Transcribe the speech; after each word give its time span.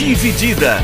Dividida. 0.00 0.78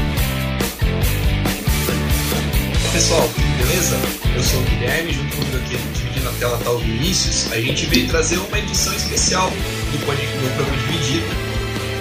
Pessoal, 2.92 3.26
beleza? 3.56 3.96
Eu 4.36 4.42
sou 4.42 4.60
o 4.60 4.64
Guilherme, 4.64 5.10
junto 5.10 5.36
comigo 5.36 5.56
aqui 5.56 5.76
Dividindo 5.94 6.30
na 6.30 6.32
tela 6.32 6.58
tá 6.58 6.70
o 6.70 6.78
Vinícius. 6.78 7.50
A 7.50 7.58
gente 7.58 7.86
veio 7.86 8.06
trazer 8.08 8.36
uma 8.36 8.58
edição 8.58 8.94
especial 8.94 9.48
do, 9.48 9.98
do 9.98 10.04
programa 10.04 10.76
Dividido. 10.82 11.26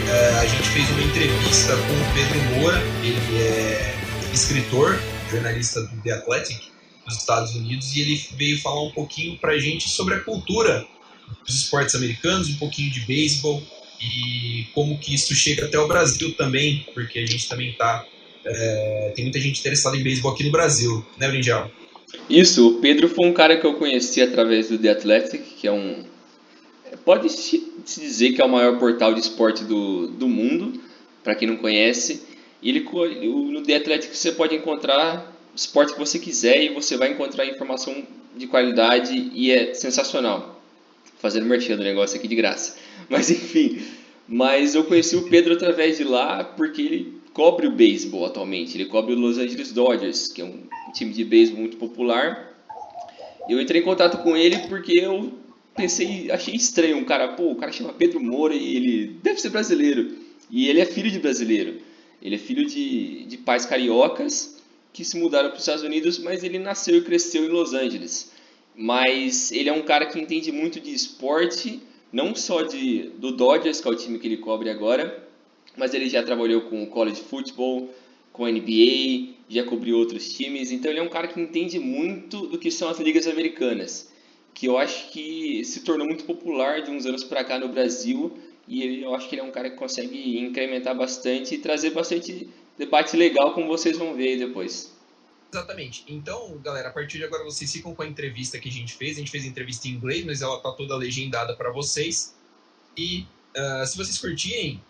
É, 0.09 0.39
a 0.39 0.45
gente 0.45 0.67
fez 0.67 0.89
uma 0.89 1.03
entrevista 1.03 1.77
com 1.77 1.93
o 1.93 2.13
Pedro 2.13 2.59
Moura, 2.59 2.83
ele 3.01 3.37
é 3.37 3.95
escritor, 4.33 4.99
jornalista 5.31 5.83
do 5.83 6.01
The 6.01 6.11
Athletic 6.11 6.63
dos 7.07 7.15
Estados 7.15 7.55
Unidos, 7.55 7.95
e 7.95 8.01
ele 8.01 8.27
veio 8.35 8.59
falar 8.59 8.83
um 8.83 8.91
pouquinho 8.91 9.37
pra 9.37 9.57
gente 9.57 9.87
sobre 9.87 10.15
a 10.15 10.19
cultura 10.19 10.85
dos 11.47 11.55
esportes 11.55 11.95
americanos, 11.95 12.49
um 12.49 12.57
pouquinho 12.57 12.91
de 12.91 12.99
beisebol 13.05 13.63
e 14.01 14.65
como 14.73 14.97
que 14.97 15.13
isso 15.13 15.33
chega 15.33 15.65
até 15.65 15.79
o 15.79 15.87
Brasil 15.87 16.33
também, 16.35 16.85
porque 16.93 17.19
a 17.19 17.25
gente 17.25 17.47
também 17.47 17.73
tá 17.73 18.05
é, 18.45 19.11
tem 19.15 19.25
muita 19.25 19.39
gente 19.39 19.59
interessada 19.59 19.97
em 19.97 20.03
beisebol 20.03 20.31
aqui 20.31 20.43
no 20.43 20.51
Brasil, 20.51 21.03
né, 21.17 21.27
Brinjal? 21.27 21.71
Isso, 22.29 22.67
o 22.67 22.73
Pedro 22.79 23.09
foi 23.09 23.27
um 23.27 23.33
cara 23.33 23.57
que 23.57 23.65
eu 23.65 23.73
conheci 23.73 24.21
através 24.21 24.69
do 24.69 24.77
The 24.77 24.89
Athletic, 24.89 25.41
que 25.57 25.67
é 25.67 25.71
um. 25.71 26.03
Pode 27.03 27.29
se 27.29 27.73
dizer 27.83 28.33
que 28.33 28.41
é 28.41 28.45
o 28.45 28.49
maior 28.49 28.77
portal 28.79 29.13
de 29.13 29.19
esporte 29.19 29.63
do, 29.63 30.07
do 30.07 30.27
mundo, 30.27 30.79
para 31.23 31.35
quem 31.35 31.47
não 31.47 31.57
conhece. 31.57 32.23
Ele, 32.63 32.81
no 32.81 33.61
The 33.61 33.75
Athletic 33.75 34.15
você 34.15 34.31
pode 34.31 34.55
encontrar 34.55 35.33
esporte 35.55 35.93
que 35.93 35.99
você 35.99 36.19
quiser 36.19 36.63
e 36.63 36.69
você 36.69 36.97
vai 36.97 37.11
encontrar 37.11 37.45
informação 37.45 38.03
de 38.35 38.47
qualidade 38.47 39.31
e 39.33 39.51
é 39.51 39.73
sensacional 39.73 40.61
fazendo 41.19 41.45
merchan 41.45 41.77
do 41.77 41.83
negócio 41.83 42.17
aqui 42.17 42.27
de 42.27 42.35
graça. 42.35 42.77
Mas 43.09 43.29
enfim, 43.29 43.81
mas 44.27 44.73
eu 44.73 44.83
conheci 44.83 45.15
o 45.15 45.29
Pedro 45.29 45.53
através 45.53 45.97
de 45.97 46.03
lá 46.03 46.43
porque 46.43 46.81
ele 46.81 47.21
cobre 47.33 47.67
o 47.67 47.71
beisebol 47.71 48.25
atualmente. 48.25 48.75
Ele 48.75 48.85
cobre 48.85 49.13
o 49.13 49.19
Los 49.19 49.37
Angeles 49.37 49.71
Dodgers, 49.71 50.31
que 50.31 50.41
é 50.41 50.45
um 50.45 50.63
time 50.93 51.11
de 51.13 51.23
beisebol 51.23 51.61
muito 51.61 51.77
popular. 51.77 52.51
Eu 53.47 53.61
entrei 53.61 53.81
em 53.81 53.83
contato 53.83 54.23
com 54.23 54.35
ele 54.35 54.57
porque 54.67 54.93
eu 54.99 55.33
pensei, 55.75 56.31
achei 56.31 56.55
estranho 56.55 56.97
um 56.97 57.03
cara, 57.03 57.29
pô, 57.33 57.51
o 57.51 57.55
cara 57.55 57.71
chama 57.71 57.93
Pedro 57.93 58.19
Moura 58.19 58.55
e 58.55 58.75
ele 58.75 59.07
deve 59.21 59.39
ser 59.39 59.49
brasileiro. 59.49 60.15
E 60.49 60.67
ele 60.67 60.81
é 60.81 60.85
filho 60.85 61.11
de 61.11 61.19
brasileiro. 61.19 61.79
Ele 62.19 62.35
é 62.35 62.39
filho 62.39 62.65
de, 62.65 63.25
de 63.25 63.37
pais 63.37 63.67
cariocas 63.67 64.57
que 64.91 65.05
se 65.05 65.19
mudaram 65.19 65.49
para 65.49 65.57
os 65.57 65.61
Estados 65.61 65.83
Unidos, 65.83 66.17
mas 66.17 66.43
ele 66.43 66.57
nasceu 66.57 66.97
e 66.97 67.01
cresceu 67.01 67.45
em 67.45 67.49
Los 67.49 67.73
Angeles 67.73 68.33
mas 68.77 69.51
ele 69.51 69.69
é 69.69 69.73
um 69.73 69.81
cara 69.81 70.05
que 70.05 70.19
entende 70.19 70.51
muito 70.51 70.79
de 70.79 70.93
esporte, 70.93 71.79
não 72.11 72.35
só 72.35 72.61
de, 72.61 73.09
do 73.17 73.31
Dodgers, 73.31 73.81
que 73.81 73.87
é 73.87 73.91
o 73.91 73.95
time 73.95 74.19
que 74.19 74.27
ele 74.27 74.37
cobre 74.37 74.69
agora, 74.69 75.27
mas 75.77 75.93
ele 75.93 76.09
já 76.09 76.23
trabalhou 76.23 76.61
com 76.61 76.83
o 76.83 76.87
college 76.87 77.21
football, 77.21 77.89
com 78.31 78.45
a 78.45 78.51
NBA, 78.51 79.35
já 79.49 79.63
cobriu 79.63 79.97
outros 79.97 80.33
times, 80.33 80.71
então 80.71 80.91
ele 80.91 80.99
é 80.99 81.03
um 81.03 81.09
cara 81.09 81.27
que 81.27 81.39
entende 81.39 81.79
muito 81.79 82.47
do 82.47 82.57
que 82.57 82.71
são 82.71 82.89
as 82.89 82.99
ligas 82.99 83.27
americanas, 83.27 84.11
que 84.53 84.67
eu 84.67 84.77
acho 84.77 85.11
que 85.11 85.63
se 85.63 85.81
tornou 85.81 86.07
muito 86.07 86.25
popular 86.25 86.81
de 86.81 86.91
uns 86.91 87.05
anos 87.05 87.23
para 87.23 87.43
cá 87.43 87.59
no 87.59 87.69
Brasil, 87.69 88.37
e 88.67 88.81
ele, 88.81 89.03
eu 89.03 89.13
acho 89.13 89.29
que 89.29 89.35
ele 89.35 89.41
é 89.41 89.45
um 89.45 89.51
cara 89.51 89.69
que 89.69 89.75
consegue 89.75 90.39
incrementar 90.39 90.95
bastante 90.95 91.55
e 91.55 91.57
trazer 91.59 91.91
bastante 91.91 92.49
debate 92.77 93.15
legal, 93.15 93.53
como 93.53 93.67
vocês 93.67 93.97
vão 93.97 94.13
ver 94.13 94.37
depois. 94.37 94.94
Exatamente. 95.51 96.03
Então, 96.07 96.57
galera, 96.59 96.89
a 96.89 96.91
partir 96.91 97.17
de 97.17 97.23
agora 97.23 97.43
vocês 97.43 97.71
ficam 97.71 97.95
com 97.95 98.01
a 98.01 98.07
entrevista 98.07 98.59
que 98.59 98.67
a 98.67 98.71
gente 98.71 98.93
fez. 98.93 99.17
A 99.17 99.19
gente 99.19 99.31
fez 99.31 99.45
a 99.45 99.47
entrevista 99.47 99.87
em 99.87 99.91
inglês, 99.91 100.25
mas 100.25 100.41
ela 100.41 100.59
tá 100.59 100.71
toda 100.71 100.95
legendada 100.95 101.55
para 101.55 101.71
vocês. 101.71 102.35
E 102.97 103.25
uh, 103.55 103.85
se 103.85 103.97
vocês 103.97 104.17
curtirem, 104.17 104.81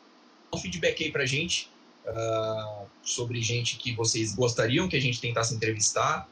dá 0.52 0.58
um 0.58 0.62
feedback 0.62 1.04
aí 1.04 1.12
pra 1.12 1.26
gente 1.26 1.70
uh, 2.08 2.88
sobre 3.04 3.42
gente 3.42 3.78
que 3.78 3.94
vocês 3.94 4.36
gostariam 4.36 4.88
que 4.88 4.96
a 4.96 5.02
gente 5.02 5.20
tentasse 5.22 5.54
entrevistar. 5.54 6.28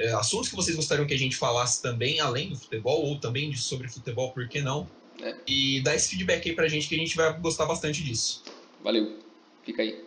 Uh, 0.00 0.16
assuntos 0.16 0.48
que 0.48 0.56
vocês 0.56 0.76
gostariam 0.76 1.06
que 1.06 1.14
a 1.14 1.18
gente 1.18 1.36
falasse 1.36 1.82
também, 1.82 2.20
além 2.20 2.50
do 2.50 2.56
futebol, 2.56 3.04
ou 3.04 3.18
também 3.18 3.50
de, 3.50 3.58
sobre 3.58 3.88
futebol, 3.88 4.32
por 4.32 4.48
que 4.48 4.60
não? 4.60 4.88
É. 5.20 5.36
E 5.46 5.80
dá 5.82 5.94
esse 5.94 6.10
feedback 6.10 6.48
aí 6.48 6.54
pra 6.54 6.68
gente 6.68 6.88
que 6.88 6.94
a 6.94 6.98
gente 6.98 7.16
vai 7.16 7.36
gostar 7.38 7.66
bastante 7.66 8.02
disso. 8.02 8.42
Valeu. 8.82 9.18
Fica 9.64 9.82
aí. 9.82 10.04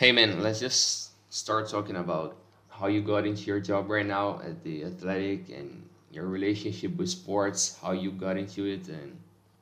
Hey 0.00 0.12
man, 0.12 0.40
let's 0.40 0.60
just 0.60 1.12
start 1.30 1.68
talking 1.68 1.96
about 1.96 2.41
how 2.82 2.88
you 2.88 3.00
got 3.00 3.24
into 3.24 3.42
your 3.42 3.60
job 3.60 3.88
right 3.88 4.06
now 4.06 4.40
at 4.42 4.60
the 4.64 4.84
athletic 4.84 5.48
and 5.50 5.88
your 6.10 6.26
relationship 6.26 6.96
with 6.96 7.08
sports 7.08 7.78
how 7.80 7.92
you 7.92 8.10
got 8.10 8.36
into 8.36 8.66
it 8.66 8.88
and 8.88 9.16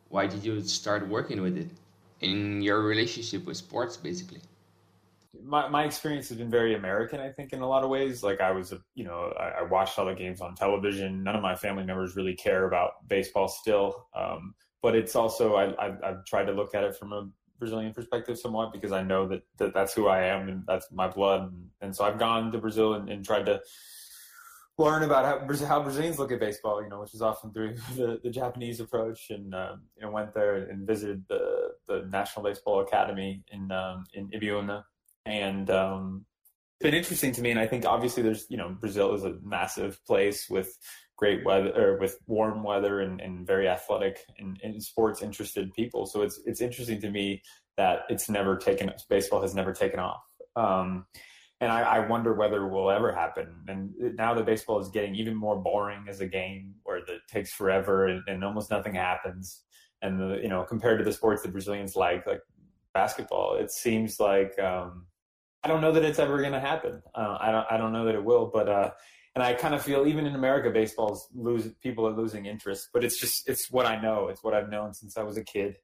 why 0.08 0.26
did 0.26 0.42
you 0.42 0.58
start 0.62 1.06
working 1.06 1.42
with 1.42 1.58
it 1.58 1.68
in 2.22 2.62
your 2.62 2.80
relationship 2.80 3.44
with 3.44 3.58
sports 3.58 3.94
basically 3.98 4.40
my, 5.44 5.68
my 5.68 5.84
experience 5.84 6.28
has 6.28 6.38
been 6.38 6.50
very 6.50 6.74
American, 6.74 7.20
I 7.20 7.30
think, 7.30 7.52
in 7.52 7.60
a 7.60 7.68
lot 7.68 7.82
of 7.82 7.90
ways. 7.90 8.22
Like 8.22 8.40
I 8.40 8.50
was, 8.50 8.74
you 8.94 9.04
know, 9.04 9.32
I, 9.38 9.60
I 9.60 9.62
watched 9.62 9.98
all 9.98 10.06
the 10.06 10.14
games 10.14 10.40
on 10.40 10.54
television. 10.54 11.22
None 11.22 11.36
of 11.36 11.42
my 11.42 11.54
family 11.54 11.84
members 11.84 12.16
really 12.16 12.34
care 12.34 12.66
about 12.66 13.08
baseball 13.08 13.48
still. 13.48 14.08
Um, 14.14 14.54
but 14.82 14.94
it's 14.94 15.14
also, 15.14 15.56
I, 15.56 15.86
I've 16.06 16.24
tried 16.24 16.44
to 16.44 16.52
look 16.52 16.74
at 16.74 16.84
it 16.84 16.96
from 16.96 17.12
a 17.12 17.28
Brazilian 17.60 17.92
perspective 17.92 18.38
somewhat 18.38 18.72
because 18.72 18.90
I 18.90 19.02
know 19.02 19.28
that, 19.28 19.42
that 19.58 19.72
that's 19.72 19.94
who 19.94 20.08
I 20.08 20.24
am 20.24 20.48
and 20.48 20.64
that's 20.66 20.90
my 20.90 21.06
blood. 21.06 21.54
And, 21.80 21.94
so 21.94 22.04
I've 22.04 22.18
gone 22.18 22.50
to 22.50 22.58
Brazil 22.58 22.94
and, 22.94 23.08
and 23.08 23.24
tried 23.24 23.46
to 23.46 23.60
learn 24.78 25.02
about 25.02 25.24
how, 25.24 25.66
how 25.66 25.82
Brazilians 25.82 26.18
look 26.18 26.32
at 26.32 26.40
baseball, 26.40 26.82
you 26.82 26.88
know, 26.88 27.00
which 27.00 27.14
is 27.14 27.22
often 27.22 27.52
through 27.52 27.74
the, 27.96 28.18
the 28.24 28.30
Japanese 28.30 28.80
approach. 28.80 29.30
And 29.30 29.54
um, 29.54 29.82
you 29.96 30.02
know, 30.02 30.10
went 30.10 30.34
there 30.34 30.56
and 30.56 30.86
visited 30.86 31.24
the 31.28 31.70
the 31.86 32.06
National 32.10 32.44
Baseball 32.44 32.80
Academy 32.80 33.44
in 33.52 33.70
um, 33.70 34.04
in 34.14 34.28
Ibiúna, 34.30 34.82
and 35.26 35.70
um, 35.70 36.24
it's 36.80 36.84
been 36.84 36.94
interesting 36.94 37.32
to 37.32 37.42
me. 37.42 37.50
And 37.50 37.60
I 37.60 37.66
think 37.66 37.84
obviously 37.84 38.22
there's 38.22 38.46
you 38.48 38.56
know 38.56 38.70
Brazil 38.70 39.14
is 39.14 39.24
a 39.24 39.36
massive 39.42 40.04
place 40.06 40.48
with 40.48 40.76
great 41.20 41.44
weather 41.44 41.70
or 41.76 41.98
with 41.98 42.18
warm 42.26 42.64
weather 42.64 43.00
and, 43.00 43.20
and 43.20 43.46
very 43.46 43.68
athletic 43.68 44.24
and, 44.38 44.58
and, 44.64 44.82
sports 44.82 45.20
interested 45.20 45.70
people. 45.74 46.06
So 46.06 46.22
it's 46.22 46.40
it's 46.46 46.62
interesting 46.62 46.98
to 47.02 47.10
me 47.10 47.42
that 47.76 48.00
it's 48.08 48.30
never 48.30 48.56
taken 48.56 48.90
baseball 49.10 49.42
has 49.42 49.54
never 49.54 49.74
taken 49.74 50.00
off. 50.00 50.22
Um, 50.56 51.04
and 51.60 51.70
I, 51.70 51.82
I, 51.82 51.98
wonder 52.08 52.32
whether 52.32 52.66
it 52.66 52.70
will 52.70 52.90
ever 52.90 53.12
happen. 53.12 53.48
And 53.68 53.92
now 54.16 54.32
that 54.32 54.46
baseball 54.46 54.80
is 54.80 54.88
getting 54.88 55.14
even 55.14 55.36
more 55.36 55.60
boring 55.62 56.06
as 56.08 56.22
a 56.22 56.26
game, 56.26 56.74
where 56.84 56.96
it 56.96 57.04
takes 57.30 57.52
forever 57.52 58.06
and, 58.06 58.22
and 58.26 58.42
almost 58.42 58.70
nothing 58.70 58.94
happens. 58.94 59.62
And 60.00 60.18
the 60.18 60.40
you 60.42 60.48
know 60.48 60.64
compared 60.64 60.98
to 61.00 61.04
the 61.04 61.12
sports 61.12 61.42
that 61.42 61.52
Brazilians 61.52 61.96
like, 61.96 62.26
like 62.26 62.40
basketball, 62.94 63.56
it 63.56 63.70
seems 63.70 64.18
like 64.18 64.58
um, 64.58 65.04
I 65.62 65.68
don't 65.68 65.82
know 65.82 65.92
that 65.92 66.02
it's 66.02 66.18
ever 66.18 66.38
going 66.40 66.54
to 66.54 66.60
happen. 66.60 67.02
Uh, 67.14 67.36
I 67.38 67.52
don't 67.52 67.66
I 67.70 67.76
don't 67.76 67.92
know 67.92 68.06
that 68.06 68.14
it 68.14 68.24
will, 68.24 68.46
but 68.46 68.68
uh, 68.70 68.90
and 69.34 69.44
I 69.44 69.54
kind 69.54 69.74
of 69.74 69.82
feel 69.82 70.06
even 70.06 70.26
in 70.26 70.34
America, 70.34 70.70
baseball's 70.70 71.28
lose 71.34 71.68
people 71.82 72.06
are 72.06 72.12
losing 72.12 72.46
interest. 72.46 72.88
But 72.92 73.04
it's 73.04 73.20
just 73.20 73.48
it's 73.48 73.70
what 73.70 73.86
I 73.86 74.00
know. 74.00 74.28
It's 74.28 74.42
what 74.42 74.54
I've 74.54 74.68
known 74.68 74.92
since 74.92 75.16
I 75.16 75.22
was 75.22 75.36
a 75.36 75.44
kid. 75.44 75.76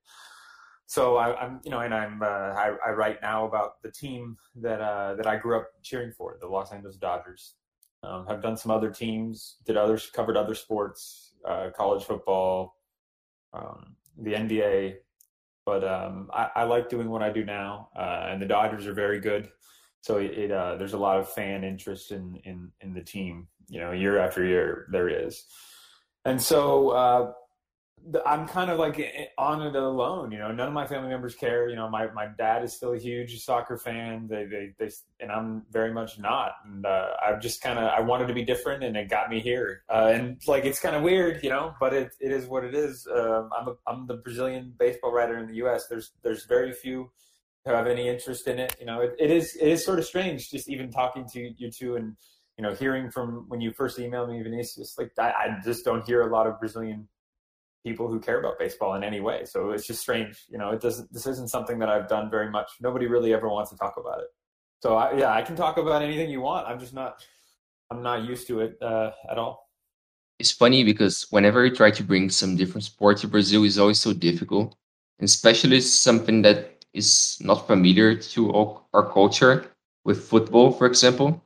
So 0.86 1.16
I, 1.16 1.44
am 1.44 1.60
you 1.64 1.70
know, 1.70 1.80
and 1.80 1.94
I'm 1.94 2.22
uh, 2.22 2.26
I, 2.26 2.76
I, 2.86 2.90
write 2.90 3.20
now 3.20 3.46
about 3.46 3.82
the 3.82 3.90
team 3.90 4.36
that 4.56 4.80
uh, 4.80 5.14
that 5.16 5.26
I 5.26 5.36
grew 5.36 5.56
up 5.56 5.68
cheering 5.82 6.12
for, 6.12 6.36
the 6.40 6.46
Los 6.46 6.72
Angeles 6.72 6.96
Dodgers. 6.96 7.54
Um, 8.02 8.26
have 8.26 8.42
done 8.42 8.56
some 8.56 8.70
other 8.70 8.90
teams, 8.90 9.56
did 9.64 9.76
others 9.76 10.08
covered 10.12 10.36
other 10.36 10.54
sports, 10.54 11.32
uh, 11.48 11.70
college 11.76 12.04
football, 12.04 12.76
um, 13.52 13.96
the 14.16 14.34
NBA. 14.34 14.96
But 15.64 15.82
um, 15.82 16.30
I, 16.32 16.50
I, 16.54 16.62
like 16.64 16.88
doing 16.88 17.10
what 17.10 17.22
I 17.22 17.30
do 17.30 17.44
now, 17.44 17.88
uh, 17.98 18.26
and 18.28 18.40
the 18.40 18.46
Dodgers 18.46 18.86
are 18.86 18.92
very 18.92 19.18
good 19.18 19.48
so 20.06 20.18
it, 20.18 20.52
uh, 20.52 20.76
there's 20.76 20.92
a 20.92 20.98
lot 20.98 21.18
of 21.18 21.28
fan 21.28 21.64
interest 21.64 22.12
in, 22.12 22.40
in 22.44 22.70
in 22.80 22.94
the 22.94 23.00
team. 23.00 23.48
You 23.68 23.80
know, 23.80 23.90
year 23.90 24.20
after 24.20 24.44
year 24.44 24.86
there 24.92 25.08
is, 25.08 25.44
and 26.24 26.40
so 26.40 26.90
uh, 26.90 27.32
I'm 28.24 28.46
kind 28.46 28.70
of 28.70 28.78
like 28.78 29.32
on 29.36 29.62
it 29.62 29.74
alone. 29.74 30.30
You 30.30 30.38
know, 30.38 30.52
none 30.52 30.68
of 30.68 30.74
my 30.74 30.86
family 30.86 31.08
members 31.08 31.34
care. 31.34 31.68
You 31.68 31.74
know, 31.74 31.90
my, 31.90 32.06
my 32.12 32.28
dad 32.38 32.62
is 32.62 32.72
still 32.72 32.92
a 32.92 32.98
huge 32.98 33.42
soccer 33.42 33.76
fan. 33.76 34.28
They 34.28 34.44
they, 34.44 34.74
they 34.78 34.92
and 35.18 35.32
I'm 35.32 35.64
very 35.72 35.92
much 35.92 36.20
not. 36.20 36.52
And 36.64 36.86
uh, 36.86 37.08
I've 37.20 37.42
just 37.42 37.60
kind 37.60 37.76
of 37.76 37.90
I 37.90 37.98
wanted 37.98 38.28
to 38.28 38.34
be 38.34 38.44
different, 38.44 38.84
and 38.84 38.96
it 38.96 39.08
got 39.08 39.28
me 39.28 39.40
here. 39.40 39.82
Uh, 39.90 40.12
and 40.14 40.40
like 40.46 40.64
it's 40.64 40.78
kind 40.78 40.94
of 40.94 41.02
weird, 41.02 41.42
you 41.42 41.50
know, 41.50 41.74
but 41.80 41.92
it 41.92 42.14
it 42.20 42.30
is 42.30 42.46
what 42.46 42.62
it 42.62 42.76
is. 42.76 43.08
Um, 43.12 43.50
I'm 43.58 43.66
a, 43.66 43.74
I'm 43.88 44.06
the 44.06 44.18
Brazilian 44.18 44.72
baseball 44.78 45.10
writer 45.10 45.36
in 45.36 45.48
the 45.48 45.56
U.S. 45.56 45.88
There's 45.88 46.12
there's 46.22 46.44
very 46.44 46.72
few 46.72 47.10
who 47.66 47.72
have 47.72 47.86
any 47.86 48.08
interest 48.08 48.46
in 48.46 48.58
it. 48.58 48.76
You 48.78 48.86
know, 48.86 49.00
it, 49.00 49.14
it 49.18 49.30
is 49.30 49.56
it 49.60 49.68
is 49.68 49.84
sort 49.84 49.98
of 49.98 50.06
strange 50.06 50.50
just 50.50 50.68
even 50.68 50.90
talking 50.90 51.26
to 51.32 51.52
you 51.58 51.70
two 51.70 51.96
and 51.96 52.16
you 52.56 52.62
know 52.62 52.72
hearing 52.74 53.10
from 53.10 53.44
when 53.48 53.60
you 53.60 53.72
first 53.72 53.98
emailed 53.98 54.30
me 54.30 54.42
Vinicius. 54.42 54.94
Like 54.96 55.10
I, 55.18 55.30
I 55.30 55.60
just 55.64 55.84
don't 55.84 56.06
hear 56.06 56.22
a 56.22 56.32
lot 56.32 56.46
of 56.46 56.58
Brazilian 56.60 57.08
people 57.84 58.08
who 58.08 58.20
care 58.20 58.38
about 58.38 58.58
baseball 58.58 58.94
in 58.94 59.04
any 59.04 59.20
way. 59.20 59.44
So 59.44 59.70
it's 59.70 59.86
just 59.86 60.00
strange. 60.00 60.44
You 60.48 60.58
know, 60.58 60.70
it 60.70 60.80
doesn't. 60.80 61.12
This 61.12 61.26
isn't 61.26 61.50
something 61.50 61.78
that 61.80 61.88
I've 61.88 62.08
done 62.08 62.30
very 62.30 62.50
much. 62.50 62.70
Nobody 62.80 63.06
really 63.06 63.34
ever 63.34 63.48
wants 63.48 63.70
to 63.70 63.76
talk 63.76 63.94
about 63.98 64.20
it. 64.20 64.28
So 64.82 64.96
I, 64.96 65.16
yeah, 65.16 65.32
I 65.32 65.42
can 65.42 65.56
talk 65.56 65.76
about 65.76 66.02
anything 66.02 66.30
you 66.30 66.40
want. 66.40 66.68
I'm 66.68 66.78
just 66.78 66.94
not. 66.94 67.24
I'm 67.90 68.02
not 68.02 68.24
used 68.24 68.46
to 68.48 68.60
it 68.60 68.76
uh, 68.80 69.10
at 69.30 69.38
all. 69.38 69.70
It's 70.38 70.50
funny 70.50 70.84
because 70.84 71.26
whenever 71.30 71.64
you 71.64 71.74
try 71.74 71.90
to 71.90 72.02
bring 72.02 72.28
some 72.30 72.56
different 72.56 72.84
sport 72.84 73.18
to 73.18 73.28
Brazil, 73.28 73.64
it's 73.64 73.78
always 73.78 74.00
so 74.00 74.12
difficult, 74.12 74.76
especially 75.20 75.80
something 75.80 76.42
that 76.42 76.75
is 76.96 77.38
not 77.40 77.66
familiar 77.66 78.14
to 78.14 78.52
our, 78.52 78.80
our 78.94 79.12
culture 79.12 79.70
with 80.04 80.24
football, 80.24 80.72
for 80.72 80.86
example, 80.86 81.42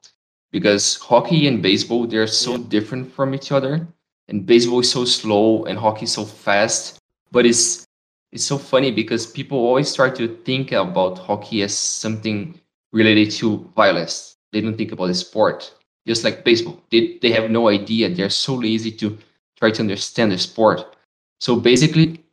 because 0.52 0.97
hockey 0.97 1.47
and 1.47 1.62
baseball 1.62 2.06
they're 2.06 2.26
so 2.26 2.56
different 2.56 3.12
from 3.12 3.35
each 3.35 3.52
other, 3.52 3.87
and 4.29 4.47
baseball 4.47 4.81
is 4.81 4.91
so 4.91 5.05
slow 5.05 5.64
and 5.64 5.79
hockey 5.79 6.05
is 6.05 6.12
so 6.12 6.25
fast. 6.25 6.99
But 7.32 7.47
it's 7.47 7.87
it's 8.32 8.44
so 8.44 8.58
funny 8.58 8.93
because 8.93 9.26
people 9.26 9.58
always 9.58 9.93
try 9.94 10.11
to 10.11 10.29
think 10.44 10.73
about 10.73 11.19
hockey 11.19 11.62
as 11.62 11.75
something 11.76 12.61
related 12.93 13.31
to 13.32 13.69
violence. 13.75 14.37
They 14.53 14.61
don't 14.61 14.76
think 14.76 14.93
about 14.93 15.06
the 15.06 15.14
sport, 15.14 15.75
just 16.06 16.23
like 16.25 16.44
baseball. 16.44 16.81
They 16.91 17.19
they 17.23 17.32
have 17.32 17.50
no 17.50 17.69
idea. 17.69 18.08
They're 18.08 18.31
so 18.31 18.55
lazy 18.55 18.93
to 18.93 19.19
try 19.58 19.70
to 19.70 19.82
understand 19.82 20.32
the 20.32 20.38
sport. 20.38 20.96
So 21.41 21.56
basically, 21.56 22.25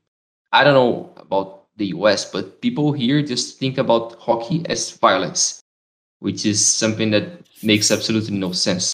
I 0.52 0.63
don't 0.63 0.74
know 0.74 1.13
about 1.18 1.56
the 1.77 1.88
US, 1.88 2.29
but 2.29 2.62
people 2.62 2.91
here 2.91 3.21
just 3.21 3.59
think 3.59 3.77
about 3.77 4.15
hockey 4.19 4.65
as 4.68 4.91
violence, 4.91 5.62
which 6.19 6.45
is 6.45 6.65
something 6.65 7.12
that 7.12 7.47
makes 7.63 7.91
absolutely 7.91 8.35
no 8.38 8.51
sense. 8.51 8.94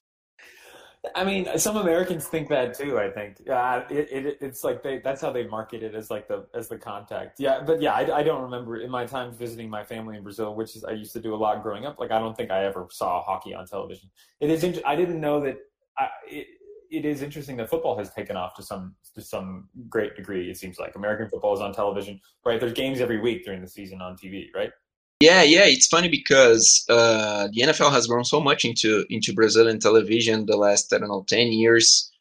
I 1.15 1.23
mean, 1.25 1.47
some 1.57 1.75
Americans 1.75 2.27
think 2.27 2.47
that 2.49 2.73
too. 2.73 2.97
I 2.97 3.09
think 3.09 3.47
uh, 3.49 3.83
it, 3.89 4.07
it, 4.11 4.37
it's 4.39 4.63
like 4.63 4.81
they 4.81 4.99
that's 4.99 5.21
how 5.21 5.31
they 5.31 5.45
market 5.45 5.83
it 5.83 5.95
as 5.95 6.09
like 6.09 6.27
the 6.27 6.45
as 6.53 6.69
the 6.69 6.77
contact. 6.77 7.39
Yeah, 7.39 7.61
but 7.61 7.81
yeah, 7.81 7.93
I, 7.93 8.19
I 8.19 8.23
don't 8.23 8.41
remember 8.41 8.77
in 8.77 8.89
my 8.89 9.05
time 9.05 9.33
visiting 9.33 9.69
my 9.69 9.83
family 9.83 10.15
in 10.17 10.23
Brazil, 10.23 10.55
which 10.55 10.75
is 10.75 10.83
I 10.85 10.91
used 10.91 11.13
to 11.13 11.19
do 11.19 11.35
a 11.35 11.37
lot 11.37 11.61
growing 11.61 11.85
up. 11.85 11.99
Like 11.99 12.11
I 12.11 12.19
don't 12.19 12.35
think 12.35 12.51
I 12.51 12.63
ever 12.63 12.87
saw 12.89 13.21
hockey 13.21 13.53
on 13.53 13.67
television. 13.67 14.09
It 14.39 14.49
is. 14.49 14.81
I 14.85 14.95
didn't 14.95 15.19
know 15.19 15.41
that. 15.41 15.57
I, 15.97 16.07
it, 16.27 16.47
it 16.93 17.05
is 17.05 17.23
interesting 17.23 17.57
that 17.57 17.69
football 17.69 17.97
has 17.97 18.13
taken 18.13 18.37
off 18.37 18.53
to 18.55 18.63
some 18.63 18.95
to 19.15 19.21
some 19.21 19.67
great 19.89 20.15
degree. 20.15 20.49
It 20.49 20.57
seems 20.57 20.77
like 20.79 20.95
American 20.95 21.27
football 21.27 21.53
is 21.55 21.59
on 21.59 21.73
television, 21.73 22.21
right? 22.45 22.59
There's 22.59 22.73
games 22.73 23.01
every 23.01 23.19
week 23.19 23.43
during 23.43 23.61
the 23.61 23.67
season 23.67 23.99
on 24.01 24.15
TV, 24.15 24.53
right? 24.53 24.71
Yeah, 25.19 25.41
yeah, 25.41 25.65
it's 25.65 25.87
funny 25.87 26.09
because 26.09 26.85
uh, 26.89 27.47
the 27.51 27.61
NFL 27.61 27.91
has 27.91 28.07
grown 28.07 28.23
so 28.23 28.39
much 28.39 28.63
into 28.63 29.05
into 29.09 29.33
Brazilian 29.33 29.79
television 29.79 30.45
the 30.45 30.57
last 30.57 30.93
I 30.93 30.99
don't 30.99 31.09
know 31.09 31.25
ten 31.27 31.47
years 31.47 32.11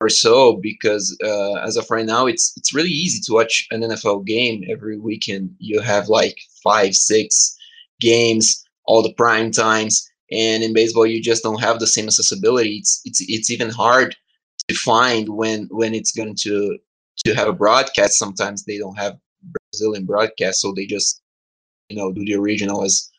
or 0.00 0.08
so. 0.08 0.56
Because 0.56 1.16
uh, 1.22 1.54
as 1.56 1.76
of 1.76 1.90
right 1.90 2.06
now, 2.06 2.26
it's 2.26 2.54
it's 2.56 2.74
really 2.74 2.90
easy 2.90 3.20
to 3.26 3.34
watch 3.34 3.66
an 3.70 3.82
NFL 3.82 4.24
game 4.24 4.64
every 4.70 4.98
weekend. 4.98 5.54
You 5.58 5.80
have 5.80 6.08
like 6.08 6.38
five, 6.64 6.94
six 6.94 7.54
games, 8.00 8.64
all 8.86 9.02
the 9.02 9.12
prime 9.12 9.50
times, 9.50 10.08
and 10.30 10.62
in 10.62 10.72
baseball, 10.72 11.04
you 11.06 11.20
just 11.20 11.42
don't 11.42 11.60
have 11.60 11.80
the 11.80 11.86
same 11.86 12.06
accessibility. 12.06 12.76
It's 12.76 13.02
it's 13.04 13.20
it's 13.28 13.50
even 13.50 13.68
hard 13.68 14.16
to 14.68 14.74
find 14.74 15.28
when 15.28 15.68
when 15.70 15.94
it's 15.94 16.12
going 16.12 16.34
to 16.42 16.78
to 17.24 17.34
have 17.34 17.48
a 17.48 17.52
broadcast. 17.52 18.18
Sometimes 18.18 18.64
they 18.64 18.78
don't 18.78 18.98
have 18.98 19.18
Brazilian 19.72 20.04
broadcast, 20.04 20.60
so 20.60 20.72
they 20.72 20.86
just 20.86 21.22
you 21.88 21.96
know 21.96 22.12
do 22.12 22.24
the 22.24 22.34
original 22.34 22.84
as 22.84 23.10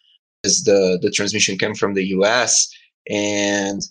as 0.43 0.63
the 0.63 0.99
the 1.01 1.11
transmission 1.11 1.57
came 1.57 1.75
from 1.75 1.93
the 1.93 2.05
U.S. 2.07 2.69
and 3.09 3.81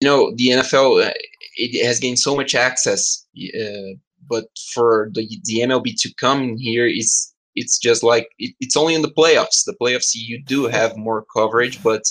you 0.00 0.08
know 0.08 0.32
the 0.36 0.48
NFL 0.48 1.06
uh, 1.06 1.12
it 1.56 1.84
has 1.84 2.00
gained 2.00 2.18
so 2.18 2.36
much 2.36 2.54
access, 2.54 3.26
uh, 3.58 3.94
but 4.28 4.46
for 4.74 5.10
the 5.14 5.28
the 5.44 5.60
MLB 5.60 5.94
to 6.00 6.14
come 6.14 6.56
here 6.56 6.86
is 6.86 7.32
it's 7.54 7.78
just 7.78 8.02
like 8.02 8.28
it, 8.38 8.54
it's 8.60 8.76
only 8.76 8.94
in 8.94 9.02
the 9.02 9.10
playoffs. 9.10 9.64
The 9.64 9.76
playoffs 9.80 10.14
you 10.14 10.42
do 10.42 10.66
have 10.66 10.96
more 10.96 11.24
coverage, 11.34 11.82
but 11.82 12.02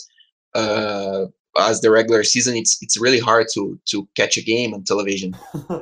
uh, 0.55 1.25
as 1.57 1.81
the 1.81 1.91
regular 1.91 2.23
season, 2.23 2.55
it's 2.55 2.81
it's 2.81 2.99
really 2.99 3.19
hard 3.19 3.47
to 3.53 3.79
to 3.85 4.07
catch 4.15 4.37
a 4.37 4.41
game 4.41 4.73
on 4.73 4.83
television. 4.83 5.35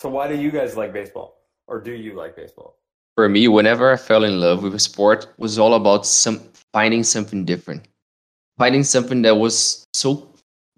so 0.00 0.08
why 0.08 0.28
do 0.28 0.36
you 0.36 0.50
guys 0.50 0.76
like 0.76 0.92
baseball, 0.92 1.42
or 1.66 1.80
do 1.80 1.92
you 1.92 2.14
like 2.14 2.36
baseball? 2.36 2.76
For 3.14 3.28
me, 3.28 3.48
whenever 3.48 3.92
I 3.92 3.96
fell 3.96 4.24
in 4.24 4.40
love 4.40 4.62
with 4.62 4.74
a 4.74 4.78
sport, 4.78 5.26
was 5.38 5.58
all 5.58 5.74
about 5.74 6.06
some 6.06 6.40
finding 6.72 7.02
something 7.02 7.44
different, 7.44 7.88
finding 8.58 8.84
something 8.84 9.22
that 9.22 9.36
was 9.36 9.86
so 9.92 10.28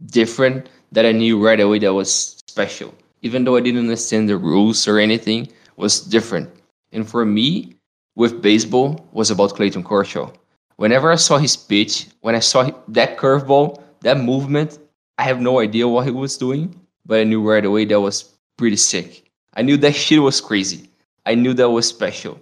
different 0.06 0.69
that 0.93 1.04
I 1.04 1.12
knew 1.12 1.44
right 1.44 1.60
away 1.60 1.78
that 1.81 1.93
was 1.93 2.40
special. 2.48 2.94
Even 3.22 3.44
though 3.44 3.56
I 3.56 3.60
didn't 3.60 3.81
understand 3.81 4.28
the 4.28 4.38
rules 4.38 4.88
or 4.88 4.98
anything, 4.98 5.48
was 5.76 6.00
different. 6.00 6.48
And 6.93 7.06
for 7.06 7.26
me, 7.26 7.76
with 8.16 8.40
baseball, 8.40 9.06
was 9.12 9.31
about 9.31 9.54
Clayton 9.54 9.84
Kershaw 9.84 10.32
whenever 10.81 11.12
I 11.12 11.17
saw 11.17 11.37
his 11.37 11.59
pitch, 11.59 12.06
when 12.23 12.35
I 12.35 12.38
saw 12.38 12.71
that 12.88 13.19
curveball, 13.19 13.82
that 14.00 14.17
movement, 14.17 14.79
I 15.19 15.25
have 15.25 15.38
no 15.38 15.61
idea 15.61 15.87
what 15.87 16.06
he 16.06 16.11
was 16.11 16.38
doing, 16.38 16.75
but 17.05 17.21
I 17.21 17.25
knew 17.25 17.47
right 17.47 17.67
away 17.67 17.85
that 17.85 18.00
was 18.00 18.32
pretty 18.56 18.77
sick. 18.77 19.31
I 19.53 19.61
knew 19.61 19.77
that 19.77 19.94
shit 20.05 20.23
was 20.23 20.41
crazy. 20.41 20.88
I 21.27 21.35
knew 21.35 21.53
that 21.53 21.69
was 21.69 21.87
special. 21.87 22.41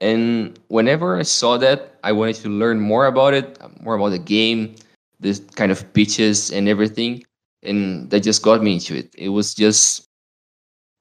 And 0.00 0.58
whenever 0.68 1.18
I 1.18 1.22
saw 1.22 1.58
that, 1.58 1.98
I 2.02 2.12
wanted 2.12 2.36
to 2.36 2.48
learn 2.48 2.80
more 2.80 3.04
about 3.04 3.34
it, 3.34 3.58
more 3.82 3.96
about 3.96 4.16
the 4.16 4.18
game, 4.18 4.76
this 5.20 5.40
kind 5.54 5.70
of 5.70 5.84
pitches 5.92 6.50
and 6.50 6.66
everything. 6.66 7.24
And 7.62 8.08
that 8.08 8.20
just 8.20 8.42
got 8.42 8.62
me 8.62 8.72
into 8.72 8.96
it. 8.96 9.14
It 9.18 9.28
was 9.28 9.54
just 9.54 10.08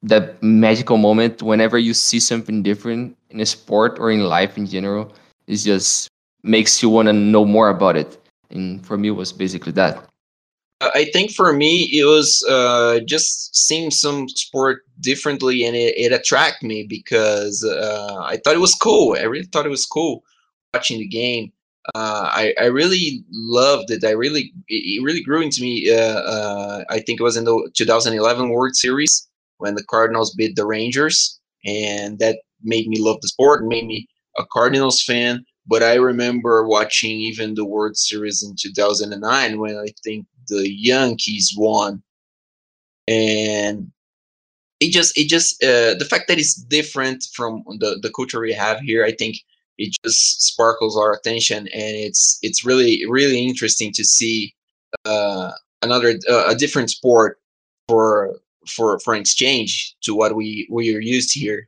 that 0.04 0.44
magical 0.44 0.98
moment 0.98 1.42
whenever 1.42 1.78
you 1.78 1.94
see 1.94 2.20
something 2.20 2.64
different 2.64 3.16
in 3.30 3.40
a 3.40 3.46
sport 3.46 3.98
or 3.98 4.12
in 4.12 4.26
life 4.26 4.58
in 4.58 4.68
general. 4.68 5.14
It's 5.48 5.64
just 5.64 6.10
makes 6.44 6.82
you 6.82 6.90
want 6.90 7.08
to 7.08 7.14
know 7.14 7.46
more 7.46 7.70
about 7.70 7.96
it. 7.96 8.18
And 8.50 8.86
for 8.86 8.98
me, 8.98 9.10
it 9.10 9.12
was 9.12 9.32
basically 9.32 9.72
that. 9.74 10.06
I 10.82 11.10
think 11.12 11.32
for 11.32 11.52
me, 11.52 11.90
it 11.92 12.06
was 12.06 12.44
uh, 12.50 13.02
just 13.06 13.54
seeing 13.54 13.92
some 13.92 14.30
sport 14.30 14.84
differently, 15.02 15.66
and 15.66 15.76
it, 15.76 15.98
it 15.98 16.14
attracted 16.14 16.66
me 16.66 16.84
because 16.84 17.66
uh, 17.66 18.22
I 18.24 18.38
thought 18.38 18.56
it 18.56 18.62
was 18.62 18.76
cool. 18.76 19.18
I 19.20 19.24
really 19.24 19.46
thought 19.46 19.66
it 19.66 19.70
was 19.70 19.86
cool 19.86 20.24
watching 20.74 21.00
the 21.00 21.08
game. 21.08 21.52
Uh, 21.96 22.30
I, 22.32 22.54
I 22.62 22.66
really 22.66 23.24
loved 23.32 23.92
it. 23.92 24.06
I 24.06 24.12
really 24.12 24.54
it 24.68 25.04
really 25.04 25.22
grew 25.22 25.42
into 25.42 25.62
me. 25.62 25.92
Uh, 25.92 26.20
uh, 26.20 26.84
I 26.90 27.00
think 27.00 27.20
it 27.20 27.24
was 27.24 27.36
in 27.36 27.44
the 27.44 27.70
2011 27.74 28.50
World 28.50 28.76
Series 28.76 29.28
when 29.58 29.76
the 29.76 29.84
Cardinals 29.84 30.34
beat 30.34 30.56
the 30.56 30.66
Rangers, 30.66 31.40
and 31.66 32.20
that 32.20 32.40
made 32.64 32.88
me 32.88 33.00
love 33.00 33.20
the 33.22 33.28
sport 33.28 33.66
made 33.66 33.86
me 33.86 34.08
a 34.38 34.46
Cardinals 34.46 35.02
fan. 35.02 35.46
But 35.70 35.84
I 35.84 35.96
remember 35.96 36.68
watching 36.68 37.12
even 37.12 37.54
the 37.54 37.66
World 37.66 37.96
Series 37.96 38.42
in 38.44 38.56
2009 38.60 39.60
when 39.60 39.78
I 39.78 39.90
think 40.04 40.26
the 40.48 40.68
Yankees 40.68 41.54
won, 41.56 42.02
and 43.08 43.92
it 44.80 44.92
just 44.92 45.18
it 45.18 45.28
just 45.28 45.64
uh, 45.64 45.94
the 45.96 46.08
fact 46.10 46.28
that 46.28 46.40
it's 46.40 46.56
different 46.56 47.26
from 47.34 47.64
the 47.80 48.00
the 48.02 48.12
culture 48.12 48.40
we 48.40 48.54
have 48.54 48.80
here. 48.80 49.06
I 49.06 49.12
think 49.12 49.38
it 49.78 49.96
just 50.04 50.42
sparkles 50.42 50.98
our 50.98 51.14
attention, 51.14 51.60
and 51.60 51.96
it's 52.08 52.40
it's 52.42 52.66
really 52.66 53.06
really 53.08 53.48
interesting 53.48 53.92
to 53.94 54.04
see 54.04 54.56
uh, 55.06 55.52
another 55.84 56.16
uh, 56.30 56.46
a 56.48 56.56
different 56.56 56.90
sport 56.90 57.40
for 57.88 58.40
for 58.68 59.00
for 59.00 59.16
exchange 59.16 59.96
to 60.02 60.16
what 60.16 60.36
we 60.36 60.68
we 60.72 60.96
are 60.96 61.00
used 61.00 61.34
here. 61.34 61.68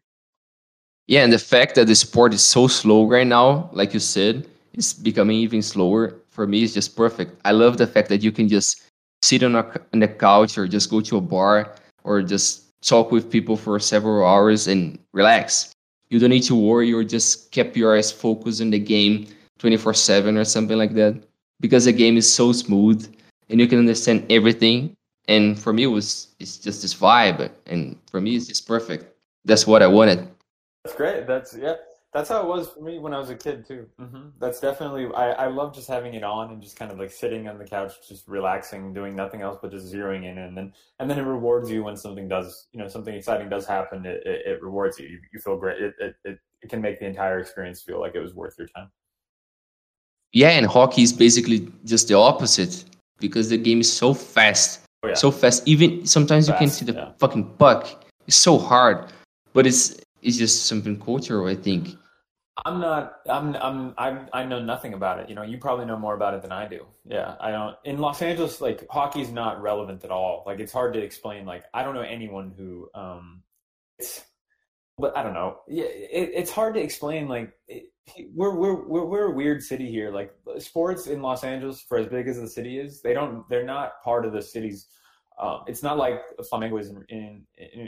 Yeah, 1.11 1.25
and 1.25 1.33
the 1.33 1.39
fact 1.39 1.75
that 1.75 1.87
the 1.87 1.95
sport 1.95 2.33
is 2.33 2.41
so 2.41 2.67
slow 2.67 3.05
right 3.05 3.27
now, 3.27 3.69
like 3.73 3.93
you 3.93 3.99
said, 3.99 4.47
it's 4.73 4.93
becoming 4.93 5.35
even 5.39 5.61
slower. 5.61 6.15
For 6.29 6.47
me, 6.47 6.63
it's 6.63 6.73
just 6.73 6.95
perfect. 6.95 7.35
I 7.43 7.51
love 7.51 7.77
the 7.77 7.85
fact 7.85 8.07
that 8.07 8.23
you 8.23 8.31
can 8.31 8.47
just 8.47 8.83
sit 9.21 9.43
on 9.43 9.55
a 9.55 9.65
on 9.91 9.99
the 9.99 10.07
couch 10.07 10.57
or 10.57 10.69
just 10.69 10.89
go 10.89 11.01
to 11.01 11.17
a 11.17 11.21
bar 11.21 11.75
or 12.05 12.21
just 12.21 12.79
talk 12.81 13.11
with 13.11 13.29
people 13.29 13.57
for 13.57 13.77
several 13.77 14.25
hours 14.25 14.69
and 14.69 14.97
relax. 15.11 15.73
You 16.09 16.17
don't 16.17 16.29
need 16.29 16.47
to 16.47 16.55
worry 16.55 16.93
or 16.93 17.03
just 17.03 17.51
keep 17.51 17.75
your 17.75 17.97
eyes 17.97 18.09
focused 18.09 18.61
on 18.61 18.71
the 18.71 18.79
game 18.79 19.27
24/7 19.59 20.37
or 20.37 20.45
something 20.45 20.77
like 20.77 20.93
that 20.95 21.21
because 21.59 21.83
the 21.83 21.91
game 21.91 22.15
is 22.15 22.31
so 22.31 22.53
smooth 22.53 23.03
and 23.49 23.59
you 23.59 23.67
can 23.67 23.79
understand 23.79 24.23
everything. 24.31 24.95
And 25.27 25.59
for 25.59 25.73
me, 25.73 25.83
it 25.83 25.91
was 25.91 26.29
it's 26.39 26.57
just 26.57 26.81
this 26.81 26.95
vibe, 26.95 27.51
and 27.67 27.99
for 28.09 28.21
me, 28.21 28.37
it's 28.37 28.47
just 28.47 28.65
perfect. 28.65 29.11
That's 29.43 29.67
what 29.67 29.83
I 29.83 29.87
wanted. 29.87 30.31
That's 30.83 30.95
great. 30.95 31.27
That's 31.27 31.55
yeah. 31.55 31.75
That's 32.13 32.27
how 32.27 32.41
it 32.41 32.47
was 32.47 32.69
for 32.69 32.81
me 32.81 32.99
when 32.99 33.13
I 33.13 33.19
was 33.19 33.29
a 33.29 33.35
kid 33.35 33.65
too. 33.65 33.87
Mm-hmm. 33.99 34.29
That's 34.39 34.59
definitely 34.59 35.05
I, 35.15 35.31
I 35.31 35.47
love 35.47 35.73
just 35.73 35.87
having 35.87 36.13
it 36.13 36.23
on 36.23 36.51
and 36.51 36.61
just 36.61 36.75
kind 36.75 36.91
of 36.91 36.99
like 36.99 37.09
sitting 37.09 37.47
on 37.47 37.57
the 37.57 37.63
couch, 37.63 37.93
just 38.05 38.27
relaxing, 38.27 38.93
doing 38.93 39.15
nothing 39.15 39.41
else 39.41 39.57
but 39.61 39.71
just 39.71 39.93
zeroing 39.93 40.25
in, 40.25 40.37
and 40.39 40.57
then 40.57 40.73
and 40.99 41.09
then 41.09 41.17
it 41.17 41.23
rewards 41.23 41.71
you 41.71 41.83
when 41.83 41.95
something 41.95 42.27
does, 42.27 42.67
you 42.73 42.79
know, 42.79 42.87
something 42.89 43.15
exciting 43.15 43.47
does 43.47 43.65
happen. 43.65 44.05
It, 44.05 44.23
it, 44.25 44.45
it 44.45 44.61
rewards 44.61 44.99
you. 44.99 45.07
you. 45.07 45.19
You 45.31 45.39
feel 45.39 45.57
great. 45.57 45.81
It, 45.81 45.93
it 45.99 46.15
it 46.25 46.39
it 46.61 46.69
can 46.69 46.81
make 46.81 46.99
the 46.99 47.05
entire 47.05 47.39
experience 47.39 47.81
feel 47.81 47.99
like 48.01 48.13
it 48.15 48.19
was 48.19 48.35
worth 48.35 48.55
your 48.57 48.67
time. 48.67 48.91
Yeah, 50.33 50.49
and 50.49 50.65
hockey 50.65 51.03
is 51.03 51.13
basically 51.13 51.71
just 51.85 52.09
the 52.09 52.15
opposite 52.15 52.83
because 53.19 53.49
the 53.49 53.57
game 53.57 53.79
is 53.79 53.91
so 53.91 54.13
fast, 54.13 54.81
oh, 55.03 55.09
yeah. 55.09 55.13
so 55.13 55.31
fast. 55.31 55.65
Even 55.65 56.05
sometimes 56.05 56.47
fast, 56.47 56.55
you 56.55 56.65
can't 56.65 56.71
see 56.71 56.85
the 56.85 56.93
yeah. 56.93 57.11
fucking 57.19 57.45
puck. 57.55 58.03
It's 58.27 58.35
so 58.35 58.57
hard, 58.57 59.11
but 59.53 59.65
it's 59.65 59.95
it's 60.21 60.37
just 60.37 60.65
something 60.65 60.99
cultural, 60.99 61.47
I 61.47 61.55
think. 61.55 61.95
I'm 62.65 62.79
not. 62.79 63.19
I'm. 63.29 63.55
I'm. 63.55 63.93
I. 63.97 64.19
I 64.33 64.45
know 64.45 64.61
nothing 64.61 64.93
about 64.93 65.19
it. 65.19 65.29
You 65.29 65.35
know, 65.35 65.41
you 65.41 65.57
probably 65.57 65.85
know 65.85 65.97
more 65.97 66.13
about 66.13 66.33
it 66.33 66.41
than 66.41 66.51
I 66.51 66.67
do. 66.67 66.85
Yeah, 67.05 67.35
I 67.39 67.51
don't. 67.51 67.75
In 67.85 67.97
Los 67.99 68.21
Angeles, 68.21 68.61
like 68.61 68.85
hockey's 68.89 69.31
not 69.31 69.61
relevant 69.61 70.03
at 70.03 70.11
all. 70.11 70.43
Like 70.45 70.59
it's 70.59 70.73
hard 70.73 70.93
to 70.93 70.99
explain. 70.99 71.45
Like 71.45 71.63
I 71.73 71.83
don't 71.83 71.95
know 71.95 72.01
anyone 72.01 72.53
who. 72.55 72.89
Um, 72.93 73.43
it's 73.97 74.23
but 74.97 75.17
I 75.17 75.23
don't 75.23 75.33
know. 75.33 75.57
Yeah, 75.67 75.85
it, 75.85 76.31
it's 76.33 76.51
hard 76.51 76.75
to 76.75 76.81
explain. 76.81 77.27
Like 77.27 77.53
it, 77.67 77.85
we're, 78.33 78.55
we're 78.55 78.87
we're 78.87 79.05
we're 79.05 79.31
a 79.31 79.35
weird 79.35 79.63
city 79.63 79.89
here. 79.89 80.11
Like 80.11 80.33
sports 80.59 81.07
in 81.07 81.21
Los 81.21 81.43
Angeles, 81.43 81.81
for 81.81 81.97
as 81.97 82.07
big 82.07 82.27
as 82.27 82.39
the 82.39 82.47
city 82.47 82.79
is, 82.79 83.01
they 83.01 83.13
don't 83.13 83.47
they're 83.49 83.65
not 83.65 84.01
part 84.03 84.25
of 84.25 84.33
the 84.33 84.41
city's. 84.41 84.87
Um, 85.41 85.63
it's 85.65 85.81
not 85.81 85.97
like 85.97 86.21
Flamengo 86.51 86.79
is 86.79 86.89
in 86.89 87.03
in 87.09 87.45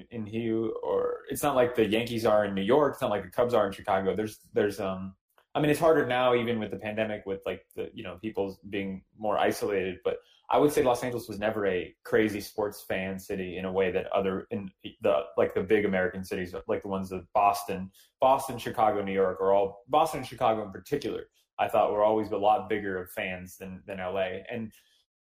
in, 0.09 0.27
in 0.27 0.71
or 0.81 1.19
it's 1.29 1.43
not 1.43 1.55
like 1.55 1.75
the 1.75 1.85
Yankees 1.85 2.25
are 2.25 2.45
in 2.45 2.55
New 2.55 2.63
York. 2.63 2.93
It's 2.93 3.01
not 3.01 3.11
like 3.11 3.23
the 3.23 3.29
Cubs 3.29 3.53
are 3.53 3.67
in 3.67 3.71
Chicago. 3.71 4.15
There's 4.15 4.39
there's 4.53 4.79
um. 4.79 5.13
I 5.55 5.61
mean, 5.61 5.69
it's 5.69 5.79
harder 5.79 6.07
now, 6.07 6.33
even 6.33 6.57
with 6.57 6.71
the 6.71 6.77
pandemic, 6.77 7.27
with 7.27 7.41
like 7.45 7.63
the 7.75 7.91
you 7.93 8.03
know 8.03 8.17
people 8.19 8.59
being 8.71 9.03
more 9.19 9.37
isolated. 9.37 9.99
But 10.03 10.17
I 10.49 10.57
would 10.57 10.71
say 10.71 10.81
Los 10.81 11.03
Angeles 11.03 11.27
was 11.27 11.37
never 11.37 11.67
a 11.67 11.93
crazy 12.03 12.41
sports 12.41 12.81
fan 12.81 13.19
city 13.19 13.57
in 13.57 13.65
a 13.65 13.71
way 13.71 13.91
that 13.91 14.11
other 14.11 14.47
in 14.49 14.71
the 15.01 15.21
like 15.37 15.53
the 15.53 15.61
big 15.61 15.85
American 15.85 16.23
cities, 16.23 16.55
like 16.67 16.81
the 16.81 16.87
ones 16.87 17.11
of 17.11 17.31
Boston, 17.33 17.91
Boston, 18.19 18.57
Chicago, 18.57 19.03
New 19.03 19.13
York, 19.13 19.39
are 19.39 19.53
all 19.53 19.83
Boston 19.89 20.21
and 20.21 20.27
Chicago 20.27 20.63
in 20.63 20.71
particular. 20.71 21.25
I 21.59 21.67
thought 21.67 21.91
were 21.91 22.03
always 22.03 22.31
a 22.31 22.37
lot 22.37 22.67
bigger 22.67 22.99
of 22.99 23.11
fans 23.11 23.57
than 23.57 23.83
than 23.85 23.99
LA. 23.99 24.41
And 24.49 24.71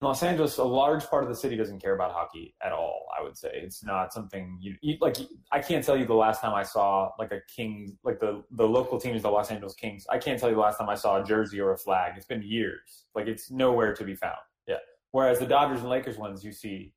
Los 0.05 0.23
Angeles, 0.23 0.59
a 0.59 0.65
large 0.65 1.05
part 1.07 1.25
of 1.25 1.29
the 1.29 1.35
city 1.35 1.57
doesn't 1.57 1.81
care 1.81 1.95
about 1.95 2.13
hockey 2.13 2.55
at 2.63 2.73
all. 2.73 3.07
I 3.19 3.23
would 3.23 3.37
say 3.37 3.51
it's 3.53 3.83
not 3.83 4.13
something 4.13 4.57
you, 4.61 4.77
you 4.83 4.97
like. 5.01 5.17
I 5.51 5.61
can't 5.61 5.85
tell 5.85 5.97
you 5.97 6.05
the 6.05 6.15
last 6.15 6.41
time 6.41 6.55
I 6.55 6.63
saw 6.63 7.11
like 7.19 7.33
a 7.33 7.41
Kings, 7.55 7.93
like 8.05 8.21
the 8.21 8.43
the 8.53 8.67
local 8.67 9.01
team 9.01 9.15
is 9.15 9.23
the 9.23 9.31
Los 9.31 9.51
Angeles 9.51 9.75
Kings. 9.75 10.07
I 10.11 10.19
can't 10.19 10.39
tell 10.39 10.49
you 10.49 10.55
the 10.55 10.61
last 10.61 10.79
time 10.79 10.89
I 10.89 10.95
saw 10.95 11.23
a 11.23 11.25
jersey 11.25 11.61
or 11.61 11.73
a 11.73 11.79
flag. 11.79 12.13
It's 12.17 12.27
been 12.27 12.43
years. 12.43 13.07
Like 13.15 13.27
it's 13.27 13.51
nowhere 13.51 13.95
to 13.95 14.05
be 14.05 14.15
found. 14.15 14.39
Yeah. 14.67 14.77
Whereas 15.13 15.39
the 15.39 15.47
Dodgers 15.47 15.81
and 15.81 15.89
Lakers 15.89 16.19
ones, 16.19 16.45
you 16.45 16.53
see 16.53 16.93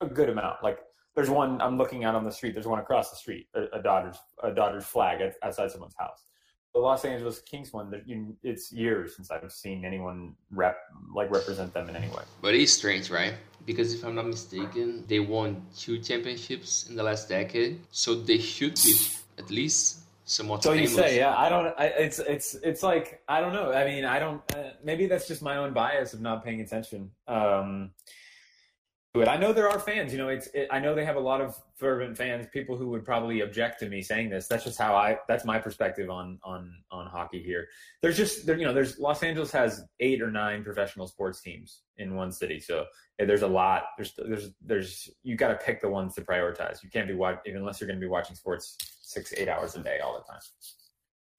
a 0.00 0.06
good 0.06 0.28
amount. 0.28 0.62
Like 0.62 0.80
there's 1.14 1.30
one 1.30 1.60
I'm 1.60 1.78
looking 1.78 2.04
out 2.04 2.14
on 2.14 2.24
the 2.24 2.32
street. 2.32 2.54
There's 2.54 2.66
one 2.66 2.78
across 2.78 3.10
the 3.10 3.16
street, 3.16 3.48
a, 3.54 3.78
a 3.78 3.82
Dodgers 3.82 4.16
a 4.42 4.50
Dodgers 4.50 4.84
flag 4.84 5.20
outside 5.42 5.70
someone's 5.70 5.96
house. 5.98 6.24
The 6.72 6.78
Los 6.78 7.04
Angeles 7.04 7.40
Kings 7.40 7.72
one, 7.72 7.90
that 7.90 8.08
you 8.08 8.36
it's 8.42 8.72
years 8.72 9.16
since 9.16 9.30
I've 9.30 9.50
seen 9.52 9.84
anyone 9.84 10.34
rep 10.50 10.78
like 11.12 11.30
represent 11.30 11.74
them 11.74 11.88
in 11.88 11.96
any 11.96 12.08
way. 12.08 12.22
But 12.40 12.54
it's 12.54 12.72
strange, 12.72 13.10
right? 13.10 13.34
Because 13.66 13.92
if 13.92 14.04
I'm 14.04 14.14
not 14.14 14.26
mistaken, 14.26 15.04
they 15.08 15.20
won 15.20 15.62
two 15.76 15.98
championships 15.98 16.88
in 16.88 16.96
the 16.96 17.02
last 17.02 17.28
decade, 17.28 17.80
so 17.90 18.14
they 18.14 18.38
should 18.38 18.76
be 18.76 18.94
at 19.38 19.50
least 19.50 20.00
somewhat. 20.24 20.62
So 20.62 20.72
famous. 20.72 20.92
you 20.92 20.96
say, 20.96 21.16
yeah. 21.16 21.36
I 21.36 21.48
don't. 21.48 21.74
I, 21.76 21.86
it's 21.86 22.18
it's 22.20 22.54
it's 22.62 22.82
like 22.82 23.22
I 23.28 23.40
don't 23.40 23.52
know. 23.52 23.72
I 23.72 23.84
mean, 23.84 24.04
I 24.04 24.18
don't. 24.18 24.40
Uh, 24.54 24.70
maybe 24.84 25.06
that's 25.06 25.26
just 25.26 25.42
my 25.42 25.56
own 25.56 25.72
bias 25.72 26.14
of 26.14 26.20
not 26.20 26.44
paying 26.44 26.60
attention. 26.60 27.10
Um, 27.26 27.90
but 29.12 29.28
I 29.28 29.36
know 29.36 29.52
there 29.52 29.68
are 29.68 29.80
fans. 29.80 30.12
You 30.12 30.18
know, 30.18 30.28
it's. 30.28 30.46
It, 30.48 30.68
I 30.70 30.78
know 30.78 30.94
they 30.94 31.04
have 31.04 31.16
a 31.16 31.20
lot 31.20 31.40
of 31.40 31.60
fervent 31.76 32.16
fans. 32.16 32.46
People 32.52 32.76
who 32.76 32.88
would 32.90 33.04
probably 33.04 33.40
object 33.40 33.80
to 33.80 33.88
me 33.88 34.02
saying 34.02 34.30
this. 34.30 34.46
That's 34.46 34.62
just 34.62 34.78
how 34.78 34.94
I. 34.94 35.18
That's 35.26 35.44
my 35.44 35.58
perspective 35.58 36.10
on 36.10 36.38
on 36.44 36.72
on 36.92 37.06
hockey 37.06 37.42
here. 37.42 37.66
There's 38.02 38.16
just 38.16 38.46
there. 38.46 38.56
You 38.56 38.66
know, 38.66 38.72
there's 38.72 39.00
Los 39.00 39.24
Angeles 39.24 39.50
has 39.50 39.82
eight 39.98 40.22
or 40.22 40.30
nine 40.30 40.62
professional 40.62 41.08
sports 41.08 41.40
teams 41.40 41.80
in 41.98 42.14
one 42.14 42.30
city. 42.30 42.60
So 42.60 42.84
there's 43.18 43.42
a 43.42 43.48
lot. 43.48 43.86
There's 43.96 44.14
there's 44.16 44.50
there's 44.64 45.10
you 45.24 45.34
got 45.34 45.48
to 45.48 45.56
pick 45.56 45.80
the 45.80 45.88
ones 45.88 46.14
to 46.14 46.22
prioritize. 46.22 46.82
You 46.82 46.90
can't 46.90 47.08
be 47.08 47.14
watching 47.14 47.56
unless 47.56 47.80
you're 47.80 47.88
going 47.88 48.00
to 48.00 48.04
be 48.04 48.10
watching 48.10 48.36
sports 48.36 48.76
six 49.02 49.34
eight 49.36 49.48
hours 49.48 49.74
a 49.74 49.82
day 49.82 49.98
all 49.98 50.14
the 50.14 50.32
time. 50.32 50.40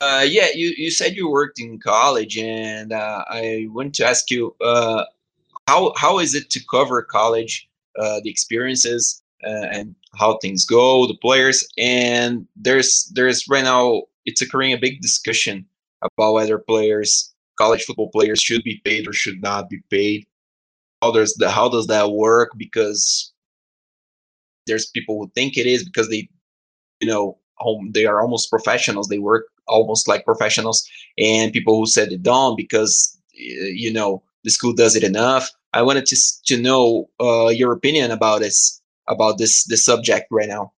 Uh, 0.01 0.23
yeah, 0.27 0.47
you, 0.55 0.73
you 0.77 0.89
said 0.89 1.15
you 1.15 1.29
worked 1.29 1.59
in 1.59 1.79
college, 1.79 2.35
and 2.35 2.91
uh, 2.91 3.23
I 3.29 3.67
want 3.69 3.93
to 3.95 4.05
ask 4.05 4.31
you 4.31 4.55
uh, 4.59 5.03
how 5.71 5.93
how 5.97 6.19
is 6.19 6.35
it 6.35 6.49
to 6.49 6.59
cover 6.65 7.01
college, 7.01 7.69
uh, 7.97 8.19
the 8.23 8.29
experiences, 8.29 9.23
uh, 9.45 9.67
and 9.71 9.95
how 10.15 10.37
things 10.37 10.65
go, 10.65 11.07
the 11.07 11.17
players, 11.21 11.65
and 11.77 12.45
there's 12.55 13.11
there's 13.15 13.47
right 13.47 13.63
now 13.63 14.03
it's 14.25 14.41
occurring 14.41 14.73
a 14.73 14.77
big 14.77 15.01
discussion 15.01 15.65
about 16.01 16.33
whether 16.33 16.57
players, 16.57 17.33
college 17.57 17.83
football 17.83 18.09
players, 18.09 18.39
should 18.39 18.63
be 18.63 18.81
paid 18.83 19.07
or 19.07 19.13
should 19.13 19.41
not 19.41 19.69
be 19.69 19.79
paid. 19.89 20.25
How 21.01 21.11
does 21.11 21.33
the 21.35 21.49
how 21.49 21.69
does 21.69 21.87
that 21.87 22.11
work? 22.11 22.51
Because 22.57 23.31
there's 24.67 24.87
people 24.87 25.15
who 25.17 25.31
think 25.35 25.57
it 25.57 25.67
is 25.67 25.83
because 25.85 26.09
they, 26.09 26.29
you 26.99 27.07
know, 27.07 27.37
they 27.93 28.05
are 28.05 28.21
almost 28.21 28.49
professionals 28.49 29.07
they 29.07 29.19
work 29.19 29.45
almost 29.67 30.07
like 30.07 30.25
professionals 30.25 30.87
and 31.17 31.53
people 31.53 31.77
who 31.77 31.85
said 31.85 32.11
it 32.11 32.23
don't 32.23 32.57
because 32.57 33.17
you 33.33 33.93
know 33.93 34.23
the 34.43 34.49
school 34.49 34.73
does 34.73 34.95
it 34.95 35.03
enough 35.03 35.47
i 35.73 35.81
wanted 35.81 36.05
to 36.05 36.17
to 36.45 36.57
know 36.61 37.09
uh, 37.19 37.47
your 37.47 37.73
opinion 37.73 38.11
about 38.11 38.39
this 38.39 38.81
about 39.07 39.37
this 39.37 39.63
this 39.65 39.83
subject 39.85 40.27
right 40.31 40.49
now 40.49 40.71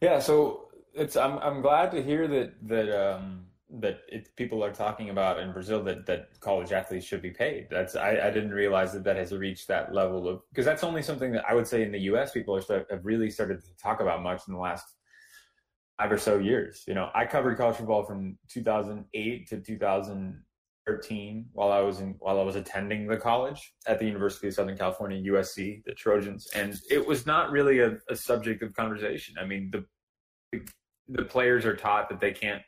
yeah 0.00 0.18
so 0.18 0.68
it's 0.94 1.16
i'm 1.16 1.38
i'm 1.38 1.60
glad 1.60 1.90
to 1.90 2.02
hear 2.02 2.26
that 2.28 2.54
that 2.62 2.88
um 2.90 3.46
that 3.80 4.00
it, 4.08 4.28
people 4.36 4.62
are 4.62 4.72
talking 4.72 5.10
about 5.10 5.40
in 5.40 5.52
Brazil 5.52 5.82
that, 5.82 6.06
that 6.06 6.28
college 6.40 6.72
athletes 6.72 7.06
should 7.06 7.22
be 7.22 7.30
paid. 7.30 7.66
That's 7.70 7.96
I, 7.96 8.10
I 8.22 8.30
didn't 8.30 8.52
realize 8.52 8.92
that 8.92 9.04
that 9.04 9.16
has 9.16 9.32
reached 9.32 9.68
that 9.68 9.92
level 9.92 10.28
of 10.28 10.42
because 10.50 10.64
that's 10.64 10.84
only 10.84 11.02
something 11.02 11.32
that 11.32 11.44
I 11.48 11.54
would 11.54 11.66
say 11.66 11.82
in 11.82 11.90
the 11.90 12.00
U.S. 12.00 12.32
people 12.32 12.56
are 12.56 12.86
have 12.90 13.04
really 13.04 13.30
started 13.30 13.60
to 13.62 13.76
talk 13.76 14.00
about 14.00 14.22
much 14.22 14.42
in 14.46 14.54
the 14.54 14.60
last 14.60 14.84
five 15.98 16.12
or 16.12 16.18
so 16.18 16.38
years. 16.38 16.84
You 16.86 16.94
know, 16.94 17.10
I 17.14 17.26
covered 17.26 17.56
college 17.56 17.76
football 17.76 18.04
from 18.04 18.38
2008 18.48 19.48
to 19.48 19.60
2013 20.86 21.46
while 21.52 21.72
I 21.72 21.80
was 21.80 22.00
in 22.00 22.14
while 22.18 22.38
I 22.38 22.42
was 22.42 22.56
attending 22.56 23.06
the 23.06 23.16
college 23.16 23.72
at 23.86 23.98
the 23.98 24.06
University 24.06 24.48
of 24.48 24.54
Southern 24.54 24.76
California, 24.76 25.32
USC, 25.32 25.84
the 25.84 25.92
Trojans, 25.92 26.48
and 26.54 26.78
it 26.90 27.06
was 27.06 27.26
not 27.26 27.50
really 27.50 27.80
a, 27.80 27.98
a 28.08 28.16
subject 28.16 28.62
of 28.62 28.74
conversation. 28.74 29.34
I 29.40 29.46
mean, 29.46 29.70
the 29.72 30.60
the 31.08 31.24
players 31.24 31.64
are 31.64 31.76
taught 31.76 32.08
that 32.08 32.20
they 32.20 32.32
can't 32.32 32.62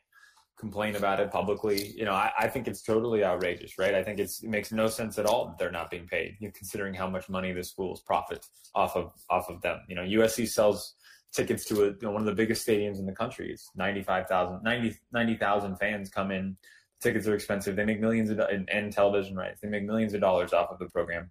complain 0.59 0.97
about 0.97 1.21
it 1.21 1.31
publicly. 1.31 1.93
You 1.95 2.07
know, 2.07 2.13
I, 2.13 2.33
I 2.39 2.49
think 2.49 2.67
it's 2.67 2.83
totally 2.83 3.23
outrageous, 3.23 3.79
right? 3.79 3.95
I 3.95 4.03
think 4.03 4.19
it 4.19 4.31
makes 4.43 4.73
no 4.73 4.87
sense 4.89 5.19
at 5.19 5.27
all 5.27 5.47
that 5.47 5.59
they're 5.59 5.71
not 5.71 5.91
being 5.91 6.07
paid, 6.07 6.37
you 6.41 6.49
know, 6.49 6.53
considering 6.57 6.95
how 6.95 7.09
much 7.09 7.29
money 7.29 7.53
the 7.53 7.63
schools 7.63 8.03
profit 8.07 8.47
off 8.75 8.97
of 8.97 9.13
off 9.31 9.49
of 9.51 9.61
them. 9.61 9.81
You 9.89 9.97
know, 9.97 10.03
USC 10.03 10.49
sells 10.49 10.95
tickets 11.35 11.65
to 11.67 11.85
a, 11.85 11.87
you 11.89 11.99
know, 12.03 12.11
one 12.13 12.23
of 12.23 12.27
the 12.27 12.35
biggest 12.35 12.67
stadiums 12.67 12.99
in 12.99 13.07
the 13.07 13.13
country. 13.13 13.53
It's 13.53 13.71
95,000, 13.77 14.63
90, 14.63 14.97
90,000 15.13 15.77
fans 15.77 16.09
come 16.09 16.31
in. 16.31 16.57
Tickets 17.03 17.27
are 17.27 17.35
expensive. 17.35 17.77
They 17.77 17.85
make 17.85 18.01
millions 18.01 18.31
of 18.31 18.39
and, 18.39 18.69
and 18.71 18.93
television 18.93 19.37
rights. 19.37 19.61
They 19.61 19.69
make 19.69 19.85
millions 19.85 20.15
of 20.15 20.21
dollars 20.21 20.53
off 20.53 20.71
of 20.71 20.79
the 20.79 20.89
program, 20.89 21.31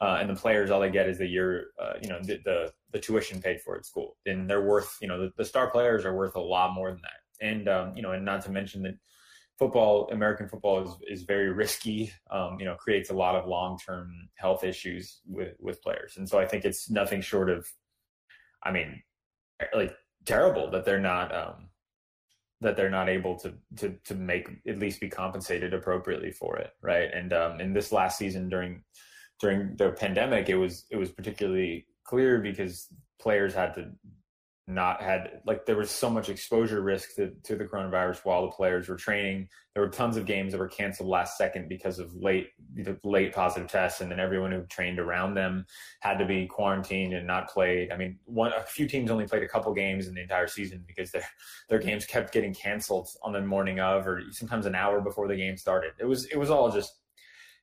uh, 0.00 0.18
and 0.20 0.30
the 0.30 0.34
players 0.34 0.70
all 0.70 0.80
they 0.80 0.90
get 0.90 1.08
is 1.08 1.18
the 1.18 1.26
year, 1.26 1.66
uh, 1.80 1.94
you 2.02 2.08
know, 2.08 2.18
the, 2.22 2.40
the, 2.44 2.72
the 2.92 2.98
tuition 2.98 3.40
paid 3.40 3.60
for 3.60 3.76
at 3.76 3.84
school, 3.84 4.16
and 4.26 4.48
they're 4.48 4.66
worth, 4.66 4.96
you 5.00 5.08
know, 5.08 5.20
the, 5.20 5.30
the 5.36 5.44
star 5.44 5.70
players 5.70 6.04
are 6.04 6.16
worth 6.16 6.34
a 6.34 6.40
lot 6.40 6.72
more 6.74 6.90
than 6.90 7.00
that. 7.02 7.46
And 7.46 7.68
um, 7.68 7.96
you 7.96 8.02
know, 8.02 8.12
and 8.12 8.24
not 8.24 8.42
to 8.44 8.50
mention 8.50 8.82
that 8.82 8.94
football, 9.58 10.08
American 10.10 10.48
football 10.48 10.82
is, 10.82 10.90
is 11.08 11.22
very 11.24 11.52
risky. 11.52 12.12
Um, 12.30 12.56
you 12.58 12.64
know, 12.64 12.74
creates 12.74 13.10
a 13.10 13.14
lot 13.14 13.36
of 13.36 13.46
long 13.46 13.78
term 13.78 14.10
health 14.36 14.64
issues 14.64 15.20
with 15.26 15.54
with 15.58 15.82
players, 15.82 16.16
and 16.16 16.28
so 16.28 16.38
I 16.38 16.46
think 16.46 16.64
it's 16.64 16.90
nothing 16.90 17.20
short 17.20 17.50
of, 17.50 17.68
I 18.62 18.72
mean, 18.72 19.02
like 19.74 19.94
terrible 20.24 20.70
that 20.70 20.84
they're 20.84 21.00
not 21.00 21.34
um, 21.34 21.68
that 22.62 22.76
they're 22.76 22.90
not 22.90 23.08
able 23.08 23.36
to 23.40 23.52
to 23.76 23.94
to 24.04 24.14
make 24.14 24.48
at 24.66 24.78
least 24.78 25.00
be 25.00 25.08
compensated 25.08 25.74
appropriately 25.74 26.30
for 26.30 26.56
it, 26.56 26.72
right? 26.80 27.10
And 27.12 27.32
um, 27.32 27.60
in 27.60 27.72
this 27.72 27.92
last 27.92 28.18
season 28.18 28.48
during 28.48 28.82
during 29.40 29.76
the 29.76 29.90
pandemic, 29.90 30.48
it 30.48 30.56
was 30.56 30.86
it 30.90 30.96
was 30.96 31.10
particularly 31.10 31.86
clear 32.04 32.38
because 32.38 32.88
players 33.20 33.54
had 33.54 33.74
to 33.74 33.90
not 34.74 35.02
had 35.02 35.40
like 35.46 35.66
there 35.66 35.76
was 35.76 35.90
so 35.90 36.10
much 36.10 36.28
exposure 36.28 36.80
risk 36.80 37.14
to, 37.16 37.30
to 37.44 37.56
the 37.56 37.64
coronavirus 37.64 38.24
while 38.24 38.42
the 38.42 38.52
players 38.52 38.88
were 38.88 38.96
training. 38.96 39.48
There 39.74 39.82
were 39.82 39.88
tons 39.88 40.16
of 40.16 40.26
games 40.26 40.52
that 40.52 40.58
were 40.58 40.68
canceled 40.68 41.08
last 41.08 41.38
second 41.38 41.68
because 41.68 41.98
of 41.98 42.14
late 42.14 42.48
late 43.04 43.34
positive 43.34 43.70
tests, 43.70 44.00
and 44.00 44.10
then 44.10 44.20
everyone 44.20 44.52
who 44.52 44.62
trained 44.66 44.98
around 44.98 45.34
them 45.34 45.66
had 46.00 46.18
to 46.18 46.26
be 46.26 46.46
quarantined 46.46 47.14
and 47.14 47.26
not 47.26 47.48
played. 47.48 47.90
I 47.90 47.96
mean, 47.96 48.18
one 48.24 48.52
a 48.52 48.62
few 48.62 48.86
teams 48.86 49.10
only 49.10 49.26
played 49.26 49.42
a 49.42 49.48
couple 49.48 49.72
games 49.74 50.08
in 50.08 50.14
the 50.14 50.22
entire 50.22 50.46
season 50.46 50.84
because 50.86 51.10
their 51.10 51.24
their 51.68 51.78
games 51.78 52.04
kept 52.04 52.32
getting 52.32 52.54
canceled 52.54 53.08
on 53.22 53.32
the 53.32 53.40
morning 53.40 53.80
of, 53.80 54.06
or 54.06 54.22
sometimes 54.30 54.66
an 54.66 54.74
hour 54.74 55.00
before 55.00 55.28
the 55.28 55.36
game 55.36 55.56
started. 55.56 55.92
It 55.98 56.06
was 56.06 56.26
it 56.26 56.36
was 56.36 56.50
all 56.50 56.70
just 56.70 56.92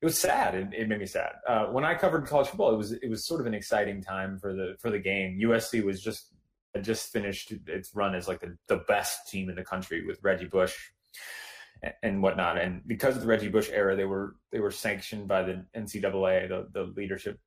it 0.01 0.05
was 0.05 0.17
sad. 0.17 0.55
It, 0.55 0.67
it 0.73 0.87
made 0.87 0.99
me 0.99 1.05
sad. 1.05 1.33
Uh, 1.47 1.65
when 1.65 1.83
I 1.83 1.93
covered 1.93 2.25
college 2.25 2.47
football, 2.47 2.73
it 2.73 2.77
was 2.77 2.93
it 2.93 3.09
was 3.09 3.27
sort 3.27 3.41
of 3.41 3.47
an 3.47 3.53
exciting 3.53 4.01
time 4.01 4.39
for 4.39 4.53
the 4.53 4.75
for 4.79 4.89
the 4.89 4.99
game. 4.99 5.39
USC 5.41 5.83
was 5.83 6.01
just 6.01 6.33
just 6.83 7.11
finished 7.11 7.53
its 7.67 7.93
run 7.93 8.15
as 8.15 8.27
like 8.27 8.39
the, 8.39 8.57
the 8.67 8.83
best 8.87 9.29
team 9.29 9.49
in 9.49 9.55
the 9.55 9.63
country 9.63 10.05
with 10.05 10.19
Reggie 10.23 10.45
Bush 10.45 10.75
and, 12.03 12.21
whatnot. 12.21 12.57
And 12.57 12.81
because 12.87 13.15
of 13.15 13.21
the 13.21 13.27
Reggie 13.27 13.49
Bush 13.49 13.69
era, 13.71 13.95
they 13.95 14.05
were 14.05 14.35
they 14.51 14.59
were 14.59 14.71
sanctioned 14.71 15.27
by 15.27 15.43
the 15.43 15.65
NCAA, 15.75 16.49
the 16.49 16.67
the 16.73 16.91
leadership 16.95 17.39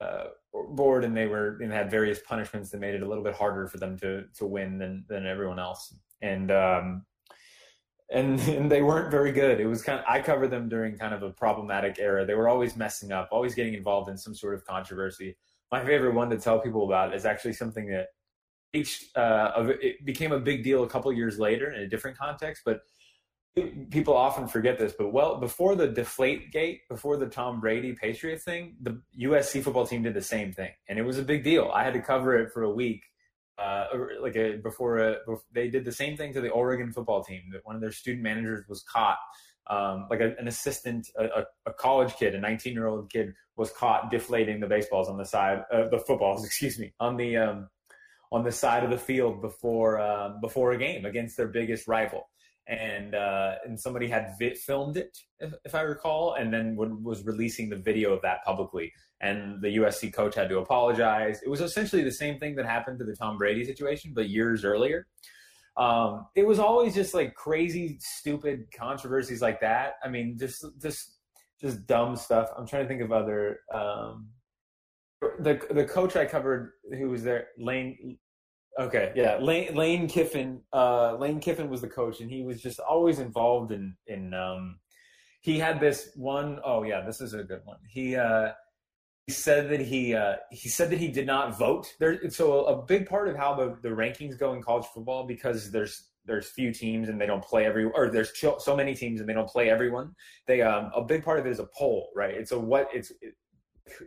uh, 0.00 0.26
board, 0.70 1.04
and 1.04 1.16
they 1.16 1.26
were 1.26 1.58
and 1.60 1.72
had 1.72 1.90
various 1.90 2.20
punishments 2.20 2.70
that 2.70 2.80
made 2.80 2.94
it 2.94 3.02
a 3.02 3.08
little 3.08 3.24
bit 3.24 3.34
harder 3.34 3.66
for 3.66 3.78
them 3.78 3.98
to 3.98 4.24
to 4.38 4.46
win 4.46 4.78
than 4.78 5.04
than 5.08 5.26
everyone 5.26 5.58
else. 5.58 5.94
And 6.22 6.50
um, 6.50 7.04
and, 8.10 8.40
and 8.48 8.70
they 8.70 8.82
weren't 8.82 9.10
very 9.10 9.32
good. 9.32 9.60
It 9.60 9.66
was 9.66 9.82
kind 9.82 9.98
of, 9.98 10.04
I 10.08 10.20
covered 10.20 10.50
them 10.50 10.68
during 10.68 10.98
kind 10.98 11.14
of 11.14 11.22
a 11.22 11.30
problematic 11.30 11.98
era. 11.98 12.24
They 12.26 12.34
were 12.34 12.48
always 12.48 12.76
messing 12.76 13.12
up, 13.12 13.28
always 13.30 13.54
getting 13.54 13.74
involved 13.74 14.10
in 14.10 14.16
some 14.16 14.34
sort 14.34 14.54
of 14.54 14.64
controversy. 14.64 15.36
My 15.72 15.84
favorite 15.84 16.14
one 16.14 16.30
to 16.30 16.38
tell 16.38 16.58
people 16.58 16.84
about 16.84 17.14
is 17.14 17.24
actually 17.24 17.52
something 17.52 17.86
that 17.88 18.08
reached 18.74 19.16
uh, 19.16 19.52
it 19.80 20.04
became 20.04 20.32
a 20.32 20.38
big 20.38 20.62
deal 20.62 20.84
a 20.84 20.88
couple 20.88 21.12
years 21.12 21.38
later 21.38 21.72
in 21.72 21.82
a 21.82 21.88
different 21.88 22.16
context, 22.16 22.62
but 22.64 22.80
people 23.90 24.16
often 24.16 24.46
forget 24.46 24.78
this. 24.78 24.94
But 24.96 25.12
well, 25.12 25.38
before 25.38 25.74
the 25.74 25.88
Deflate 25.88 26.52
Gate, 26.52 26.82
before 26.88 27.16
the 27.16 27.26
Tom 27.26 27.60
Brady 27.60 27.92
Patriot 27.92 28.40
thing, 28.40 28.76
the 28.80 29.00
USC 29.20 29.62
football 29.62 29.86
team 29.86 30.02
did 30.02 30.14
the 30.14 30.22
same 30.22 30.52
thing, 30.52 30.70
and 30.88 30.98
it 30.98 31.02
was 31.02 31.18
a 31.18 31.22
big 31.22 31.44
deal. 31.44 31.70
I 31.74 31.84
had 31.84 31.94
to 31.94 32.02
cover 32.02 32.36
it 32.38 32.52
for 32.52 32.62
a 32.62 32.70
week. 32.70 33.02
Uh, 33.58 33.84
like 34.22 34.36
a, 34.36 34.56
before, 34.56 34.96
a, 34.96 35.16
before 35.26 35.42
they 35.52 35.68
did 35.68 35.84
the 35.84 35.92
same 35.92 36.16
thing 36.16 36.32
to 36.32 36.40
the 36.40 36.48
Oregon 36.48 36.90
football 36.90 37.22
team. 37.22 37.42
That 37.52 37.60
one 37.64 37.74
of 37.74 37.82
their 37.82 37.92
student 37.92 38.22
managers 38.22 38.64
was 38.66 38.82
caught 38.84 39.18
um, 39.70 40.06
like 40.10 40.20
a, 40.20 40.34
an 40.38 40.48
assistant, 40.48 41.08
a, 41.16 41.44
a, 41.64 41.72
college 41.72 42.14
kid, 42.16 42.34
a 42.34 42.40
19 42.40 42.72
year 42.72 42.88
old 42.88 43.10
kid 43.10 43.32
was 43.56 43.70
caught 43.70 44.10
deflating 44.10 44.58
the 44.60 44.66
baseballs 44.66 45.08
on 45.08 45.16
the 45.16 45.24
side, 45.24 45.62
uh, 45.72 45.88
the 45.88 45.98
footballs, 45.98 46.44
excuse 46.46 46.78
me, 46.78 46.92
on 47.00 47.16
the 47.16 47.36
um, 47.36 47.68
on 48.32 48.44
the 48.44 48.52
side 48.52 48.84
of 48.84 48.90
the 48.90 48.98
field 48.98 49.40
before 49.40 50.00
uh, 50.00 50.30
before 50.40 50.72
a 50.72 50.78
game 50.78 51.04
against 51.04 51.36
their 51.36 51.48
biggest 51.48 51.88
rival. 51.88 52.28
And 52.66 53.14
uh, 53.14 53.56
and 53.64 53.78
somebody 53.78 54.06
had 54.06 54.34
vi- 54.38 54.54
filmed 54.54 54.96
it, 54.96 55.18
if, 55.40 55.52
if, 55.64 55.74
I 55.74 55.80
recall, 55.80 56.34
and 56.34 56.54
then 56.54 56.76
was 56.76 57.24
releasing 57.24 57.68
the 57.68 57.76
video 57.76 58.12
of 58.12 58.22
that 58.22 58.44
publicly. 58.44 58.92
And 59.20 59.60
the 59.60 59.76
USC 59.78 60.12
coach 60.12 60.36
had 60.36 60.48
to 60.50 60.58
apologize. 60.58 61.40
It 61.42 61.48
was 61.48 61.60
essentially 61.60 62.04
the 62.04 62.12
same 62.12 62.38
thing 62.38 62.54
that 62.56 62.66
happened 62.66 63.00
to 63.00 63.04
the 63.04 63.16
Tom 63.16 63.38
Brady 63.38 63.64
situation, 63.64 64.12
but 64.14 64.28
years 64.28 64.64
earlier. 64.64 65.06
Um, 65.76 66.26
it 66.36 66.46
was 66.46 66.58
always 66.58 66.94
just 66.94 67.12
like 67.12 67.34
crazy, 67.34 67.98
stupid 68.00 68.66
controversies 68.76 69.42
like 69.42 69.60
that. 69.62 69.94
I 70.04 70.08
mean, 70.08 70.36
just 70.38 70.64
just 70.80 71.16
just 71.60 71.86
dumb 71.86 72.14
stuff. 72.14 72.50
I'm 72.56 72.66
trying 72.66 72.84
to 72.84 72.88
think 72.88 73.02
of 73.02 73.10
other. 73.10 73.60
Um, 73.72 74.28
the 75.20 75.60
the 75.70 75.84
coach 75.84 76.16
I 76.16 76.24
covered 76.24 76.72
who 76.90 77.10
was 77.10 77.22
there, 77.22 77.48
Lane. 77.58 78.18
Okay, 78.78 79.12
yeah, 79.14 79.38
Lane 79.38 79.74
Lane 79.74 80.08
Kiffin. 80.08 80.62
Uh, 80.72 81.16
Lane 81.16 81.40
Kiffin 81.40 81.68
was 81.68 81.80
the 81.80 81.88
coach, 81.88 82.20
and 82.20 82.30
he 82.30 82.42
was 82.42 82.62
just 82.62 82.80
always 82.80 83.18
involved 83.18 83.72
in 83.72 83.96
in. 84.06 84.34
Um, 84.34 84.78
he 85.42 85.58
had 85.58 85.80
this 85.80 86.10
one 86.16 86.60
oh 86.64 86.82
yeah, 86.82 87.00
this 87.00 87.20
is 87.20 87.34
a 87.34 87.42
good 87.42 87.62
one. 87.64 87.78
He 87.88 88.16
uh, 88.16 88.52
he 89.26 89.32
said 89.32 89.70
that 89.70 89.80
he 89.80 90.14
uh, 90.14 90.36
he 90.50 90.68
said 90.68 90.90
that 90.90 90.98
he 90.98 91.08
did 91.08 91.26
not 91.26 91.58
vote. 91.58 91.94
There, 91.98 92.30
so 92.30 92.64
a 92.64 92.82
big 92.82 93.08
part 93.08 93.28
of 93.28 93.36
how 93.36 93.54
the, 93.54 93.76
the 93.82 93.88
rankings 93.88 94.38
go 94.38 94.54
in 94.54 94.62
college 94.62 94.86
football 94.92 95.26
because 95.26 95.70
there's 95.70 96.08
there's 96.26 96.48
few 96.48 96.72
teams 96.72 97.08
and 97.08 97.20
they 97.20 97.26
don't 97.26 97.42
play 97.42 97.64
every 97.64 97.84
or 97.84 98.10
there's 98.10 98.32
so 98.58 98.76
many 98.76 98.94
teams 98.94 99.20
and 99.20 99.28
they 99.28 99.32
don't 99.32 99.48
play 99.48 99.70
everyone. 99.70 100.14
They 100.46 100.62
um, 100.62 100.90
a 100.94 101.02
big 101.02 101.24
part 101.24 101.38
of 101.38 101.46
it 101.46 101.50
is 101.50 101.58
a 101.58 101.68
poll, 101.76 102.10
right? 102.14 102.34
It's 102.34 102.52
a 102.52 102.58
what 102.58 102.88
it's 102.92 103.10
it, 103.22 103.34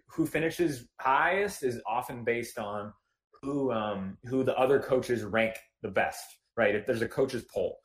who 0.07 0.25
finishes 0.25 0.87
highest 0.99 1.63
is 1.63 1.81
often 1.87 2.23
based 2.23 2.57
on 2.57 2.93
who 3.41 3.71
um, 3.71 4.17
who 4.25 4.43
the 4.43 4.57
other 4.57 4.79
coaches 4.79 5.23
rank 5.23 5.55
the 5.81 5.89
best, 5.89 6.23
right? 6.57 6.75
If 6.75 6.85
there's 6.85 7.01
a 7.01 7.07
coaches 7.07 7.45
poll. 7.53 7.77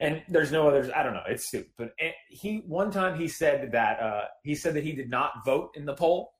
And 0.00 0.22
there's 0.28 0.50
no 0.50 0.68
others. 0.68 0.90
I 0.94 1.02
don't 1.04 1.14
know. 1.14 1.22
It's 1.28 1.46
stupid. 1.46 1.70
But 1.78 1.92
he 2.28 2.64
one 2.66 2.90
time 2.90 3.18
he 3.18 3.28
said 3.28 3.70
that 3.72 4.00
uh, 4.00 4.24
he 4.42 4.54
said 4.54 4.74
that 4.74 4.82
he 4.82 4.92
did 4.92 5.08
not 5.08 5.44
vote 5.44 5.70
in 5.76 5.84
the 5.84 5.94
poll, 5.94 6.34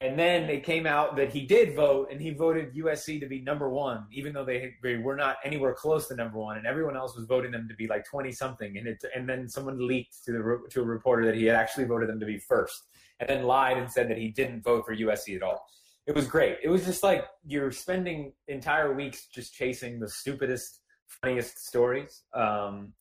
and 0.00 0.16
then 0.16 0.48
it 0.48 0.62
came 0.62 0.86
out 0.86 1.16
that 1.16 1.32
he 1.32 1.44
did 1.44 1.74
vote, 1.74 2.08
and 2.12 2.20
he 2.20 2.30
voted 2.30 2.72
USC 2.74 3.18
to 3.18 3.26
be 3.26 3.40
number 3.40 3.68
one, 3.68 4.04
even 4.12 4.32
though 4.32 4.44
they, 4.44 4.74
they 4.80 4.96
were 4.96 5.16
not 5.16 5.38
anywhere 5.44 5.74
close 5.74 6.06
to 6.06 6.14
number 6.14 6.38
one, 6.38 6.56
and 6.56 6.66
everyone 6.66 6.96
else 6.96 7.16
was 7.16 7.26
voting 7.26 7.50
them 7.50 7.66
to 7.68 7.74
be 7.74 7.88
like 7.88 8.04
twenty 8.04 8.30
something. 8.30 8.78
And 8.78 8.86
it, 8.86 9.02
and 9.14 9.28
then 9.28 9.48
someone 9.48 9.84
leaked 9.84 10.24
to 10.26 10.32
the 10.32 10.58
to 10.70 10.82
a 10.82 10.84
reporter 10.84 11.26
that 11.26 11.34
he 11.34 11.44
had 11.46 11.56
actually 11.56 11.84
voted 11.84 12.08
them 12.08 12.20
to 12.20 12.26
be 12.26 12.38
first, 12.38 12.86
and 13.20 13.28
then 13.28 13.44
lied 13.44 13.78
and 13.78 13.90
said 13.90 14.08
that 14.10 14.18
he 14.18 14.28
didn't 14.28 14.62
vote 14.62 14.84
for 14.86 14.94
USC 14.94 15.36
at 15.36 15.42
all. 15.42 15.66
It 16.06 16.14
was 16.14 16.26
great. 16.26 16.58
It 16.62 16.68
was 16.68 16.84
just 16.84 17.02
like 17.02 17.26
you're 17.44 17.70
spending 17.70 18.32
entire 18.46 18.94
weeks 18.94 19.26
just 19.26 19.54
chasing 19.54 20.00
the 20.00 20.08
stupidest, 20.08 20.80
funniest 21.22 21.66
stories. 21.66 22.22
Um, 22.32 22.92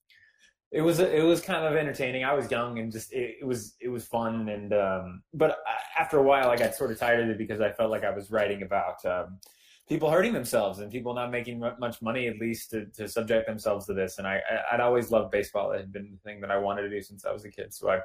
it 0.71 0.81
was 0.81 0.99
it 0.99 1.23
was 1.23 1.39
kind 1.39 1.65
of 1.65 1.75
entertaining. 1.75 2.25
I 2.25 2.33
was 2.33 2.51
young 2.51 2.79
and 2.79 2.91
just 2.91 3.13
it, 3.13 3.37
it 3.41 3.45
was 3.45 3.75
it 3.79 3.87
was 3.87 4.05
fun 4.05 4.49
and 4.49 4.73
um, 4.73 5.21
but 5.33 5.59
after 5.97 6.17
a 6.17 6.23
while 6.23 6.49
I 6.49 6.57
got 6.57 6.75
sort 6.75 6.91
of 6.91 6.99
tired 6.99 7.23
of 7.23 7.29
it 7.29 7.37
because 7.37 7.61
I 7.61 7.71
felt 7.71 7.89
like 7.89 8.03
I 8.03 8.11
was 8.11 8.29
writing 8.29 8.63
about 8.63 9.03
um, 9.05 9.39
people 9.87 10.11
hurting 10.11 10.33
themselves 10.33 10.79
and 10.79 10.91
people 10.91 11.13
not 11.13 11.31
making 11.31 11.59
much 11.79 12.01
money 12.01 12.27
at 12.27 12.37
least 12.39 12.71
to, 12.71 12.85
to 12.87 13.07
subject 13.07 13.47
themselves 13.47 13.85
to 13.85 13.93
this. 13.93 14.17
And 14.17 14.27
I 14.27 14.41
I'd 14.71 14.81
always 14.81 15.09
loved 15.09 15.31
baseball. 15.31 15.71
It 15.71 15.77
had 15.77 15.93
been 15.93 16.11
the 16.11 16.29
thing 16.29 16.41
that 16.41 16.51
I 16.51 16.57
wanted 16.57 16.81
to 16.81 16.89
do 16.89 17.01
since 17.01 17.23
I 17.23 17.31
was 17.31 17.45
a 17.45 17.49
kid. 17.49 17.73
So 17.73 17.89
I 17.89 17.99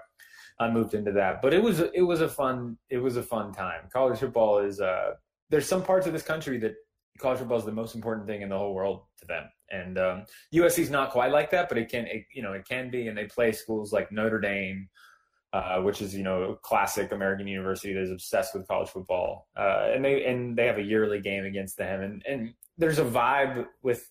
I 0.63 0.71
moved 0.71 0.95
into 0.95 1.13
that. 1.13 1.43
But 1.43 1.53
it 1.53 1.63
was 1.63 1.81
it 1.81 2.03
was 2.03 2.21
a 2.21 2.29
fun 2.29 2.79
it 2.89 2.99
was 2.99 3.17
a 3.17 3.23
fun 3.23 3.53
time. 3.53 3.83
College 3.93 4.21
football 4.21 4.59
is 4.59 4.81
uh 4.81 5.13
there's 5.51 5.67
some 5.67 5.83
parts 5.83 6.07
of 6.07 6.13
this 6.13 6.23
country 6.23 6.59
that 6.59 6.75
college 7.19 7.39
football 7.39 7.59
is 7.59 7.65
the 7.65 7.73
most 7.73 7.95
important 7.95 8.27
thing 8.27 8.43
in 8.43 8.49
the 8.49 8.59
whole 8.59 8.75
world 8.75 9.03
to 9.21 9.27
them. 9.27 9.45
And 9.71 9.99
um, 9.99 10.25
USC 10.55 10.81
is 10.81 10.91
not 10.91 11.11
quite 11.11 11.31
like 11.31 11.51
that, 11.51 11.69
but 11.69 11.79
it 11.79 11.91
can, 11.91 12.07
it, 12.07 12.25
you 12.35 12.43
know, 12.43 12.53
it 12.53 12.67
can 12.69 12.91
be. 12.91 13.09
And 13.09 13.17
they 13.17 13.25
play 13.25 13.53
schools 13.53 13.93
like 13.93 14.13
Notre 14.13 14.41
Dame, 14.41 14.89
uh, 15.53 15.81
which 15.81 16.03
is 16.03 16.15
you 16.15 16.23
know 16.23 16.59
classic 16.63 17.13
American 17.13 17.47
university 17.47 17.93
that 17.95 18.03
is 18.03 18.11
obsessed 18.11 18.55
with 18.55 18.67
college 18.67 18.89
football. 18.89 19.49
Uh, 19.57 19.91
and 19.95 20.05
they 20.05 20.25
and 20.25 20.57
they 20.57 20.67
have 20.67 20.79
a 20.79 20.83
yearly 20.83 21.21
game 21.21 21.45
against 21.45 21.77
them. 21.77 22.01
And 22.01 22.23
and 22.27 22.55
there's 22.77 22.99
a 22.99 23.05
vibe 23.05 23.67
with 23.83 24.11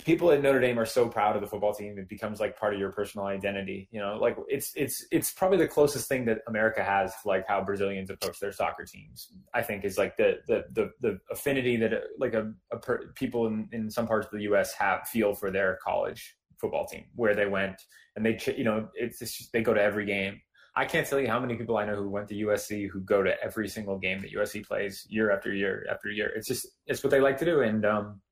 people 0.00 0.30
at 0.30 0.42
Notre 0.42 0.60
Dame 0.60 0.78
are 0.78 0.86
so 0.86 1.08
proud 1.08 1.36
of 1.36 1.42
the 1.42 1.48
football 1.48 1.74
team. 1.74 1.98
It 1.98 2.08
becomes 2.08 2.40
like 2.40 2.58
part 2.58 2.74
of 2.74 2.80
your 2.80 2.90
personal 2.90 3.26
identity. 3.26 3.88
You 3.90 4.00
know, 4.00 4.16
like 4.20 4.36
it's 4.48 4.72
it's 4.74 5.04
it's 5.10 5.32
probably 5.32 5.58
the 5.58 5.68
closest 5.68 6.08
thing 6.08 6.24
that 6.26 6.38
America 6.48 6.82
has 6.82 7.12
to 7.22 7.28
like 7.28 7.46
how 7.46 7.62
Brazilians 7.62 8.10
approach 8.10 8.40
their 8.40 8.52
soccer 8.52 8.84
teams. 8.84 9.28
I 9.54 9.62
think 9.62 9.84
is 9.84 9.98
like 9.98 10.16
the 10.16 10.38
the 10.46 10.64
the, 10.72 10.90
the 11.00 11.18
affinity 11.30 11.76
that 11.76 11.92
like 12.18 12.34
a, 12.34 12.52
a 12.72 12.78
per, 12.78 13.12
people 13.14 13.46
in, 13.46 13.68
in 13.72 13.90
some 13.90 14.06
parts 14.06 14.26
of 14.26 14.32
the 14.32 14.44
U.S. 14.44 14.72
have 14.74 15.06
feel 15.08 15.34
for 15.34 15.50
their 15.50 15.78
college 15.84 16.36
football 16.60 16.86
team 16.86 17.04
where 17.16 17.34
they 17.34 17.46
went 17.46 17.74
and 18.14 18.24
they 18.24 18.38
you 18.56 18.64
know 18.64 18.88
it's, 18.94 19.18
just, 19.18 19.52
they 19.52 19.62
go 19.62 19.74
to 19.74 19.82
every 19.82 20.06
game. 20.06 20.40
I 20.74 20.86
can't 20.86 21.06
tell 21.06 21.20
you 21.20 21.28
how 21.28 21.38
many 21.38 21.56
people 21.56 21.76
I 21.76 21.84
know 21.84 21.96
who 21.96 22.08
went 22.08 22.28
to 22.28 22.34
USC 22.34 22.88
who 22.88 23.00
go 23.00 23.22
to 23.22 23.34
every 23.44 23.68
single 23.68 23.98
game 23.98 24.22
that 24.22 24.32
USC 24.32 24.66
plays 24.66 25.06
year 25.10 25.30
after 25.30 25.52
year 25.52 25.86
after 25.90 26.08
year. 26.08 26.32
It's 26.34 26.48
just 26.48 26.66
it's 26.86 27.04
what 27.04 27.10
they 27.10 27.20
like 27.20 27.36
to 27.38 27.44
do 27.44 27.60
and. 27.60 27.84
um 27.84 28.22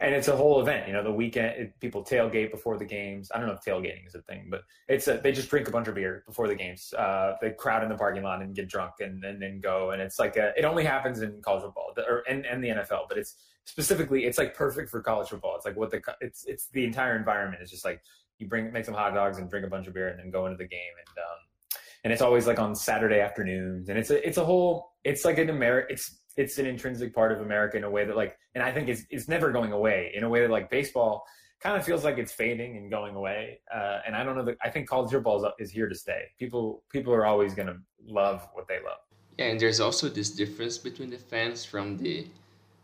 and 0.00 0.14
it's 0.14 0.28
a 0.28 0.36
whole 0.36 0.60
event. 0.60 0.86
You 0.86 0.92
know, 0.92 1.02
the 1.02 1.12
weekend 1.12 1.46
it, 1.46 1.80
people 1.80 2.04
tailgate 2.04 2.50
before 2.50 2.76
the 2.76 2.84
games. 2.84 3.30
I 3.34 3.38
don't 3.38 3.46
know 3.46 3.54
if 3.54 3.62
tailgating 3.62 4.06
is 4.06 4.14
a 4.14 4.22
thing, 4.22 4.48
but 4.50 4.62
it's 4.88 5.08
a, 5.08 5.18
they 5.22 5.32
just 5.32 5.50
drink 5.50 5.68
a 5.68 5.70
bunch 5.70 5.88
of 5.88 5.94
beer 5.94 6.24
before 6.26 6.48
the 6.48 6.54
games. 6.54 6.92
Uh, 6.94 7.34
they 7.40 7.50
crowd 7.50 7.82
in 7.82 7.88
the 7.88 7.96
parking 7.96 8.22
lot 8.22 8.42
and 8.42 8.54
get 8.54 8.68
drunk 8.68 8.94
and, 9.00 9.24
and 9.24 9.40
then 9.40 9.60
go. 9.60 9.90
And 9.90 10.00
it's 10.02 10.18
like 10.18 10.36
a, 10.36 10.52
it 10.56 10.64
only 10.64 10.84
happens 10.84 11.20
in 11.20 11.40
college 11.42 11.62
football 11.62 11.92
or 12.08 12.22
and, 12.28 12.46
and 12.46 12.62
the 12.62 12.68
NFL, 12.68 13.08
but 13.08 13.18
it's 13.18 13.36
specifically 13.64 14.24
it's 14.24 14.38
like 14.38 14.54
perfect 14.54 14.90
for 14.90 15.00
college 15.00 15.28
football. 15.28 15.56
It's 15.56 15.64
like 15.64 15.76
what 15.76 15.90
the 15.90 16.02
it's 16.20 16.44
it's 16.46 16.68
the 16.68 16.84
entire 16.84 17.16
environment 17.16 17.62
is 17.62 17.70
just 17.70 17.84
like 17.84 18.02
you 18.38 18.46
bring 18.48 18.72
make 18.72 18.84
some 18.84 18.94
hot 18.94 19.14
dogs 19.14 19.38
and 19.38 19.48
drink 19.48 19.66
a 19.66 19.70
bunch 19.70 19.86
of 19.86 19.94
beer 19.94 20.08
and 20.08 20.18
then 20.18 20.30
go 20.30 20.46
into 20.46 20.56
the 20.56 20.66
game 20.66 20.92
and 20.98 21.18
um 21.24 21.80
and 22.04 22.12
it's 22.12 22.22
always 22.22 22.46
like 22.46 22.58
on 22.58 22.74
Saturday 22.74 23.20
afternoons 23.20 23.88
and 23.88 23.98
it's 23.98 24.10
a 24.10 24.26
it's 24.26 24.38
a 24.38 24.44
whole 24.44 24.92
it's 25.04 25.24
like 25.24 25.38
an 25.38 25.50
American 25.50 25.94
it's 25.94 26.20
it's 26.36 26.58
an 26.58 26.66
intrinsic 26.66 27.14
part 27.14 27.32
of 27.32 27.40
America 27.40 27.76
in 27.76 27.84
a 27.84 27.90
way 27.90 28.04
that 28.04 28.16
like, 28.16 28.36
and 28.54 28.62
I 28.62 28.72
think 28.72 28.88
it's 28.88 29.02
it's 29.10 29.28
never 29.28 29.52
going 29.52 29.72
away 29.72 30.12
in 30.14 30.24
a 30.24 30.28
way 30.28 30.40
that 30.42 30.50
like 30.50 30.70
baseball 30.70 31.24
kind 31.60 31.76
of 31.76 31.84
feels 31.84 32.04
like 32.04 32.18
it's 32.18 32.32
fading 32.32 32.76
and 32.76 32.90
going 32.90 33.14
away. 33.14 33.60
Uh, 33.74 34.00
and 34.06 34.14
I 34.14 34.22
don't 34.22 34.36
know 34.36 34.44
that 34.44 34.56
I 34.62 34.68
think 34.68 34.88
college 34.88 35.10
football 35.10 35.44
is, 35.44 35.52
is 35.58 35.70
here 35.70 35.88
to 35.88 35.94
stay. 35.94 36.24
People 36.38 36.82
people 36.90 37.12
are 37.12 37.26
always 37.26 37.54
going 37.54 37.68
to 37.68 37.78
love 38.06 38.48
what 38.52 38.68
they 38.68 38.80
love. 38.84 38.98
Yeah, 39.38 39.46
and 39.46 39.58
there's 39.58 39.80
also 39.80 40.08
this 40.08 40.30
difference 40.30 40.78
between 40.78 41.10
the 41.10 41.18
fans 41.18 41.64
from 41.64 41.96
the 41.96 42.26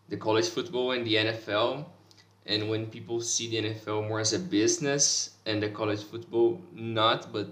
the 0.08 0.16
college 0.16 0.48
football 0.48 0.92
and 0.92 1.06
the 1.06 1.14
NFL. 1.14 1.84
And 2.46 2.68
when 2.68 2.86
people 2.86 3.20
see 3.20 3.48
the 3.50 3.68
NFL 3.68 4.08
more 4.08 4.18
as 4.18 4.32
a 4.32 4.38
business 4.38 5.30
and 5.46 5.62
the 5.62 5.68
college 5.68 6.02
football 6.02 6.60
not, 6.72 7.32
but 7.32 7.48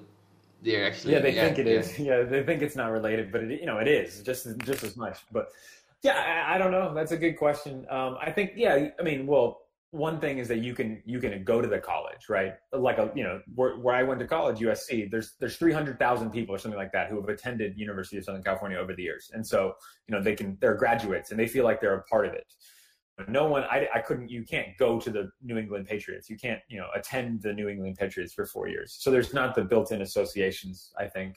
they're 0.62 0.84
actually 0.84 1.12
yeah 1.12 1.20
they 1.20 1.34
yeah, 1.34 1.44
think 1.44 1.58
it 1.60 1.66
yeah. 1.66 1.72
is. 1.72 1.98
yeah. 1.98 2.22
they 2.22 2.42
think 2.42 2.62
it's 2.62 2.74
not 2.74 2.90
related, 2.90 3.30
but 3.30 3.44
it, 3.44 3.60
you 3.60 3.66
know 3.66 3.78
it 3.78 3.88
is 3.88 4.22
just 4.22 4.46
just 4.64 4.82
as 4.82 4.96
much. 4.96 5.18
But 5.30 5.48
yeah, 6.02 6.44
I, 6.46 6.54
I, 6.54 6.58
don't 6.58 6.70
know. 6.70 6.94
That's 6.94 7.12
a 7.12 7.16
good 7.16 7.36
question. 7.36 7.84
Um, 7.90 8.16
I 8.20 8.30
think, 8.30 8.52
yeah, 8.56 8.88
I 8.98 9.02
mean, 9.02 9.26
well, 9.26 9.60
one 9.90 10.20
thing 10.20 10.38
is 10.38 10.48
that 10.48 10.58
you 10.58 10.74
can 10.74 11.02
you 11.06 11.18
can 11.18 11.42
go 11.44 11.62
to 11.62 11.68
the 11.68 11.78
college, 11.78 12.28
right? 12.28 12.54
Like 12.72 12.98
a 12.98 13.10
you 13.14 13.24
know 13.24 13.40
where, 13.54 13.76
where 13.78 13.94
I 13.94 14.02
went 14.02 14.20
to 14.20 14.26
college, 14.26 14.58
USC. 14.58 15.10
There's 15.10 15.34
there's 15.40 15.56
three 15.56 15.72
hundred 15.72 15.98
thousand 15.98 16.30
people 16.30 16.54
or 16.54 16.58
something 16.58 16.78
like 16.78 16.92
that 16.92 17.08
who 17.08 17.16
have 17.16 17.28
attended 17.28 17.78
University 17.78 18.18
of 18.18 18.24
Southern 18.24 18.42
California 18.42 18.76
over 18.76 18.94
the 18.94 19.02
years, 19.02 19.30
and 19.32 19.46
so 19.46 19.72
you 20.06 20.14
know 20.14 20.22
they 20.22 20.34
can 20.34 20.58
they're 20.60 20.74
graduates 20.74 21.30
and 21.30 21.40
they 21.40 21.46
feel 21.46 21.64
like 21.64 21.80
they're 21.80 21.94
a 21.94 22.02
part 22.02 22.26
of 22.26 22.34
it. 22.34 22.44
No 23.26 23.48
one, 23.48 23.64
I, 23.64 23.88
I 23.94 24.00
couldn't. 24.00 24.30
You 24.30 24.44
can't 24.44 24.68
go 24.78 25.00
to 25.00 25.10
the 25.10 25.30
New 25.42 25.56
England 25.56 25.86
Patriots. 25.86 26.28
You 26.28 26.36
can't 26.36 26.60
you 26.68 26.78
know 26.78 26.88
attend 26.94 27.40
the 27.40 27.54
New 27.54 27.68
England 27.68 27.96
Patriots 27.98 28.34
for 28.34 28.44
four 28.44 28.68
years. 28.68 28.94
So 29.00 29.10
there's 29.10 29.32
not 29.32 29.54
the 29.54 29.64
built-in 29.64 30.02
associations. 30.02 30.92
I 30.98 31.06
think 31.06 31.34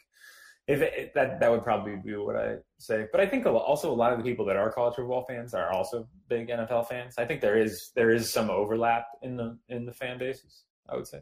if 0.67 0.81
it, 0.81 1.13
that 1.15 1.39
that 1.39 1.51
would 1.51 1.63
probably 1.63 1.95
be 1.95 2.15
what 2.15 2.35
I 2.35 2.57
say. 2.77 3.07
But 3.11 3.21
I 3.21 3.25
think 3.25 3.45
also 3.45 3.91
a 3.91 3.93
lot 3.93 4.13
of 4.13 4.19
the 4.19 4.23
people 4.23 4.45
that 4.45 4.55
are 4.55 4.71
college 4.71 4.95
football 4.95 5.25
fans 5.27 5.53
are 5.53 5.71
also 5.71 6.07
big 6.29 6.49
NFL 6.49 6.87
fans. 6.87 7.15
I 7.17 7.25
think 7.25 7.41
there 7.41 7.61
is 7.61 7.91
there 7.95 8.11
is 8.11 8.31
some 8.31 8.49
overlap 8.49 9.05
in 9.21 9.35
the 9.35 9.57
in 9.69 9.85
the 9.85 9.93
fan 9.93 10.17
bases. 10.17 10.63
I 10.89 10.95
would 10.95 11.07
say. 11.07 11.21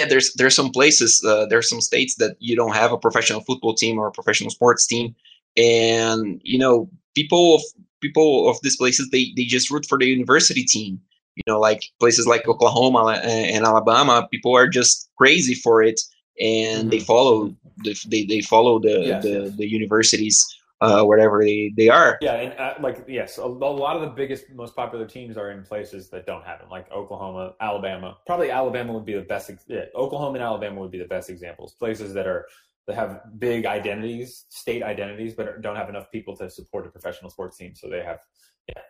Yeah, 0.00 0.06
there's 0.06 0.32
there's 0.34 0.54
some 0.54 0.70
places, 0.70 1.24
uh, 1.26 1.46
there's 1.46 1.68
some 1.68 1.80
states 1.80 2.14
that 2.16 2.36
you 2.38 2.54
don't 2.54 2.74
have 2.74 2.92
a 2.92 2.98
professional 2.98 3.40
football 3.40 3.74
team 3.74 3.98
or 3.98 4.06
a 4.06 4.12
professional 4.12 4.50
sports 4.50 4.86
team, 4.86 5.14
and 5.56 6.40
you 6.44 6.58
know 6.58 6.88
people 7.16 7.56
of 7.56 7.62
people 8.00 8.48
of 8.48 8.58
these 8.62 8.76
places 8.76 9.10
they 9.10 9.32
they 9.36 9.44
just 9.44 9.70
root 9.70 9.86
for 9.86 9.98
the 9.98 10.06
university 10.06 10.62
team. 10.62 11.00
You 11.34 11.42
know, 11.46 11.60
like 11.60 11.84
places 12.00 12.26
like 12.26 12.48
Oklahoma 12.48 13.20
and 13.22 13.64
Alabama, 13.64 14.26
people 14.30 14.56
are 14.56 14.68
just 14.68 15.08
crazy 15.16 15.54
for 15.54 15.82
it, 15.82 16.00
and 16.40 16.80
mm-hmm. 16.80 16.88
they 16.90 17.00
follow 17.00 17.54
the, 17.78 17.96
they 18.08 18.24
they 18.24 18.40
follow 18.40 18.78
the 18.78 19.00
yes, 19.04 19.22
the, 19.22 19.30
yes. 19.30 19.56
the 19.56 19.68
universities 19.68 20.58
uh, 20.80 21.02
wherever 21.04 21.42
they, 21.42 21.72
they 21.76 21.88
are. 21.88 22.18
Yeah, 22.20 22.34
and 22.34 22.58
uh, 22.58 22.74
like 22.80 23.04
yes, 23.08 23.38
a, 23.38 23.42
a, 23.42 23.44
lot 23.44 23.96
of 23.96 24.02
the 24.02 24.08
biggest, 24.08 24.44
most 24.54 24.76
popular 24.76 25.06
teams 25.06 25.36
are 25.36 25.50
in 25.50 25.64
places 25.64 26.08
that 26.10 26.26
don't 26.26 26.44
have 26.44 26.60
them, 26.60 26.70
like 26.70 26.90
Oklahoma, 26.92 27.54
Alabama. 27.60 28.16
Probably 28.26 28.50
Alabama 28.50 28.92
would 28.92 29.04
be 29.04 29.14
the 29.14 29.22
best. 29.22 29.50
Yeah, 29.66 29.84
Oklahoma 29.94 30.34
and 30.34 30.42
Alabama 30.42 30.80
would 30.80 30.90
be 30.90 30.98
the 30.98 31.08
best 31.08 31.30
examples. 31.30 31.74
Places 31.74 32.14
that 32.14 32.26
are 32.26 32.46
that 32.86 32.96
have 32.96 33.20
big 33.38 33.66
identities, 33.66 34.46
state 34.48 34.82
identities, 34.82 35.34
but 35.34 35.60
don't 35.60 35.76
have 35.76 35.88
enough 35.88 36.10
people 36.10 36.36
to 36.36 36.48
support 36.48 36.86
a 36.86 36.90
professional 36.90 37.30
sports 37.30 37.56
team. 37.58 37.74
So 37.74 37.88
they 37.88 38.02
have, 38.02 38.20
yeah. 38.68 38.82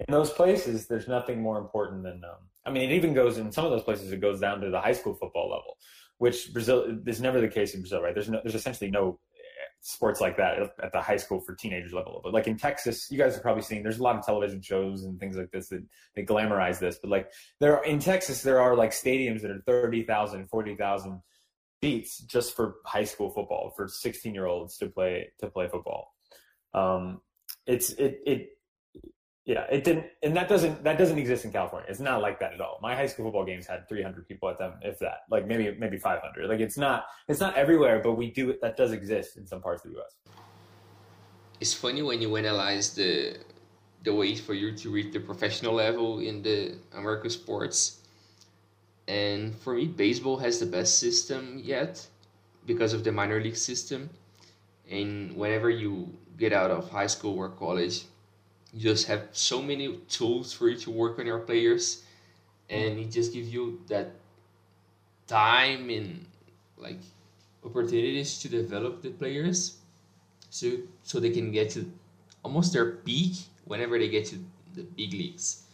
In 0.00 0.12
those 0.12 0.30
places, 0.30 0.86
there's 0.86 1.08
nothing 1.08 1.42
more 1.42 1.58
important 1.58 2.02
than. 2.02 2.22
Um, 2.24 2.48
I 2.64 2.70
mean, 2.70 2.90
it 2.90 2.94
even 2.94 3.12
goes 3.12 3.38
in 3.38 3.50
some 3.50 3.64
of 3.64 3.72
those 3.72 3.82
places. 3.82 4.12
It 4.12 4.20
goes 4.20 4.40
down 4.40 4.60
to 4.60 4.70
the 4.70 4.80
high 4.80 4.92
school 4.92 5.14
football 5.14 5.50
level, 5.50 5.76
which 6.22 6.52
Brazil 6.52 7.00
is 7.04 7.20
never 7.20 7.40
the 7.40 7.48
case 7.48 7.74
in 7.74 7.80
Brazil, 7.80 8.00
right? 8.00 8.14
There's 8.14 8.28
no, 8.28 8.40
there's 8.44 8.54
essentially 8.54 8.92
no 8.92 9.18
sports 9.80 10.20
like 10.20 10.36
that 10.36 10.56
at 10.80 10.92
the 10.92 11.00
high 11.00 11.16
school 11.16 11.40
for 11.40 11.56
teenagers 11.56 11.92
level. 11.92 12.20
But 12.22 12.32
like 12.32 12.46
in 12.46 12.56
Texas, 12.56 13.10
you 13.10 13.18
guys 13.18 13.34
have 13.34 13.42
probably 13.42 13.64
seen 13.64 13.82
there's 13.82 13.98
a 13.98 14.04
lot 14.04 14.14
of 14.14 14.24
television 14.24 14.62
shows 14.62 15.02
and 15.02 15.18
things 15.18 15.36
like 15.36 15.50
this 15.50 15.70
that 15.70 15.82
they 16.14 16.24
glamorize 16.24 16.78
this. 16.78 16.96
But 17.02 17.10
like 17.10 17.32
there 17.58 17.76
are, 17.76 17.84
in 17.84 17.98
Texas, 17.98 18.40
there 18.40 18.60
are 18.60 18.76
like 18.76 18.92
stadiums 18.92 19.42
that 19.42 19.50
are 19.50 19.62
30,000, 19.66 20.48
40,000 20.48 21.20
seats 21.82 22.18
just 22.18 22.54
for 22.54 22.76
high 22.86 23.02
school 23.02 23.30
football 23.30 23.72
for 23.76 23.88
16 23.88 24.32
year 24.32 24.46
olds 24.46 24.78
to 24.78 24.86
play 24.86 25.32
to 25.40 25.48
play 25.48 25.66
football. 25.66 26.14
Um, 26.72 27.20
it's 27.66 27.90
it 27.94 28.20
it 28.24 28.50
yeah, 29.44 29.64
it 29.70 29.82
didn't, 29.82 30.06
and 30.22 30.36
that 30.36 30.48
doesn't 30.48 30.84
that 30.84 30.98
doesn't 30.98 31.18
exist 31.18 31.44
in 31.44 31.50
California. 31.50 31.86
It's 31.90 31.98
not 31.98 32.22
like 32.22 32.38
that 32.38 32.52
at 32.52 32.60
all. 32.60 32.78
My 32.80 32.94
high 32.94 33.06
school 33.06 33.26
football 33.26 33.44
games 33.44 33.66
had 33.66 33.88
300 33.88 34.28
people 34.28 34.48
at 34.48 34.58
them, 34.58 34.74
if 34.82 35.00
that. 35.00 35.22
Like 35.30 35.48
maybe 35.48 35.76
maybe 35.78 35.98
500. 35.98 36.48
Like 36.48 36.60
it's 36.60 36.78
not 36.78 37.06
it's 37.28 37.40
not 37.40 37.56
everywhere, 37.56 38.00
but 38.02 38.12
we 38.12 38.30
do 38.30 38.54
that 38.62 38.76
does 38.76 38.92
exist 38.92 39.36
in 39.36 39.46
some 39.46 39.60
parts 39.60 39.84
of 39.84 39.90
the 39.90 39.96
U.S. 39.96 40.14
It's 41.60 41.74
funny 41.74 42.02
when 42.02 42.22
you 42.22 42.36
analyze 42.36 42.94
the 42.94 43.36
the 44.04 44.14
ways 44.14 44.40
for 44.40 44.54
you 44.54 44.76
to 44.76 44.90
reach 44.90 45.12
the 45.12 45.20
professional 45.20 45.74
level 45.74 46.20
in 46.20 46.42
the 46.42 46.76
American 46.92 47.30
sports. 47.30 48.02
And 49.08 49.56
for 49.58 49.74
me, 49.74 49.86
baseball 49.86 50.36
has 50.38 50.60
the 50.60 50.66
best 50.66 51.00
system 51.00 51.60
yet 51.62 52.06
because 52.64 52.92
of 52.92 53.02
the 53.02 53.10
minor 53.10 53.40
league 53.40 53.56
system. 53.56 54.08
And 54.88 55.34
whenever 55.36 55.68
you 55.68 56.16
get 56.38 56.52
out 56.52 56.70
of 56.70 56.90
high 56.90 57.08
school 57.08 57.36
or 57.36 57.48
college, 57.48 58.04
you 58.72 58.80
just 58.80 59.06
have 59.06 59.28
so 59.32 59.62
many 59.62 59.96
tools 60.08 60.52
for 60.52 60.68
you 60.68 60.76
to 60.78 60.90
work 60.90 61.18
on 61.18 61.26
your 61.26 61.40
players 61.40 62.04
and 62.70 62.98
it 62.98 63.10
just 63.10 63.32
gives 63.32 63.48
you 63.52 63.80
that 63.88 64.12
time 65.26 65.88
and 65.90 66.26
like 66.76 67.00
opportunities 67.64 68.38
to 68.40 68.48
develop 68.48 69.02
the 69.02 69.10
players 69.10 69.78
so 70.50 70.76
so 71.02 71.20
they 71.20 71.30
can 71.30 71.50
get 71.52 71.70
to 71.70 71.90
almost 72.44 72.72
their 72.72 72.92
peak 73.06 73.34
whenever 73.64 73.98
they 73.98 74.08
get 74.08 74.26
to 74.26 74.36
the 74.74 74.82
big 74.82 75.12
leagues 75.12 75.64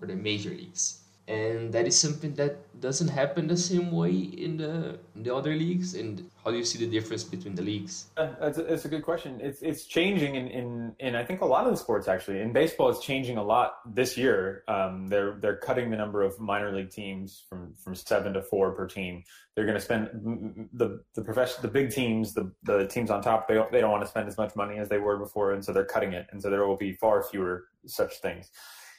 or 0.00 0.06
the 0.06 0.16
major 0.16 0.50
leagues 0.50 1.00
and 1.28 1.72
that 1.72 1.86
is 1.86 1.98
something 1.98 2.34
that 2.34 2.58
doesn't 2.80 3.08
happen 3.08 3.48
the 3.48 3.56
same 3.56 3.90
way 3.90 4.12
in 4.12 4.56
the 4.58 4.98
in 5.16 5.24
the 5.24 5.34
other 5.34 5.54
leagues. 5.54 5.94
And 5.94 6.30
how 6.44 6.52
do 6.52 6.56
you 6.56 6.64
see 6.64 6.78
the 6.78 6.86
difference 6.86 7.24
between 7.24 7.56
the 7.56 7.62
leagues? 7.62 8.06
Uh, 8.16 8.28
that's, 8.40 8.58
a, 8.58 8.62
that's 8.62 8.84
a 8.84 8.88
good 8.88 9.02
question. 9.02 9.40
It's 9.42 9.60
it's 9.60 9.86
changing 9.86 10.36
in, 10.36 10.46
in 10.48 10.94
in 11.00 11.16
i 11.16 11.24
think 11.24 11.40
a 11.40 11.46
lot 11.46 11.64
of 11.64 11.72
the 11.72 11.76
sports 11.76 12.06
actually. 12.06 12.40
In 12.40 12.52
baseball 12.52 12.90
it's 12.90 13.00
changing 13.00 13.38
a 13.38 13.42
lot 13.42 13.78
this 13.94 14.16
year. 14.16 14.62
Um, 14.68 15.08
they're 15.08 15.32
they're 15.40 15.56
cutting 15.56 15.90
the 15.90 15.96
number 15.96 16.22
of 16.22 16.38
minor 16.38 16.70
league 16.72 16.90
teams 16.90 17.44
from 17.48 17.74
from 17.74 17.96
seven 17.96 18.32
to 18.34 18.42
four 18.42 18.72
per 18.72 18.86
team. 18.86 19.24
They're 19.54 19.66
going 19.66 19.78
to 19.78 19.84
spend 19.84 20.68
the 20.74 21.02
the 21.14 21.22
profession 21.22 21.56
the 21.62 21.68
big 21.68 21.90
teams 21.90 22.34
the 22.34 22.52
the 22.62 22.86
teams 22.86 23.10
on 23.10 23.20
top 23.22 23.48
they 23.48 23.60
they 23.72 23.80
don't 23.80 23.90
want 23.90 24.04
to 24.04 24.08
spend 24.08 24.28
as 24.28 24.36
much 24.36 24.54
money 24.54 24.78
as 24.78 24.88
they 24.88 24.98
were 24.98 25.16
before 25.16 25.52
and 25.52 25.64
so 25.64 25.72
they're 25.72 25.84
cutting 25.84 26.12
it. 26.12 26.28
And 26.30 26.40
so 26.40 26.50
there 26.50 26.66
will 26.66 26.76
be 26.76 26.92
far 26.92 27.24
fewer 27.24 27.64
such 27.86 28.20
things 28.20 28.50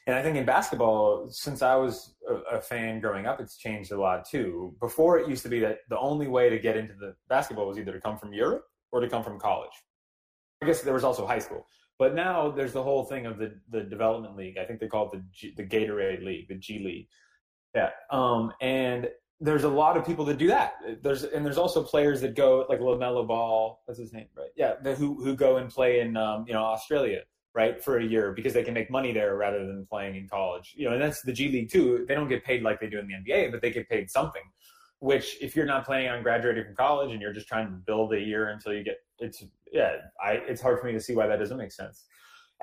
and 0.07 0.15
I 0.15 0.23
think 0.23 0.37
in 0.37 0.45
basketball, 0.45 1.27
since 1.29 1.61
I 1.61 1.75
was 1.75 2.15
a, 2.29 2.55
a, 2.57 2.61
fan 2.61 3.01
growing 3.01 3.25
up, 3.25 3.41
it's 3.41 3.57
changed 3.57 3.91
a 3.91 3.99
lot 3.99 4.25
too. 4.25 4.73
Before 4.79 5.19
it 5.19 5.27
used 5.27 5.43
to 5.43 5.49
be 5.49 5.59
that 5.59 5.79
the 5.89 5.99
only 5.99 6.29
way 6.29 6.49
to 6.49 6.57
get 6.57 6.77
into 6.77 6.93
the 6.93 7.13
basketball 7.27 7.67
was 7.67 7.77
either 7.77 7.91
to 7.91 7.99
come 7.99 8.17
from 8.17 8.31
Europe 8.31 8.63
or 8.93 9.01
to 9.01 9.09
come 9.09 9.21
from 9.21 9.37
college. 9.37 9.73
I 10.63 10.65
guess 10.65 10.81
there 10.81 10.93
was 10.93 11.03
also 11.03 11.27
high 11.27 11.39
school. 11.39 11.67
But 11.99 12.15
now 12.15 12.49
there's 12.49 12.71
the 12.71 12.81
whole 12.81 13.03
thing 13.03 13.25
of 13.25 13.37
the, 13.37 13.59
the 13.69 13.81
development 13.81 14.37
league. 14.37 14.57
I 14.57 14.63
think 14.63 14.79
they 14.79 14.87
call 14.87 15.11
it 15.11 15.17
the, 15.17 15.23
G, 15.31 15.53
the 15.57 15.65
Gatorade 15.65 16.23
League, 16.23 16.47
the 16.47 16.55
G 16.55 16.79
League. 16.79 17.09
Yeah. 17.75 17.89
Um, 18.09 18.53
and 18.61 19.09
there's 19.41 19.65
a 19.65 19.69
lot 19.69 19.97
of 19.97 20.05
people 20.05 20.23
that 20.25 20.37
do 20.37 20.47
that. 20.47 20.75
There's 21.03 21.25
and 21.25 21.45
there's 21.45 21.57
also 21.57 21.83
players 21.83 22.21
that 22.21 22.33
go 22.33 22.65
like 22.69 22.79
LaMelo 22.79 23.27
Ball, 23.27 23.83
That's 23.85 23.99
his 23.99 24.13
name, 24.13 24.27
right? 24.35 24.49
Yeah, 24.55 24.75
the, 24.81 24.95
who 24.95 25.21
who 25.21 25.35
go 25.35 25.57
and 25.57 25.69
play 25.69 25.99
in 25.99 26.15
um, 26.15 26.45
you 26.47 26.53
know 26.53 26.63
Australia 26.63 27.21
right, 27.57 27.83
for 27.83 27.97
a 27.97 28.03
year 28.03 28.33
because 28.33 28.53
they 28.53 28.63
can 28.63 28.75
make 28.75 28.91
money 28.91 29.11
there 29.11 29.35
rather 29.35 29.65
than 29.65 29.87
playing 29.89 30.15
in 30.15 30.29
college. 30.29 30.75
You 30.77 30.87
know, 30.87 30.93
and 30.93 31.01
that's 31.01 31.23
the 31.23 31.33
G 31.33 31.49
League 31.49 31.71
too. 31.71 32.05
They 32.07 32.13
don't 32.13 32.29
get 32.29 32.45
paid 32.45 32.61
like 32.61 32.79
they 32.79 32.87
do 32.87 32.99
in 32.99 33.07
the 33.07 33.15
NBA, 33.15 33.51
but 33.51 33.63
they 33.63 33.71
get 33.71 33.89
paid 33.89 34.11
something. 34.11 34.43
Which, 34.99 35.37
if 35.41 35.55
you're 35.55 35.65
not 35.65 35.83
planning 35.83 36.09
on 36.09 36.21
graduating 36.21 36.65
from 36.65 36.75
college 36.75 37.11
and 37.11 37.21
you're 37.21 37.33
just 37.33 37.47
trying 37.47 37.65
to 37.65 37.71
build 37.71 38.13
a 38.13 38.19
year 38.19 38.49
until 38.49 38.73
you 38.73 38.83
get, 38.83 38.97
it's 39.19 39.43
yeah, 39.71 39.95
I 40.23 40.33
it's 40.33 40.61
hard 40.61 40.79
for 40.79 40.85
me 40.85 40.93
to 40.93 41.01
see 41.01 41.15
why 41.15 41.25
that 41.25 41.39
doesn't 41.39 41.57
make 41.57 41.71
sense. 41.71 42.05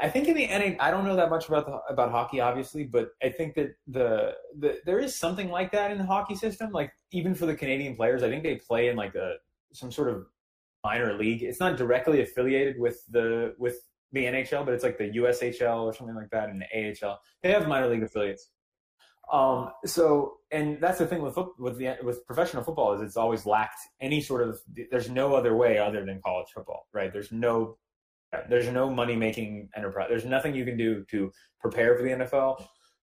I 0.00 0.08
think 0.08 0.28
in 0.28 0.34
the 0.34 0.48
end, 0.48 0.76
I 0.80 0.90
don't 0.90 1.04
know 1.04 1.16
that 1.16 1.30
much 1.30 1.48
about 1.48 1.66
the, 1.66 1.78
about 1.92 2.10
hockey, 2.10 2.40
obviously, 2.40 2.84
but 2.84 3.10
I 3.22 3.28
think 3.28 3.54
that 3.54 3.76
the, 3.86 4.34
the 4.58 4.78
there 4.86 4.98
is 4.98 5.16
something 5.16 5.50
like 5.50 5.70
that 5.72 5.90
in 5.90 5.98
the 5.98 6.04
hockey 6.04 6.34
system. 6.34 6.70
Like 6.70 6.92
even 7.12 7.34
for 7.34 7.46
the 7.46 7.54
Canadian 7.54 7.96
players, 7.96 8.22
I 8.22 8.28
think 8.28 8.42
they 8.42 8.56
play 8.56 8.88
in 8.88 8.96
like 8.96 9.14
a 9.16 9.34
some 9.72 9.90
sort 9.90 10.08
of 10.08 10.26
minor 10.84 11.14
league. 11.14 11.42
It's 11.42 11.60
not 11.60 11.76
directly 11.76 12.22
affiliated 12.22 12.78
with 12.78 13.04
the 13.08 13.54
with 13.58 13.76
the 14.14 14.24
NHL, 14.24 14.64
but 14.64 14.72
it's 14.74 14.84
like 14.84 14.96
the 14.96 15.10
USHL 15.10 15.82
or 15.82 15.92
something 15.92 16.14
like 16.14 16.30
that, 16.30 16.48
and 16.48 16.62
the 16.62 17.06
AHL. 17.06 17.20
They 17.42 17.50
have 17.50 17.68
minor 17.68 17.88
league 17.88 18.02
affiliates. 18.02 18.48
Um, 19.32 19.70
so, 19.84 20.34
and 20.50 20.80
that's 20.80 20.98
the 20.98 21.06
thing 21.06 21.20
with 21.20 21.36
with 21.58 21.78
the 21.78 21.96
with 22.02 22.24
professional 22.26 22.62
football 22.62 22.94
is 22.94 23.02
it's 23.02 23.16
always 23.16 23.44
lacked 23.44 23.80
any 24.00 24.20
sort 24.20 24.48
of. 24.48 24.60
There's 24.90 25.10
no 25.10 25.34
other 25.34 25.56
way 25.56 25.78
other 25.78 26.04
than 26.06 26.20
college 26.24 26.48
football, 26.54 26.86
right? 26.92 27.12
There's 27.12 27.32
no 27.32 27.76
there's 28.48 28.68
no 28.68 28.88
money 28.90 29.16
making 29.16 29.68
enterprise. 29.76 30.06
There's 30.08 30.24
nothing 30.24 30.54
you 30.54 30.64
can 30.64 30.76
do 30.76 31.04
to 31.10 31.32
prepare 31.60 31.96
for 31.96 32.02
the 32.02 32.10
NFL 32.10 32.64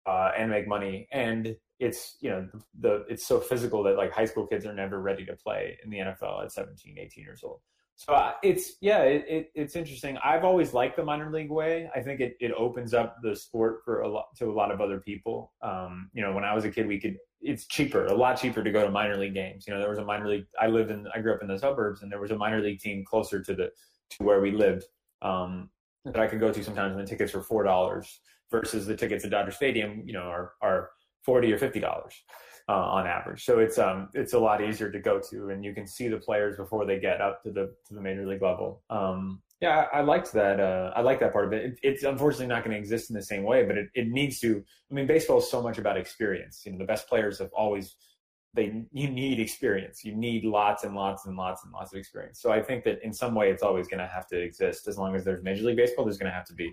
uh, 0.07 0.33
and 0.37 0.51
make 0.51 0.69
money. 0.69 1.09
And 1.13 1.57
it's 1.79 2.17
you 2.21 2.29
know 2.29 2.47
the, 2.53 2.61
the 2.81 3.05
it's 3.09 3.27
so 3.27 3.41
physical 3.41 3.83
that 3.85 3.97
like 3.97 4.13
high 4.13 4.27
school 4.27 4.47
kids 4.47 4.67
are 4.67 4.75
never 4.75 5.01
ready 5.01 5.25
to 5.25 5.35
play 5.35 5.79
in 5.83 5.91
the 5.91 5.99
NFL 5.99 6.45
at 6.45 6.53
17, 6.53 6.99
18 6.99 7.25
years 7.25 7.41
old. 7.43 7.61
So 8.01 8.15
uh, 8.15 8.33
it's 8.43 8.77
yeah, 8.81 9.03
it, 9.03 9.27
it, 9.29 9.51
it's 9.55 9.77
interesting. 9.77 10.17
I've 10.25 10.43
always 10.43 10.73
liked 10.73 10.97
the 10.97 11.05
minor 11.05 11.31
league 11.31 11.51
way. 11.51 11.91
I 11.95 12.01
think 12.01 12.21
it, 12.21 12.35
it 12.41 12.51
opens 12.53 12.95
up 12.95 13.19
the 13.23 13.37
sport 13.37 13.83
for 13.85 14.01
a 14.01 14.09
lot 14.09 14.35
to 14.39 14.47
a 14.47 14.51
lot 14.51 14.71
of 14.71 14.81
other 14.81 15.01
people. 15.01 15.53
Um, 15.61 16.09
you 16.15 16.23
know, 16.23 16.33
when 16.33 16.43
I 16.43 16.55
was 16.55 16.65
a 16.65 16.71
kid, 16.71 16.87
we 16.87 16.99
could 16.99 17.19
it's 17.43 17.67
cheaper, 17.67 18.07
a 18.07 18.15
lot 18.15 18.41
cheaper 18.41 18.65
to 18.65 18.73
go 18.73 18.87
to 18.87 18.91
minor 18.91 19.19
league 19.19 19.35
games. 19.35 19.67
You 19.67 19.75
know, 19.75 19.81
there 19.81 19.91
was 19.91 19.99
a 19.99 20.05
minor 20.05 20.31
league. 20.31 20.47
I 20.59 20.69
lived 20.69 20.91
in, 20.91 21.07
I 21.15 21.21
grew 21.21 21.35
up 21.35 21.43
in 21.43 21.49
the 21.49 21.59
suburbs, 21.59 22.01
and 22.01 22.11
there 22.11 22.21
was 22.21 22.31
a 22.31 22.39
minor 22.39 22.63
league 22.63 22.81
team 22.81 23.05
closer 23.05 23.43
to 23.43 23.55
the 23.55 23.71
to 24.13 24.25
where 24.25 24.41
we 24.41 24.51
lived 24.51 24.85
um, 25.21 25.69
that 26.07 26.19
I 26.19 26.27
could 26.27 26.41
go 26.41 26.51
to 26.51 26.65
sometimes, 26.65 26.97
and 26.97 27.07
the 27.07 27.07
tickets 27.07 27.35
were 27.35 27.43
four 27.43 27.65
dollars 27.65 28.21
versus 28.51 28.87
the 28.87 28.97
tickets 28.97 29.27
at 29.27 29.31
Dodger 29.31 29.51
Stadium. 29.51 30.05
You 30.07 30.15
know, 30.15 30.23
are 30.23 30.53
are 30.63 30.89
forty 31.23 31.53
or 31.53 31.59
fifty 31.59 31.81
dollars 31.81 32.15
uh, 32.71 32.87
on 32.97 33.07
average. 33.07 33.45
So 33.45 33.59
it's 33.59 33.79
um 33.79 34.09
it's 34.15 34.33
a 34.33 34.39
lot 34.39 34.63
easier 34.63 34.91
to 34.93 35.01
go 35.01 35.21
to, 35.31 35.49
and 35.49 35.65
you 35.65 35.75
can 35.75 35.87
see 35.89 36.07
the 36.07 36.19
players 36.19 36.57
before 36.57 36.87
they 36.87 37.01
get 37.01 37.21
up 37.21 37.43
to 37.43 37.51
the 37.51 37.75
to 37.87 37.95
the 37.95 38.01
major 38.01 38.25
league 38.25 38.43
level. 38.43 38.83
Um, 38.91 39.43
yeah, 39.61 39.87
I, 39.93 39.99
I 39.99 40.01
liked 40.03 40.33
that. 40.35 40.61
Uh, 40.61 40.93
I 40.95 41.01
like 41.01 41.19
that 41.21 41.33
part 41.33 41.47
of 41.47 41.53
it. 41.53 41.65
it 41.65 41.79
it's 41.83 42.05
unfortunately 42.05 42.47
not 42.47 42.63
going 42.63 42.73
to 42.73 42.79
exist 42.79 43.11
in 43.11 43.17
the 43.17 43.23
same 43.23 43.43
way, 43.43 43.65
but 43.65 43.77
it, 43.77 43.89
it 43.95 44.09
needs 44.09 44.39
to. 44.41 44.65
I 44.91 44.95
mean, 44.95 45.09
baseball 45.09 45.39
is 45.39 45.51
so 45.51 45.61
much 45.61 45.79
about 45.79 45.97
experience. 45.97 46.63
You 46.65 46.73
know, 46.73 46.79
the 46.79 46.85
best 46.85 47.09
players 47.09 47.41
have 47.41 47.51
always 47.53 47.97
they 48.55 48.85
you 48.93 49.11
need 49.11 49.41
experience. 49.41 50.05
You 50.05 50.15
need 50.15 50.45
lots 50.45 50.85
and 50.85 50.95
lots 50.95 51.27
and 51.27 51.37
lots 51.37 51.65
and 51.65 51.73
lots 51.73 51.93
of 51.93 51.99
experience. 51.99 52.41
So 52.41 52.53
I 52.53 52.63
think 52.63 52.85
that 52.85 53.03
in 53.03 53.13
some 53.13 53.35
way 53.35 53.51
it's 53.51 53.65
always 53.65 53.89
going 53.89 54.01
to 54.01 54.07
have 54.07 54.29
to 54.29 54.41
exist. 54.41 54.87
As 54.87 54.97
long 54.97 55.17
as 55.17 55.25
there's 55.25 55.43
Major 55.43 55.65
League 55.65 55.77
Baseball, 55.77 56.05
there's 56.05 56.19
going 56.19 56.31
to 56.31 56.37
have 56.37 56.47
to 56.47 56.55
be 56.55 56.73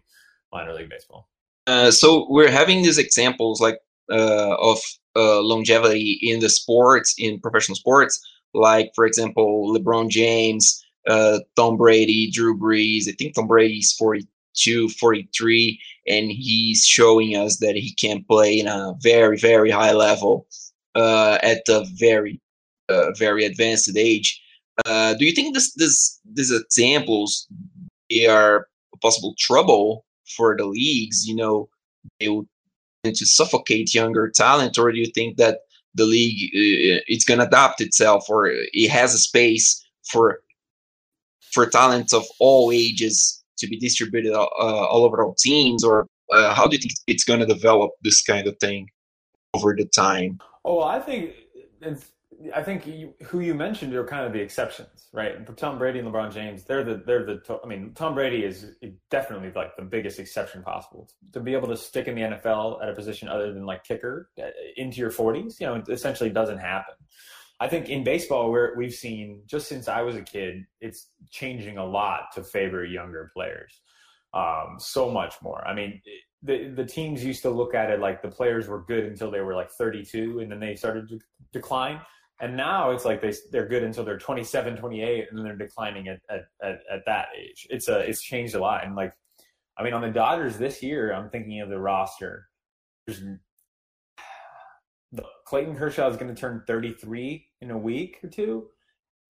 minor 0.54 0.74
league 0.74 0.90
baseball. 0.90 1.28
Uh, 1.66 1.92
so 1.92 2.28
we're 2.30 2.50
having 2.50 2.82
these 2.82 2.98
examples 2.98 3.60
like 3.60 3.80
of 4.10 4.80
uh, 5.16 5.42
longevity 5.42 6.20
in 6.22 6.40
the 6.40 6.50
sports, 6.50 7.16
in 7.18 7.40
professional 7.40 7.76
sports, 7.76 8.22
like, 8.54 8.92
for 8.96 9.06
example, 9.06 9.74
LeBron 9.74 10.10
James, 10.10 10.84
uh, 11.08 11.40
Tom 11.56 11.78
Brady, 11.78 12.30
Drew 12.32 12.58
Brees. 12.58 13.08
I 13.08 13.14
think 13.14 13.36
Tom 13.36 13.48
Brady's 13.48 13.94
42, 13.94 14.90
43, 14.90 15.80
and 16.08 16.32
he's 16.32 16.86
showing 16.86 17.36
us 17.36 17.58
that 17.58 17.76
he 17.76 17.94
can 17.94 18.24
play 18.24 18.60
in 18.60 18.68
a 18.68 18.94
very, 19.02 19.38
very 19.38 19.70
high 19.70 19.94
level 19.94 20.48
uh, 20.96 21.38
at 21.44 21.62
a 21.70 21.86
very, 21.94 22.42
uh, 22.90 23.12
very 23.14 23.46
advanced 23.46 23.96
age. 23.96 24.42
Uh, 24.86 25.14
do 25.16 25.26
you 25.26 25.32
think 25.32 25.54
this, 25.56 25.74
this, 25.74 26.20
these 26.34 26.52
examples 26.52 27.48
they 28.10 28.28
are 28.28 28.68
possible 29.02 29.36
trouble 29.38 30.06
for 30.36 30.56
the 30.58 30.66
leagues, 30.66 31.28
you 31.28 31.36
know, 31.36 31.70
they 32.20 32.30
would 32.30 32.48
to 33.14 33.26
suffocate 33.26 33.94
younger 33.94 34.30
talent, 34.30 34.78
or 34.78 34.92
do 34.92 34.98
you 34.98 35.08
think 35.08 35.38
that 35.38 35.60
the 35.96 36.06
league 36.06 36.52
uh, 36.54 37.02
it's 37.08 37.26
going 37.26 37.40
to 37.40 37.48
adapt 37.48 37.82
itself, 37.82 38.30
or 38.30 38.50
it 38.52 38.90
has 38.90 39.14
a 39.14 39.20
space 39.20 39.84
for 40.12 40.40
for 41.52 41.66
talents 41.66 42.14
of 42.14 42.26
all 42.40 42.72
ages 42.72 43.44
to 43.58 43.68
be 43.68 43.78
distributed 43.78 44.34
uh, 44.34 44.46
all 44.60 45.04
over 45.04 45.24
all 45.24 45.36
teams, 45.36 45.84
or 45.84 46.08
uh, 46.32 46.54
how 46.54 46.68
do 46.68 46.76
you 46.76 46.80
think 46.80 46.94
it's 47.08 47.24
going 47.24 47.40
to 47.40 47.46
develop 47.46 47.92
this 48.04 48.22
kind 48.22 48.48
of 48.48 48.58
thing 48.60 48.88
over 49.54 49.76
the 49.76 49.86
time? 49.86 50.40
Oh, 50.66 50.82
I 50.82 51.00
think 51.00 51.32
I 52.54 52.64
think 52.64 52.86
you, 52.86 53.14
who 53.24 53.40
you 53.40 53.54
mentioned 53.54 53.94
are 53.94 54.06
kind 54.06 54.26
of 54.26 54.34
the 54.34 54.40
exceptions, 54.40 55.08
right? 55.14 55.56
Tom 55.58 55.78
Brady 55.78 56.00
and 56.00 56.08
LeBron 56.08 56.34
James, 56.34 56.64
they're 56.64 56.84
the 56.84 57.02
they're 57.06 57.26
the. 57.26 57.60
I 57.64 57.68
mean, 57.68 57.94
Tom 57.94 58.16
Brady 58.16 58.44
is 58.44 58.76
definitely 59.10 59.52
like 59.56 59.76
the 59.76 59.84
biggest 59.84 60.20
exception 60.20 60.62
possible 60.64 61.10
to 61.34 61.40
be 61.40 61.54
able 61.54 61.68
to 61.70 61.78
stick 61.78 62.08
in 62.08 62.16
the 62.16 62.22
NFL 62.22 62.82
at 62.84 62.90
a 62.90 62.94
position 62.94 63.28
other 63.28 63.54
than 63.54 63.66
like 63.66 63.84
kicker 63.84 64.30
uh, 64.42 64.48
into 64.76 65.00
your 65.00 65.12
40s. 65.12 65.60
You 65.60 65.68
know, 65.68 65.76
it 65.76 65.90
essentially 65.90 66.30
doesn't 66.30 66.60
happen. 66.60 66.96
I 67.60 67.68
think 67.68 67.90
in 67.90 68.04
baseball, 68.04 68.52
where 68.52 68.74
we've 68.78 68.94
seen 68.94 69.42
just 69.48 69.68
since 69.68 69.88
I 69.88 70.02
was 70.02 70.16
a 70.16 70.22
kid, 70.22 70.66
it's 70.80 71.10
changing 71.32 71.78
a 71.78 71.86
lot 71.86 72.32
to 72.36 72.44
favor 72.44 72.86
younger 72.86 73.32
players. 73.34 73.82
Um, 74.34 74.76
so 74.78 75.10
much 75.10 75.36
more. 75.42 75.66
I 75.68 75.74
mean, 75.74 76.02
the 76.44 76.70
the 76.70 76.86
teams 76.86 77.24
used 77.24 77.42
to 77.42 77.50
look 77.50 77.74
at 77.74 77.90
it 77.90 78.00
like 78.00 78.22
the 78.22 78.28
players 78.28 78.68
were 78.68 78.84
good 78.84 79.06
until 79.06 79.32
they 79.32 79.42
were 79.42 79.56
like 79.56 79.72
32, 79.72 80.40
and 80.40 80.52
then 80.52 80.60
they 80.60 80.76
started 80.76 81.10
to 81.10 81.20
decline 81.52 82.00
and 82.40 82.56
now 82.56 82.92
it's 82.92 83.06
like 83.06 83.22
they 83.22 83.34
they're 83.52 83.68
good 83.68 83.84
until 83.84 84.04
they're 84.04 84.18
27 84.18 84.78
28 84.78 85.28
and 85.30 85.38
then 85.38 85.46
they're 85.46 85.56
declining 85.56 86.08
at, 86.08 86.20
at, 86.30 86.46
at, 86.64 86.80
at, 86.92 87.06
that 87.06 87.28
age. 87.38 87.68
It's 87.70 87.88
a 87.88 88.00
it's 88.00 88.22
changed 88.22 88.56
a 88.56 88.60
lot. 88.60 88.86
And 88.86 88.96
like 88.96 89.14
i 89.78 89.84
mean 89.84 89.94
on 89.94 90.02
the 90.02 90.10
dodgers 90.10 90.58
this 90.58 90.84
year 90.84 91.14
i'm 91.14 91.30
thinking 91.30 91.62
of 91.62 91.70
the 91.70 91.80
roster. 91.80 92.48
There's 93.06 93.22
the, 95.14 95.24
clayton 95.46 95.76
kershaw 95.76 96.10
is 96.10 96.18
going 96.18 96.34
to 96.34 96.40
turn 96.40 96.64
33 96.68 97.48
in 97.62 97.72
a 97.72 97.78
week 97.78 98.20
or 98.24 98.30
two. 98.30 98.68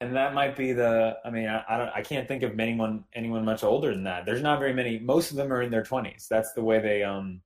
And 0.02 0.16
that 0.16 0.34
might 0.34 0.56
be 0.56 0.74
the 0.74 1.18
i 1.24 1.30
mean 1.30 1.48
I, 1.48 1.64
I 1.70 1.78
don't 1.78 1.90
i 1.96 2.02
can't 2.02 2.28
think 2.28 2.44
of 2.44 2.60
anyone 2.60 3.06
anyone 3.16 3.46
much 3.46 3.64
older 3.64 3.94
than 3.94 4.04
that. 4.04 4.26
There's 4.26 4.42
not 4.42 4.60
very 4.60 4.74
many 4.74 5.00
most 5.00 5.32
of 5.32 5.38
them 5.38 5.54
are 5.54 5.62
in 5.62 5.72
their 5.72 5.84
20s 5.84 6.28
that's 6.28 6.52
the 6.54 6.64
way 6.64 6.80
they 6.80 7.04
um 7.04 7.42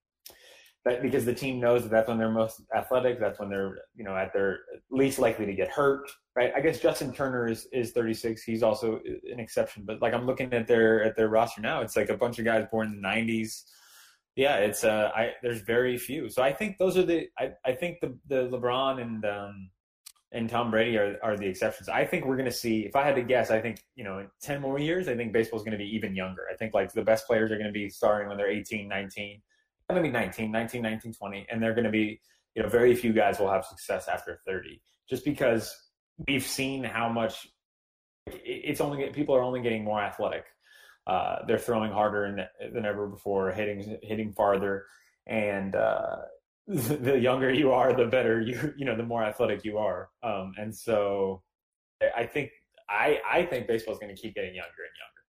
that 0.85 1.01
because 1.01 1.25
the 1.25 1.33
team 1.33 1.59
knows 1.59 1.83
that 1.83 1.91
that's 1.91 2.07
when 2.07 2.17
they're 2.17 2.31
most 2.31 2.61
athletic. 2.75 3.19
That's 3.19 3.39
when 3.39 3.49
they're 3.49 3.79
you 3.95 4.03
know 4.03 4.15
at 4.15 4.33
their 4.33 4.59
least 4.89 5.19
likely 5.19 5.45
to 5.45 5.53
get 5.53 5.69
hurt. 5.69 6.09
Right. 6.35 6.51
I 6.55 6.61
guess 6.61 6.79
Justin 6.79 7.13
Turner 7.13 7.47
is 7.47 7.67
is 7.71 7.91
36. 7.91 8.43
He's 8.43 8.63
also 8.63 8.99
an 9.31 9.39
exception. 9.39 9.83
But 9.85 10.01
like 10.01 10.13
I'm 10.13 10.25
looking 10.25 10.53
at 10.53 10.67
their 10.67 11.03
at 11.03 11.15
their 11.15 11.29
roster 11.29 11.61
now, 11.61 11.81
it's 11.81 11.95
like 11.95 12.09
a 12.09 12.17
bunch 12.17 12.39
of 12.39 12.45
guys 12.45 12.65
born 12.71 12.87
in 12.87 13.01
the 13.01 13.07
90s. 13.07 13.63
Yeah, 14.35 14.57
it's 14.57 14.83
uh, 14.83 15.11
I 15.15 15.33
there's 15.43 15.61
very 15.61 15.97
few. 15.97 16.29
So 16.29 16.41
I 16.41 16.53
think 16.53 16.77
those 16.77 16.97
are 16.97 17.03
the 17.03 17.27
I, 17.37 17.51
I 17.65 17.73
think 17.73 17.99
the 18.01 18.17
the 18.27 18.47
LeBron 18.47 19.01
and 19.01 19.25
um 19.25 19.69
and 20.33 20.49
Tom 20.49 20.71
Brady 20.71 20.97
are, 20.97 21.17
are 21.21 21.37
the 21.37 21.45
exceptions. 21.45 21.89
I 21.89 22.05
think 22.05 22.25
we're 22.25 22.37
going 22.37 22.45
to 22.45 22.55
see, 22.55 22.85
if 22.85 22.95
I 22.95 23.03
had 23.03 23.15
to 23.15 23.21
guess, 23.21 23.51
I 23.51 23.59
think, 23.59 23.83
you 23.95 24.05
know, 24.05 24.19
in 24.19 24.29
10 24.41 24.61
more 24.61 24.79
years, 24.79 25.09
I 25.09 25.15
think 25.17 25.33
baseball 25.33 25.59
is 25.59 25.63
going 25.65 25.77
to 25.77 25.77
be 25.77 25.93
even 25.93 26.15
younger. 26.15 26.43
I 26.49 26.55
think 26.55 26.73
like 26.73 26.93
the 26.93 27.01
best 27.01 27.27
players 27.27 27.51
are 27.51 27.57
going 27.57 27.67
to 27.67 27.73
be 27.73 27.89
starting 27.89 28.29
when 28.29 28.37
they're 28.37 28.49
18, 28.49 28.87
19 28.87 29.41
going 29.91 30.03
to 30.03 30.09
be 30.09 30.13
19, 30.13 30.51
19, 30.51 30.81
19, 30.81 31.13
20, 31.13 31.47
and 31.51 31.61
they're 31.61 31.73
going 31.73 31.85
to 31.85 31.91
be, 31.91 32.19
you 32.55 32.63
know, 32.63 32.69
very 32.69 32.95
few 32.95 33.13
guys 33.13 33.39
will 33.39 33.49
have 33.49 33.65
success 33.65 34.07
after 34.07 34.39
30, 34.45 34.81
just 35.09 35.23
because 35.25 35.75
we've 36.27 36.45
seen 36.45 36.83
how 36.83 37.09
much 37.09 37.47
it's 38.27 38.81
only 38.81 39.09
people 39.09 39.35
are 39.35 39.41
only 39.41 39.61
getting 39.61 39.83
more 39.83 40.01
athletic. 40.01 40.45
Uh, 41.07 41.37
they're 41.47 41.57
throwing 41.57 41.91
harder 41.91 42.47
than, 42.73 42.85
ever 42.85 43.07
before, 43.07 43.51
hitting 43.51 43.97
hitting 44.03 44.31
farther, 44.33 44.85
and 45.25 45.75
uh, 45.75 46.17
the 46.67 47.17
younger 47.17 47.51
you 47.51 47.71
are, 47.71 47.93
the 47.93 48.05
better 48.05 48.39
you 48.41 48.73
you 48.77 48.85
know, 48.85 48.95
the 48.95 49.03
more 49.03 49.23
athletic 49.23 49.65
you 49.65 49.77
are. 49.77 50.09
Um, 50.21 50.53
and 50.57 50.75
so, 50.75 51.41
I 52.15 52.25
think 52.25 52.51
I 52.87 53.19
I 53.29 53.45
think 53.45 53.67
baseball 53.67 53.93
is 53.93 53.99
going 53.99 54.15
to 54.15 54.21
keep 54.21 54.35
getting 54.35 54.53
younger 54.53 54.69
and 54.69 54.95
younger. 55.01 55.20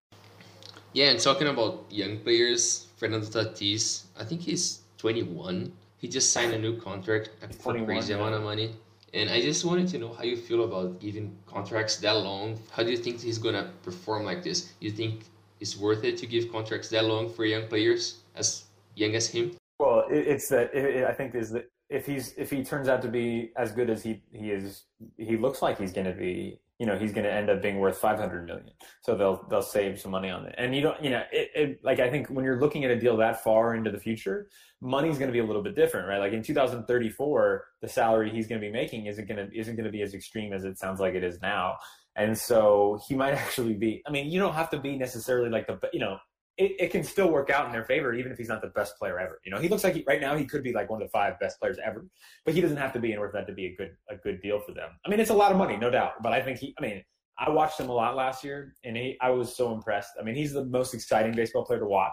Yeah, 0.94 1.10
and 1.10 1.18
talking 1.18 1.48
about 1.48 1.86
young 1.90 2.18
players, 2.18 2.88
Fernando 2.96 3.26
Tatis, 3.26 4.04
I 4.18 4.24
think 4.24 4.42
he's 4.42 4.80
21. 4.98 5.72
He 5.96 6.08
just 6.08 6.32
signed 6.32 6.52
a 6.52 6.58
new 6.58 6.78
contract 6.78 7.30
for 7.60 7.76
a 7.76 7.84
crazy 7.84 8.12
yeah. 8.12 8.18
amount 8.18 8.34
of 8.34 8.42
money. 8.42 8.74
And 9.14 9.30
I 9.30 9.40
just 9.40 9.64
wanted 9.64 9.88
to 9.88 9.98
know 9.98 10.12
how 10.12 10.24
you 10.24 10.36
feel 10.36 10.64
about 10.64 11.00
giving 11.00 11.36
contracts 11.46 11.96
that 11.96 12.12
long. 12.12 12.58
How 12.70 12.82
do 12.82 12.90
you 12.90 12.96
think 12.96 13.20
he's 13.20 13.38
gonna 13.38 13.70
perform 13.82 14.24
like 14.24 14.42
this? 14.42 14.72
You 14.80 14.90
think 14.90 15.24
it's 15.60 15.76
worth 15.76 16.04
it 16.04 16.16
to 16.18 16.26
give 16.26 16.50
contracts 16.50 16.88
that 16.90 17.04
long 17.04 17.32
for 17.32 17.44
young 17.44 17.68
players 17.68 18.20
as 18.34 18.64
young 18.94 19.14
as 19.14 19.28
him? 19.28 19.56
Well, 19.78 20.04
it's 20.10 20.48
that 20.48 20.74
it, 20.74 21.04
I 21.04 21.12
think 21.12 21.34
is 21.34 21.50
that 21.50 21.70
if 21.88 22.06
he's 22.06 22.32
if 22.36 22.50
he 22.50 22.64
turns 22.64 22.88
out 22.88 23.02
to 23.02 23.08
be 23.08 23.52
as 23.56 23.72
good 23.72 23.90
as 23.90 24.02
he 24.02 24.22
he 24.32 24.50
is, 24.50 24.84
he 25.18 25.36
looks 25.36 25.60
like 25.62 25.78
he's 25.78 25.92
going 25.92 26.06
to 26.06 26.12
be 26.12 26.58
you 26.82 26.86
know 26.86 26.98
he's 26.98 27.12
going 27.12 27.22
to 27.22 27.32
end 27.32 27.48
up 27.48 27.62
being 27.62 27.78
worth 27.78 27.98
500 27.98 28.44
million. 28.44 28.72
So 29.02 29.14
they'll 29.14 29.46
they'll 29.48 29.62
save 29.62 30.00
some 30.00 30.10
money 30.10 30.30
on 30.30 30.46
it. 30.46 30.56
And 30.58 30.74
you 30.74 30.82
don't 30.82 31.00
you 31.00 31.10
know 31.10 31.22
it, 31.30 31.50
it 31.54 31.84
like 31.84 32.00
i 32.00 32.10
think 32.10 32.26
when 32.26 32.44
you're 32.44 32.58
looking 32.58 32.84
at 32.84 32.90
a 32.90 32.98
deal 32.98 33.16
that 33.18 33.44
far 33.44 33.76
into 33.76 33.92
the 33.92 34.00
future 34.00 34.48
money's 34.80 35.16
going 35.16 35.28
to 35.28 35.32
be 35.32 35.38
a 35.38 35.44
little 35.44 35.62
bit 35.62 35.76
different 35.76 36.08
right? 36.08 36.18
Like 36.18 36.32
in 36.32 36.42
2034 36.42 37.64
the 37.82 37.88
salary 37.88 38.30
he's 38.30 38.48
going 38.48 38.60
to 38.60 38.66
be 38.66 38.72
making 38.72 39.06
isn't 39.06 39.28
going 39.28 39.48
to 39.48 39.56
isn't 39.56 39.76
going 39.76 39.86
to 39.86 39.92
be 39.92 40.02
as 40.02 40.12
extreme 40.12 40.52
as 40.52 40.64
it 40.64 40.76
sounds 40.76 40.98
like 40.98 41.14
it 41.14 41.22
is 41.22 41.40
now. 41.40 41.76
And 42.16 42.36
so 42.36 42.98
he 43.06 43.14
might 43.14 43.34
actually 43.42 43.74
be 43.74 44.02
i 44.08 44.10
mean 44.10 44.28
you 44.32 44.40
don't 44.40 44.54
have 44.54 44.70
to 44.70 44.80
be 44.80 44.96
necessarily 44.96 45.50
like 45.50 45.68
the 45.68 45.78
you 45.92 46.00
know 46.00 46.16
it, 46.58 46.72
it 46.78 46.90
can 46.90 47.02
still 47.02 47.30
work 47.30 47.50
out 47.50 47.66
in 47.66 47.72
their 47.72 47.84
favor, 47.84 48.12
even 48.12 48.30
if 48.30 48.38
he's 48.38 48.48
not 48.48 48.60
the 48.60 48.68
best 48.68 48.98
player 48.98 49.18
ever. 49.18 49.40
You 49.44 49.50
know, 49.50 49.58
he 49.58 49.68
looks 49.68 49.84
like 49.84 49.94
he, 49.94 50.04
right 50.06 50.20
now 50.20 50.36
he 50.36 50.44
could 50.44 50.62
be 50.62 50.72
like 50.72 50.90
one 50.90 51.00
of 51.00 51.08
the 51.08 51.10
five 51.10 51.38
best 51.40 51.58
players 51.58 51.78
ever, 51.84 52.06
but 52.44 52.54
he 52.54 52.60
doesn't 52.60 52.76
have 52.76 52.92
to 52.92 52.98
be 52.98 53.12
in 53.12 53.18
order 53.18 53.30
for 53.30 53.38
that 53.38 53.46
to 53.46 53.54
be 53.54 53.66
a 53.66 53.76
good 53.76 53.96
a 54.10 54.16
good 54.16 54.42
deal 54.42 54.60
for 54.60 54.72
them. 54.72 54.90
I 55.06 55.08
mean, 55.08 55.20
it's 55.20 55.30
a 55.30 55.34
lot 55.34 55.50
of 55.50 55.58
money, 55.58 55.76
no 55.76 55.90
doubt, 55.90 56.22
but 56.22 56.32
I 56.32 56.42
think 56.42 56.58
he. 56.58 56.74
I 56.78 56.82
mean, 56.82 57.02
I 57.38 57.50
watched 57.50 57.80
him 57.80 57.88
a 57.88 57.92
lot 57.92 58.16
last 58.16 58.44
year, 58.44 58.74
and 58.84 58.96
he, 58.96 59.16
I 59.20 59.30
was 59.30 59.56
so 59.56 59.74
impressed. 59.74 60.10
I 60.20 60.22
mean, 60.22 60.34
he's 60.34 60.52
the 60.52 60.64
most 60.66 60.94
exciting 60.94 61.32
baseball 61.32 61.64
player 61.64 61.80
to 61.80 61.86
watch. 61.86 62.12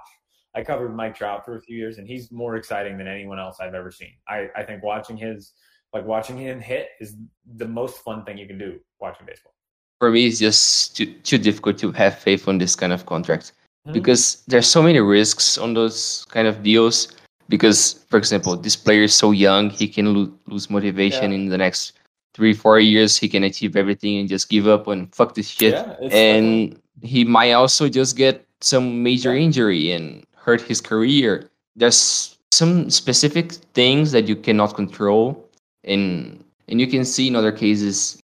I 0.56 0.64
covered 0.64 0.96
Mike 0.96 1.16
Trout 1.16 1.46
for 1.46 1.58
a 1.58 1.62
few 1.62 1.78
years, 1.78 1.98
and 1.98 2.08
he's 2.08 2.32
more 2.32 2.56
exciting 2.56 2.98
than 2.98 3.08
anyone 3.08 3.40
else 3.40 3.58
I've 3.60 3.76
ever 3.76 3.92
seen. 3.92 4.14
I, 4.28 4.48
I 4.56 4.64
think 4.64 4.84
watching 4.84 5.18
his 5.18 5.54
like 5.94 6.06
watching 6.06 6.38
him 6.38 6.60
hit 6.60 6.90
is 7.00 7.16
the 7.56 7.68
most 7.68 8.04
fun 8.04 8.24
thing 8.24 8.38
you 8.38 8.48
can 8.48 8.58
do 8.58 8.80
watching 9.00 9.26
baseball. 9.26 9.54
For 10.00 10.12
me, 10.12 10.28
it's 10.28 10.40
just 10.40 10.96
too, 10.96 11.14
too 11.20 11.38
difficult 11.38 11.78
to 11.80 11.92
have 11.92 12.18
faith 12.18 12.48
on 12.48 12.58
this 12.58 12.76
kind 12.76 12.94
of 12.94 13.06
contract. 13.06 13.54
Hmm. 13.86 13.94
because 13.94 14.44
there's 14.48 14.68
so 14.68 14.82
many 14.82 15.00
risks 15.00 15.58
on 15.58 15.74
those 15.74 16.26
kind 16.30 16.48
of 16.48 16.64
deals. 16.64 17.10
Because, 17.48 18.06
for 18.10 18.18
example, 18.18 18.56
this 18.56 18.76
player 18.76 19.04
is 19.04 19.16
so 19.16 19.32
young, 19.32 19.72
he 19.72 19.88
can 19.88 20.14
lo- 20.14 20.34
lose 20.46 20.70
motivation 20.70 21.32
yeah. 21.32 21.38
in 21.38 21.50
the 21.50 21.58
next 21.58 21.94
three, 22.36 22.54
four 22.54 22.80
years. 22.80 23.18
He 23.18 23.28
can 23.28 23.44
achieve 23.44 23.76
everything 23.76 24.18
and 24.18 24.30
just 24.30 24.50
give 24.50 24.68
up 24.68 24.88
and 24.88 25.14
fuck 25.16 25.34
this 25.34 25.50
shit. 25.50 25.74
Yeah, 25.74 25.96
and 26.12 26.80
he 27.02 27.24
might 27.26 27.54
also 27.54 27.90
just 27.90 28.16
get 28.16 28.46
some 28.62 29.02
major 29.02 29.34
yeah. 29.34 29.44
injury 29.46 29.92
and 29.92 30.24
hurt 30.36 30.62
his 30.62 30.80
career. 30.80 31.50
There's 31.76 32.38
some 32.52 32.90
specific 32.92 33.54
things 33.74 34.12
that 34.12 34.28
you 34.28 34.36
cannot 34.36 34.76
control, 34.76 35.50
and 35.84 36.44
and 36.68 36.80
you 36.80 36.86
can 36.86 37.04
see 37.04 37.28
in 37.28 37.36
other 37.36 37.52
cases 37.52 38.22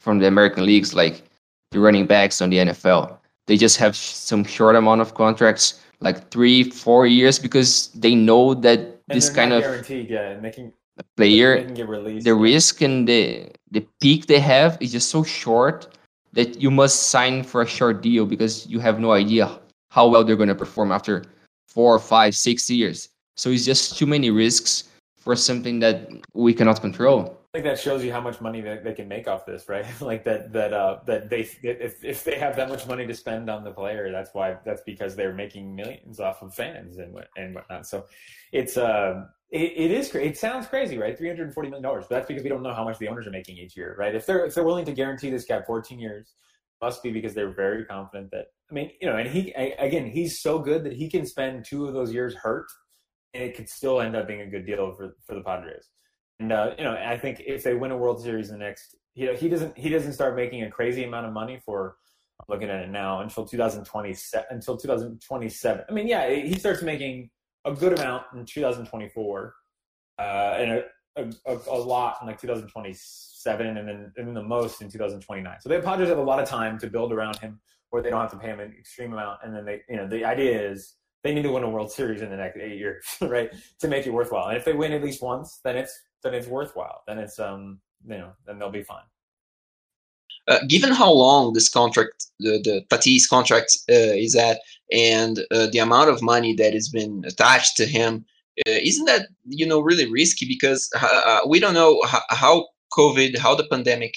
from 0.00 0.18
the 0.18 0.26
American 0.26 0.66
leagues, 0.66 0.92
like 0.92 1.22
the 1.70 1.80
running 1.80 2.06
backs 2.06 2.42
on 2.42 2.50
the 2.50 2.58
NFL 2.58 3.15
they 3.46 3.56
just 3.56 3.76
have 3.78 3.96
some 3.96 4.44
short 4.44 4.76
amount 4.76 5.00
of 5.00 5.14
contracts, 5.14 5.80
like 6.00 6.30
three, 6.30 6.70
four 6.70 7.06
years, 7.06 7.38
because 7.38 7.88
they 7.94 8.14
know 8.14 8.54
that 8.54 8.78
and 8.78 8.98
this 9.08 9.30
kind 9.30 9.52
of 9.52 9.62
guaranteed, 9.62 10.10
yeah, 10.10 10.30
and 10.30 10.44
they 10.44 10.50
can 10.50 10.72
player, 11.16 11.62
they 11.62 11.74
get 11.74 11.88
released, 11.88 12.24
the 12.24 12.34
risk 12.34 12.80
and 12.82 13.08
the 13.08 13.50
the 13.70 13.86
peak 14.00 14.26
they 14.26 14.40
have 14.40 14.78
is 14.80 14.92
just 14.92 15.10
so 15.10 15.22
short 15.22 15.96
that 16.32 16.60
you 16.60 16.70
must 16.70 17.08
sign 17.08 17.42
for 17.42 17.62
a 17.62 17.66
short 17.66 18.02
deal 18.02 18.26
because 18.26 18.66
you 18.66 18.78
have 18.78 19.00
no 19.00 19.12
idea 19.12 19.58
how 19.90 20.06
well 20.06 20.22
they're 20.22 20.36
going 20.36 20.48
to 20.48 20.54
perform 20.54 20.92
after 20.92 21.24
four, 21.66 21.98
five, 21.98 22.34
six 22.34 22.68
years. 22.68 23.08
So 23.36 23.50
it's 23.50 23.64
just 23.64 23.98
too 23.98 24.06
many 24.06 24.30
risks 24.30 24.84
for 25.16 25.34
something 25.36 25.80
that 25.80 26.10
we 26.34 26.52
cannot 26.54 26.80
control 26.80 27.38
that 27.64 27.78
shows 27.78 28.04
you 28.04 28.12
how 28.12 28.20
much 28.20 28.40
money 28.40 28.60
they, 28.60 28.78
they 28.82 28.92
can 28.92 29.08
make 29.08 29.28
off 29.28 29.46
this, 29.46 29.68
right? 29.68 29.84
like 30.00 30.24
that 30.24 30.52
that 30.52 30.72
uh 30.72 30.98
that 31.06 31.30
they 31.30 31.48
if 31.62 32.04
if 32.04 32.24
they 32.24 32.38
have 32.38 32.56
that 32.56 32.68
much 32.68 32.86
money 32.86 33.06
to 33.06 33.14
spend 33.14 33.48
on 33.50 33.64
the 33.64 33.70
player, 33.70 34.10
that's 34.10 34.30
why 34.32 34.56
that's 34.64 34.82
because 34.82 35.16
they're 35.16 35.34
making 35.34 35.74
millions 35.74 36.20
off 36.20 36.42
of 36.42 36.54
fans 36.54 36.98
and 36.98 37.12
what 37.12 37.28
and 37.36 37.54
whatnot. 37.54 37.86
So 37.86 38.06
it's 38.52 38.76
uh 38.76 39.26
it, 39.50 39.72
it 39.76 39.90
is 39.90 40.14
it 40.14 40.36
sounds 40.36 40.66
crazy, 40.66 40.98
right? 40.98 41.16
Three 41.16 41.28
hundred 41.28 41.52
forty 41.54 41.68
million 41.68 41.82
dollars, 41.82 42.06
but 42.08 42.16
that's 42.16 42.28
because 42.28 42.42
we 42.42 42.48
don't 42.48 42.62
know 42.62 42.74
how 42.74 42.84
much 42.84 42.98
the 42.98 43.08
owners 43.08 43.26
are 43.26 43.30
making 43.30 43.56
each 43.58 43.76
year, 43.76 43.94
right? 43.98 44.14
If 44.14 44.26
they're 44.26 44.44
if 44.46 44.54
they're 44.54 44.64
willing 44.64 44.84
to 44.86 44.92
guarantee 44.92 45.30
this 45.30 45.44
guy 45.44 45.62
fourteen 45.62 45.98
years, 46.00 46.34
must 46.82 47.02
be 47.02 47.10
because 47.10 47.34
they're 47.34 47.54
very 47.54 47.84
confident 47.84 48.30
that 48.32 48.46
I 48.70 48.74
mean, 48.74 48.90
you 49.00 49.08
know, 49.08 49.16
and 49.16 49.28
he 49.28 49.52
again, 49.52 50.06
he's 50.06 50.40
so 50.40 50.58
good 50.58 50.84
that 50.84 50.92
he 50.92 51.08
can 51.08 51.26
spend 51.26 51.64
two 51.64 51.86
of 51.86 51.94
those 51.94 52.12
years 52.12 52.34
hurt, 52.34 52.66
and 53.34 53.42
it 53.44 53.54
could 53.56 53.68
still 53.68 54.00
end 54.00 54.16
up 54.16 54.26
being 54.26 54.40
a 54.40 54.46
good 54.46 54.66
deal 54.66 54.92
for 54.94 55.16
for 55.26 55.34
the 55.34 55.42
Padres. 55.42 55.88
And 56.40 56.52
uh, 56.52 56.74
you 56.78 56.84
know, 56.84 56.92
I 56.92 57.16
think 57.16 57.42
if 57.46 57.62
they 57.62 57.74
win 57.74 57.90
a 57.90 57.96
World 57.96 58.22
Series 58.22 58.50
in 58.50 58.58
the 58.58 58.64
next, 58.64 58.94
you 59.14 59.26
know, 59.26 59.34
he 59.34 59.48
doesn't 59.48 59.76
he 59.76 59.88
doesn't 59.88 60.12
start 60.12 60.36
making 60.36 60.62
a 60.64 60.70
crazy 60.70 61.04
amount 61.04 61.26
of 61.26 61.32
money 61.32 61.58
for 61.64 61.96
looking 62.48 62.68
at 62.68 62.80
it 62.80 62.90
now 62.90 63.20
until 63.20 63.44
2027 63.44 64.46
until 64.50 64.76
2027 64.76 65.84
i 65.88 65.92
mean 65.92 66.06
yeah 66.06 66.28
he 66.30 66.54
starts 66.58 66.82
making 66.82 67.30
a 67.64 67.72
good 67.72 67.98
amount 67.98 68.24
in 68.34 68.44
2024 68.44 69.54
uh, 70.18 70.22
and 70.22 70.70
a, 71.16 71.22
a, 71.46 71.58
a, 71.70 71.76
lot 71.76 72.18
in 72.20 72.26
like 72.26 72.40
2027 72.40 73.66
and 73.66 73.88
then 73.88 74.12
and 74.16 74.36
the 74.36 74.42
most 74.42 74.80
in 74.82 74.90
2029 74.90 75.56
so 75.60 75.68
the 75.68 75.80
padres 75.80 76.08
have 76.08 76.18
a 76.18 76.22
lot 76.22 76.40
of 76.40 76.48
time 76.48 76.78
to 76.78 76.86
build 76.86 77.12
around 77.12 77.36
him 77.38 77.58
where 77.90 78.02
they 78.02 78.10
don't 78.10 78.20
have 78.20 78.30
to 78.30 78.38
pay 78.38 78.48
him 78.48 78.60
an 78.60 78.74
extreme 78.78 79.12
amount 79.12 79.38
and 79.42 79.54
then 79.54 79.64
they 79.64 79.82
you 79.88 79.96
know 79.96 80.06
the 80.06 80.24
idea 80.24 80.70
is 80.70 80.94
they 81.24 81.34
need 81.34 81.42
to 81.42 81.50
win 81.50 81.64
a 81.64 81.68
world 81.68 81.90
series 81.90 82.22
in 82.22 82.30
the 82.30 82.36
next 82.36 82.56
eight 82.58 82.78
years 82.78 83.04
right 83.22 83.52
to 83.80 83.88
make 83.88 84.06
it 84.06 84.10
worthwhile. 84.10 84.48
And 84.48 84.56
if 84.56 84.64
they 84.64 84.74
win 84.74 84.92
at 84.92 85.02
least 85.02 85.22
once 85.22 85.60
then 85.64 85.76
it's 85.76 85.98
then 86.26 86.34
it's 86.34 86.48
worthwhile 86.48 87.02
then 87.06 87.18
it's 87.18 87.38
um 87.38 87.80
you 88.06 88.18
know 88.18 88.32
then 88.44 88.58
they'll 88.58 88.70
be 88.70 88.82
fine 88.82 89.04
uh, 90.48 90.60
given 90.68 90.92
how 90.92 91.10
long 91.10 91.52
this 91.52 91.68
contract, 91.68 92.26
the, 92.38 92.60
the 92.62 92.84
Tatis 92.88 93.28
contract 93.28 93.76
uh, 93.90 94.14
is 94.14 94.36
at, 94.36 94.60
and 94.92 95.40
uh, 95.50 95.66
the 95.72 95.78
amount 95.78 96.08
of 96.08 96.22
money 96.22 96.54
that 96.54 96.72
has 96.72 96.88
been 96.88 97.24
attached 97.26 97.76
to 97.76 97.84
him, 97.84 98.24
uh, 98.66 98.78
isn't 98.82 99.06
that 99.06 99.28
you 99.48 99.66
know 99.66 99.80
really 99.80 100.10
risky? 100.10 100.46
Because 100.46 100.88
uh, 101.00 101.40
we 101.48 101.58
don't 101.58 101.74
know 101.74 102.00
how 102.30 102.68
COVID, 102.92 103.36
how 103.38 103.54
the 103.54 103.66
pandemic 103.70 104.16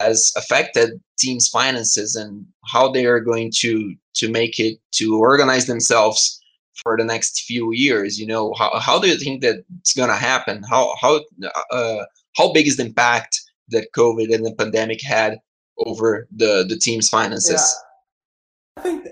has 0.00 0.32
affected 0.36 1.00
teams' 1.18 1.48
finances 1.48 2.14
and 2.14 2.44
how 2.66 2.90
they 2.90 3.06
are 3.06 3.20
going 3.20 3.50
to 3.58 3.94
to 4.14 4.30
make 4.30 4.58
it 4.58 4.78
to 4.92 5.16
organize 5.18 5.66
themselves 5.66 6.37
for 6.82 6.96
the 6.96 7.04
next 7.04 7.44
few 7.44 7.72
years. 7.72 8.18
You 8.18 8.26
know, 8.26 8.54
how, 8.54 8.78
how 8.78 8.98
do 8.98 9.08
you 9.08 9.16
think 9.16 9.42
that 9.42 9.64
it's 9.80 9.94
gonna 9.94 10.16
happen? 10.16 10.62
How 10.68 10.94
how 11.00 11.20
uh, 11.70 12.04
how 12.36 12.52
big 12.52 12.66
is 12.66 12.76
the 12.76 12.86
impact 12.86 13.40
that 13.70 13.92
COVID 13.94 14.34
and 14.34 14.44
the 14.46 14.54
pandemic 14.54 15.02
had 15.02 15.38
over 15.78 16.26
the 16.34 16.64
the 16.68 16.76
team's 16.76 17.08
finances. 17.08 17.74
Yeah. 18.76 18.80
I 18.80 18.82
think 18.82 19.08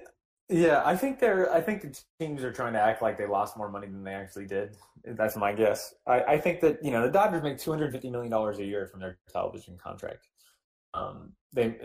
yeah, 0.49 0.83
I 0.85 0.97
think 0.97 1.19
they're 1.19 1.53
I 1.53 1.61
think 1.61 1.83
the 1.83 2.01
teams 2.21 2.43
are 2.45 2.53
trying 2.53 2.73
to 2.73 2.81
act 2.81 3.03
like 3.03 3.19
they 3.19 3.27
lost 3.27 3.57
more 3.57 3.69
money 3.69 3.87
than 3.87 4.05
they 4.05 4.15
actually 4.15 4.47
did. 4.47 4.77
That's 5.05 5.37
my 5.37 5.53
guess. 5.53 5.95
I, 6.07 6.21
I 6.23 6.39
think 6.39 6.61
that, 6.61 6.85
you 6.85 6.91
know, 6.91 7.03
the 7.03 7.13
Dodgers 7.13 7.43
make 7.43 7.59
two 7.59 7.71
hundred 7.71 7.93
fifty 7.93 8.11
million 8.11 8.31
dollars 8.31 8.59
a 8.59 8.65
year 8.65 8.87
from 8.87 9.01
their 9.01 9.19
television 9.33 9.77
contract. 9.77 10.29
Um, 10.97 11.33
they 11.53 11.77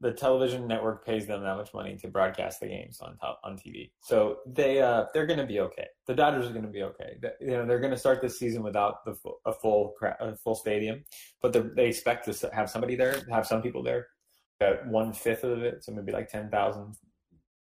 the 0.00 0.12
television 0.12 0.66
network 0.66 1.06
pays 1.06 1.26
them 1.26 1.42
that 1.42 1.56
much 1.56 1.72
money 1.72 1.96
to 1.96 2.08
broadcast 2.08 2.60
the 2.60 2.66
games 2.66 3.00
on 3.00 3.16
top 3.16 3.40
on 3.44 3.56
TV. 3.56 3.90
So 4.02 4.38
they 4.46 4.80
uh, 4.80 5.06
they're 5.14 5.26
going 5.26 5.38
to 5.38 5.46
be 5.46 5.60
okay. 5.60 5.86
The 6.06 6.14
Dodgers 6.14 6.46
are 6.46 6.52
going 6.52 6.64
to 6.64 6.70
be 6.70 6.82
okay. 6.82 7.16
They, 7.20 7.30
you 7.40 7.52
know 7.52 7.66
they're 7.66 7.80
going 7.80 7.92
to 7.92 7.98
start 7.98 8.20
this 8.20 8.38
season 8.38 8.62
without 8.62 9.04
the 9.04 9.16
a 9.46 9.52
full 9.52 9.94
a 10.20 10.36
full 10.36 10.54
stadium, 10.54 11.04
but 11.40 11.52
they 11.76 11.86
expect 11.86 12.30
to 12.30 12.50
have 12.52 12.70
somebody 12.70 12.96
there, 12.96 13.22
have 13.30 13.46
some 13.46 13.62
people 13.62 13.82
there, 13.82 14.08
at 14.60 14.86
one 14.88 15.12
fifth 15.12 15.44
of 15.44 15.62
it, 15.62 15.84
so 15.84 15.92
maybe 15.92 16.12
like 16.12 16.28
ten 16.28 16.50
thousand 16.50 16.94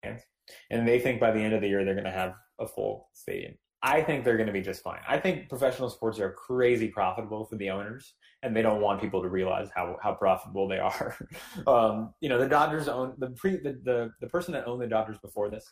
fans, 0.04 0.22
and 0.70 0.88
they 0.88 1.00
think 1.00 1.20
by 1.20 1.32
the 1.32 1.39
end 1.39 1.54
of 1.54 1.62
the 1.62 1.68
year 1.68 1.84
they're 1.86 1.94
going 1.94 2.04
to 2.06 2.12
have 2.12 2.34
a 2.60 2.68
full 2.68 3.10
stadium. 3.13 3.56
I 3.82 4.02
think 4.02 4.26
they're 4.26 4.38
going 4.38 4.48
to 4.48 4.54
be 4.54 4.62
just 4.62 4.84
fine. 4.84 5.00
I 5.08 5.18
think 5.18 5.48
professional 5.48 5.89
sports 5.89 6.20
are 6.20 6.32
crazy 6.32 6.89
profitable 6.89 7.46
for 7.46 7.56
the 7.56 7.70
owners, 7.70 8.13
and 8.41 8.56
they 8.56 8.62
don't 8.62 8.82
want 8.82 9.02
people 9.02 9.21
to 9.21 9.28
realize 9.28 9.69
how, 9.75 9.97
how 10.02 10.13
profitable 10.13 10.67
they 10.67 10.80
are. 10.80 11.15
um, 11.67 12.13
you 12.21 12.30
know, 12.30 12.39
the 12.39 12.47
Dodgers 12.47 12.88
own 12.88 13.13
the 13.17 13.32
pre 13.32 13.58
the, 13.58 13.80
the 13.84 14.12
the 14.21 14.28
person 14.28 14.54
that 14.54 14.67
owned 14.67 14.82
the 14.82 14.88
Dodgers 14.88 15.17
before 15.19 15.49
this 15.49 15.71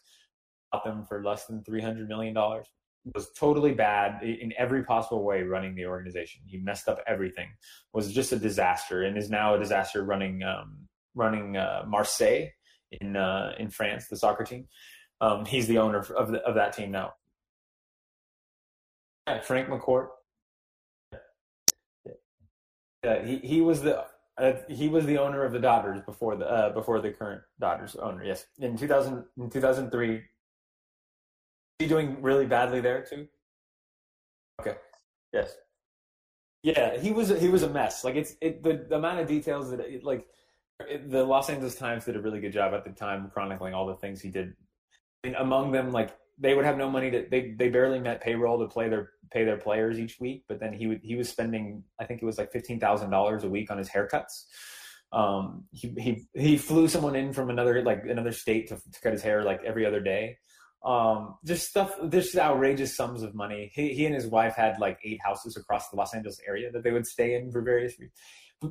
bought 0.72 0.84
them 0.84 1.06
for 1.06 1.24
less 1.24 1.46
than 1.46 1.64
three 1.64 1.82
hundred 1.82 2.08
million 2.08 2.34
dollars. 2.34 2.68
Was 3.16 3.32
totally 3.40 3.74
bad 3.74 4.22
in 4.22 4.54
every 4.58 4.84
possible 4.84 5.24
way 5.24 5.42
running 5.44 5.76
the 5.76 5.86
organization. 5.86 6.42
He 6.46 6.58
messed 6.58 6.90
up 6.90 7.00
everything. 7.08 7.48
Was 7.94 8.12
just 8.12 8.34
a 8.34 8.40
disaster, 8.40 9.04
and 9.04 9.18
is 9.18 9.30
now 9.30 9.56
a 9.56 9.60
disaster 9.60 10.04
running 10.04 10.44
um, 10.44 10.88
running 11.16 11.56
uh, 11.56 11.84
Marseille 11.88 12.48
in 12.92 13.16
uh, 13.16 13.54
in 13.58 13.70
France, 13.70 14.08
the 14.10 14.18
soccer 14.18 14.44
team. 14.44 14.68
Um, 15.22 15.46
he's 15.46 15.68
the 15.68 15.78
owner 15.78 16.00
of 16.00 16.32
the, 16.32 16.40
of 16.42 16.56
that 16.56 16.74
team 16.74 16.92
now. 16.92 17.14
Frank 19.44 19.70
McCourt. 19.70 20.08
Yeah, 23.08 23.24
he, 23.24 23.38
he 23.38 23.62
was 23.62 23.82
the 23.82 24.04
uh, 24.38 24.54
he 24.68 24.90
was 24.90 25.06
the 25.06 25.18
owner 25.18 25.46
of 25.46 25.54
the 25.54 25.60
Dodgers 25.60 26.02
before 26.02 26.36
the 26.36 26.46
uh, 26.46 26.74
before 26.74 27.00
the 27.00 27.12
current 27.12 27.42
Dodgers 27.58 27.96
owner. 27.96 28.22
Yes, 28.22 28.48
in 28.60 28.78
two 28.78 28.88
thousand 28.88 29.24
in 29.38 29.50
two 29.50 29.62
thousand 29.62 29.92
three. 29.92 30.24
He 31.80 31.88
doing 31.88 32.22
really 32.22 32.46
badly 32.46 32.82
there 32.82 33.06
too. 33.10 33.28
Okay. 34.60 34.76
Yes. 35.32 35.56
Yeah, 36.64 36.98
he 37.00 37.12
was 37.12 37.30
he 37.30 37.48
was 37.48 37.64
a 37.64 37.70
mess. 37.70 38.04
Like 38.04 38.16
it's 38.16 38.36
it 38.42 38.62
the, 38.62 38.86
the 38.90 38.98
amount 38.98 39.20
of 39.20 39.28
details 39.28 39.72
that 39.72 39.80
it, 39.80 40.04
like 40.04 40.28
the 41.06 41.24
Los 41.24 41.50
Angeles 41.50 41.76
Times 41.76 42.04
did 42.04 42.18
a 42.18 42.20
really 42.20 42.42
good 42.42 42.52
job 42.52 42.74
at 42.74 42.84
the 42.84 42.92
time 42.92 43.32
chronicling 43.34 43.74
all 43.74 43.88
the 43.88 43.96
things 43.96 44.22
he 44.22 44.30
did. 44.30 44.54
And 45.24 45.36
among 45.36 45.72
them, 45.72 45.94
like 45.94 46.12
they 46.38 46.54
would 46.54 46.66
have 46.66 46.78
no 46.78 46.90
money 46.90 47.12
to 47.12 47.26
they 47.30 47.52
they 47.58 47.70
barely 47.70 48.00
met 48.00 48.22
payroll 48.22 48.60
to 48.60 48.68
play 48.68 48.90
their 48.90 49.12
pay 49.32 49.44
their 49.44 49.58
players 49.58 50.00
each 50.00 50.20
week. 50.20 50.44
But 50.48 50.60
then 50.60 50.74
he 50.74 50.88
would 50.88 51.02
he 51.04 51.16
was 51.16 51.30
spending 51.30 51.84
I 52.00 52.06
think 52.06 52.22
it 52.22 52.26
was 52.26 52.38
like 52.38 52.52
fifteen 52.52 52.80
thousand 52.80 53.10
dollars 53.10 53.44
a 53.44 53.50
week 53.50 53.72
on 53.72 53.78
his 53.78 53.90
haircuts. 53.90 54.46
Um, 55.12 55.66
he 55.72 55.94
he 55.98 56.28
he 56.34 56.58
flew 56.58 56.88
someone 56.88 57.16
in 57.16 57.34
from 57.34 57.50
another 57.50 57.82
like 57.82 58.04
another 58.04 58.32
state 58.32 58.68
to, 58.70 58.76
to 58.76 59.02
cut 59.02 59.14
his 59.14 59.22
hair 59.22 59.44
like 59.44 59.62
every 59.66 59.86
other 59.86 60.02
day. 60.02 60.38
Um, 60.86 61.36
just 61.44 61.68
stuff, 61.68 61.92
just 62.10 62.38
outrageous 62.38 62.96
sums 62.96 63.24
of 63.24 63.34
money. 63.34 63.72
He 63.74 63.94
he 63.94 64.06
and 64.06 64.14
his 64.14 64.28
wife 64.28 64.56
had 64.56 64.80
like 64.80 65.00
eight 65.04 65.20
houses 65.24 65.58
across 65.58 65.90
the 65.90 65.96
Los 65.96 66.14
Angeles 66.14 66.40
area 66.48 66.72
that 66.72 66.84
they 66.84 66.92
would 66.92 67.08
stay 67.08 67.36
in 67.36 67.52
for 67.52 67.62
various 67.62 68.00
reasons 68.00 68.14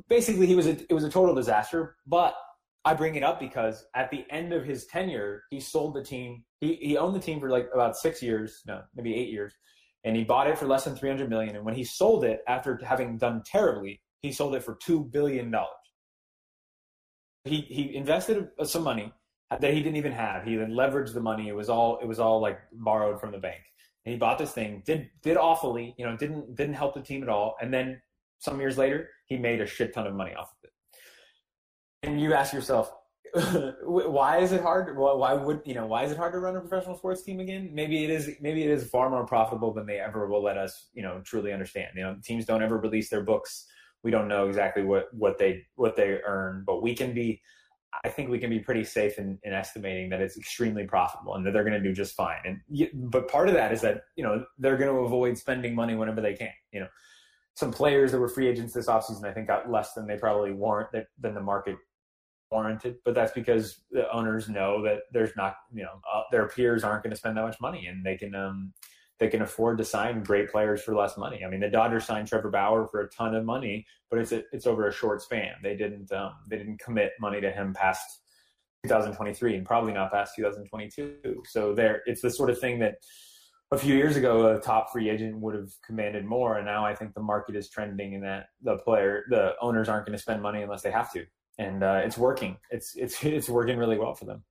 basically 0.07 0.47
he 0.47 0.55
was 0.55 0.67
a, 0.67 0.71
it 0.89 0.93
was 0.93 1.03
a 1.03 1.09
total 1.09 1.35
disaster. 1.35 1.95
But 2.05 2.35
I 2.87 2.93
bring 2.93 3.15
it 3.15 3.23
up 3.23 3.37
because 3.37 3.85
at 3.95 4.09
the 4.11 4.25
end 4.29 4.53
of 4.53 4.63
his 4.63 4.85
tenure, 4.85 5.43
he 5.49 5.59
sold 5.59 5.93
the 5.93 6.01
team. 6.01 6.45
He 6.61 6.75
he 6.75 6.97
owned 6.97 7.13
the 7.13 7.19
team 7.19 7.41
for 7.41 7.49
like 7.49 7.67
about 7.73 7.97
six 7.97 8.23
years, 8.23 8.61
no, 8.65 8.81
maybe 8.95 9.13
eight 9.13 9.27
years, 9.27 9.53
and 10.05 10.15
he 10.15 10.23
bought 10.23 10.47
it 10.47 10.57
for 10.57 10.67
less 10.67 10.85
than 10.85 10.95
three 10.95 11.09
hundred 11.09 11.29
million. 11.29 11.57
And 11.57 11.65
when 11.65 11.75
he 11.75 11.83
sold 11.83 12.23
it, 12.23 12.39
after 12.47 12.79
having 12.81 13.17
done 13.17 13.43
terribly, 13.45 13.99
he 14.21 14.31
sold 14.31 14.55
it 14.55 14.63
for 14.63 14.77
two 14.81 15.03
billion 15.03 15.51
dollars. 15.51 15.73
He 17.43 17.59
he 17.67 17.93
invested 17.93 18.47
some 18.63 18.83
money 18.83 19.11
that 19.51 19.73
he 19.73 19.83
didn't 19.83 19.97
even 19.97 20.13
have. 20.13 20.45
He 20.45 20.55
then 20.55 20.71
leveraged 20.71 21.13
the 21.13 21.19
money. 21.19 21.49
It 21.49 21.55
was 21.55 21.69
all 21.69 21.99
it 22.01 22.07
was 22.07 22.21
all 22.21 22.39
like 22.39 22.59
borrowed 22.71 23.19
from 23.19 23.33
the 23.33 23.37
bank. 23.37 23.63
And 24.05 24.13
he 24.13 24.17
bought 24.17 24.37
this 24.37 24.53
thing, 24.53 24.81
did 24.85 25.09
did 25.23 25.35
awfully, 25.35 25.93
you 25.97 26.05
know, 26.05 26.15
didn't 26.15 26.55
didn't 26.55 26.75
help 26.75 26.93
the 26.93 27.01
team 27.01 27.21
at 27.21 27.27
all. 27.27 27.57
And 27.61 27.73
then 27.73 28.01
some 28.39 28.61
years 28.61 28.77
later, 28.77 29.09
he 29.25 29.35
made 29.35 29.59
a 29.59 29.65
shit 29.65 29.93
ton 29.93 30.07
of 30.07 30.13
money 30.13 30.33
off 30.35 30.53
of 30.53 30.63
it. 30.63 30.71
And 32.03 32.21
you 32.21 32.33
ask 32.33 32.53
yourself, 32.53 32.91
why 33.83 34.39
is 34.39 34.51
it 34.51 34.61
hard? 34.61 34.97
Why 34.97 35.33
would 35.33 35.61
you 35.65 35.73
know? 35.73 35.85
Why 35.85 36.03
is 36.03 36.11
it 36.11 36.17
hard 36.17 36.33
to 36.33 36.39
run 36.39 36.55
a 36.55 36.61
professional 36.61 36.97
sports 36.97 37.23
team 37.23 37.39
again? 37.39 37.69
Maybe 37.73 38.03
it 38.03 38.09
is. 38.09 38.31
Maybe 38.39 38.63
it 38.63 38.69
is 38.69 38.89
far 38.89 39.09
more 39.09 39.25
profitable 39.25 39.73
than 39.73 39.85
they 39.85 39.99
ever 39.99 40.27
will 40.27 40.43
let 40.43 40.57
us, 40.57 40.87
you 40.93 41.03
know, 41.03 41.21
truly 41.23 41.51
understand. 41.51 41.89
You 41.95 42.03
know, 42.03 42.17
teams 42.23 42.45
don't 42.45 42.63
ever 42.63 42.77
release 42.77 43.09
their 43.09 43.23
books. 43.23 43.65
We 44.03 44.11
don't 44.11 44.27
know 44.27 44.47
exactly 44.47 44.83
what 44.83 45.13
what 45.13 45.37
they 45.37 45.65
what 45.75 45.95
they 45.95 46.19
earn, 46.25 46.63
but 46.65 46.81
we 46.81 46.95
can 46.95 47.13
be. 47.13 47.41
I 48.03 48.09
think 48.09 48.29
we 48.29 48.37
can 48.37 48.49
be 48.49 48.59
pretty 48.59 48.83
safe 48.83 49.17
in, 49.17 49.39
in 49.43 49.53
estimating 49.53 50.09
that 50.09 50.21
it's 50.21 50.37
extremely 50.37 50.85
profitable 50.85 51.35
and 51.35 51.45
that 51.45 51.51
they're 51.51 51.63
going 51.63 51.81
to 51.81 51.87
do 51.87 51.93
just 51.93 52.15
fine. 52.15 52.37
And 52.45 52.89
but 53.09 53.27
part 53.27 53.47
of 53.47 53.55
that 53.55 53.71
is 53.71 53.81
that 53.81 54.01
you 54.15 54.23
know 54.23 54.45
they're 54.57 54.77
going 54.77 54.93
to 54.93 55.01
avoid 55.01 55.37
spending 55.37 55.73
money 55.73 55.95
whenever 55.95 56.21
they 56.21 56.33
can. 56.33 56.51
You 56.71 56.81
know, 56.81 56.87
some 57.55 57.71
players 57.71 58.11
that 58.11 58.19
were 58.19 58.29
free 58.29 58.47
agents 58.47 58.73
this 58.73 58.87
offseason, 58.87 59.25
I 59.25 59.33
think, 59.33 59.47
got 59.47 59.69
less 59.69 59.93
than 59.93 60.05
they 60.05 60.17
probably 60.17 60.51
warrant 60.51 60.89
than 61.19 61.33
the 61.33 61.41
market 61.41 61.77
warranted. 62.51 62.97
But 63.05 63.15
that's 63.15 63.31
because 63.31 63.81
the 63.91 64.11
owners 64.11 64.49
know 64.49 64.83
that 64.83 65.01
there's 65.11 65.35
not, 65.35 65.55
you 65.73 65.83
know, 65.83 66.01
uh, 66.11 66.23
their 66.31 66.47
peers 66.47 66.83
aren't 66.83 67.03
going 67.03 67.11
to 67.11 67.17
spend 67.17 67.37
that 67.37 67.43
much 67.43 67.59
money, 67.61 67.87
and 67.87 68.05
they 68.05 68.17
can 68.17 68.35
um, 68.35 68.73
they 69.19 69.27
can 69.27 69.41
afford 69.41 69.77
to 69.79 69.85
sign 69.85 70.23
great 70.23 70.51
players 70.51 70.81
for 70.81 70.95
less 70.95 71.17
money. 71.17 71.43
I 71.45 71.49
mean, 71.49 71.59
the 71.59 71.69
Dodgers 71.69 72.05
signed 72.05 72.27
Trevor 72.27 72.51
Bauer 72.51 72.87
for 72.87 73.01
a 73.01 73.09
ton 73.09 73.35
of 73.35 73.45
money, 73.45 73.85
but 74.09 74.19
it's 74.19 74.31
a, 74.31 74.43
it's 74.51 74.67
over 74.67 74.87
a 74.87 74.93
short 74.93 75.21
span. 75.21 75.53
They 75.63 75.75
didn't 75.75 76.11
um, 76.11 76.33
they 76.49 76.57
didn't 76.57 76.79
commit 76.79 77.13
money 77.19 77.41
to 77.41 77.51
him 77.51 77.73
past 77.73 78.21
2023 78.83 79.55
and 79.55 79.65
probably 79.65 79.93
not 79.93 80.11
past 80.11 80.33
2022. 80.35 81.43
So 81.45 81.73
there, 81.73 82.01
it's 82.05 82.21
the 82.21 82.29
sort 82.29 82.49
of 82.49 82.59
thing 82.59 82.79
that 82.79 82.95
a 83.71 83.77
few 83.77 83.95
years 83.95 84.15
ago, 84.15 84.55
a 84.55 84.61
top 84.61 84.91
free 84.91 85.09
agent 85.09 85.39
would 85.39 85.55
have 85.55 85.69
commanded 85.85 86.25
more, 86.25 86.57
and 86.57 86.65
now 86.65 86.85
I 86.85 86.95
think 86.95 87.13
the 87.13 87.21
market 87.21 87.55
is 87.55 87.69
trending 87.69 88.13
in 88.13 88.21
that 88.21 88.45
the 88.61 88.77
player, 88.77 89.25
the 89.29 89.55
owners 89.61 89.89
aren't 89.89 90.05
going 90.05 90.15
to 90.15 90.21
spend 90.21 90.41
money 90.41 90.61
unless 90.61 90.83
they 90.83 90.91
have 90.91 91.11
to, 91.13 91.25
and 91.57 91.83
uh, 91.83 92.01
it's 92.03 92.17
working. 92.17 92.57
It's 92.69 92.95
it's 92.95 93.23
it's 93.37 93.49
working 93.49 93.77
really 93.77 93.97
well 93.97 94.13
for 94.13 94.25
them. 94.25 94.43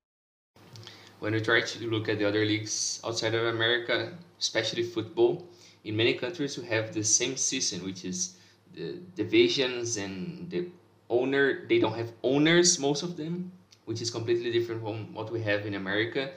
When 1.21 1.33
we 1.33 1.41
try 1.41 1.63
to 1.63 1.91
look 1.91 2.09
at 2.09 2.19
the 2.19 2.29
other 2.29 2.45
leagues 2.45 3.01
outside 3.05 3.35
of 3.35 3.47
America, 3.47 4.13
especially 4.39 4.83
football, 4.83 5.47
in 5.85 5.97
many 5.97 6.15
countries 6.15 6.59
we 6.59 6.67
have 6.67 6.93
the 6.93 7.03
same 7.03 7.37
season, 7.37 7.85
which 7.85 8.05
is 8.05 8.37
the 8.75 8.99
divisions 9.15 9.97
and 9.97 10.51
the 10.51 10.69
owner. 11.09 11.67
They 11.69 11.79
don't 11.79 11.97
have 11.97 12.13
owners, 12.23 12.79
most 12.79 13.03
of 13.03 13.17
them, 13.17 13.51
which 13.87 14.03
is 14.03 14.11
completely 14.11 14.53
different 14.53 14.83
from 14.83 15.15
what 15.15 15.33
we 15.33 15.41
have 15.43 15.65
in 15.65 15.75
America, 15.75 16.31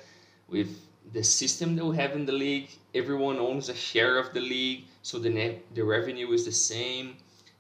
with 0.48 0.70
the 1.12 1.24
system 1.24 1.76
that 1.76 1.86
we 1.86 1.96
have 1.98 2.12
in 2.12 2.26
the 2.26 2.32
league, 2.32 2.70
everyone 2.94 3.38
owns 3.38 3.70
a 3.70 3.76
share 3.76 4.18
of 4.18 4.34
the 4.34 4.40
league, 4.40 4.86
so 5.02 5.18
the 5.18 5.30
net, 5.30 5.64
the 5.74 5.84
revenue 5.84 6.32
is 6.32 6.46
the 6.46 6.52
same, 6.52 7.18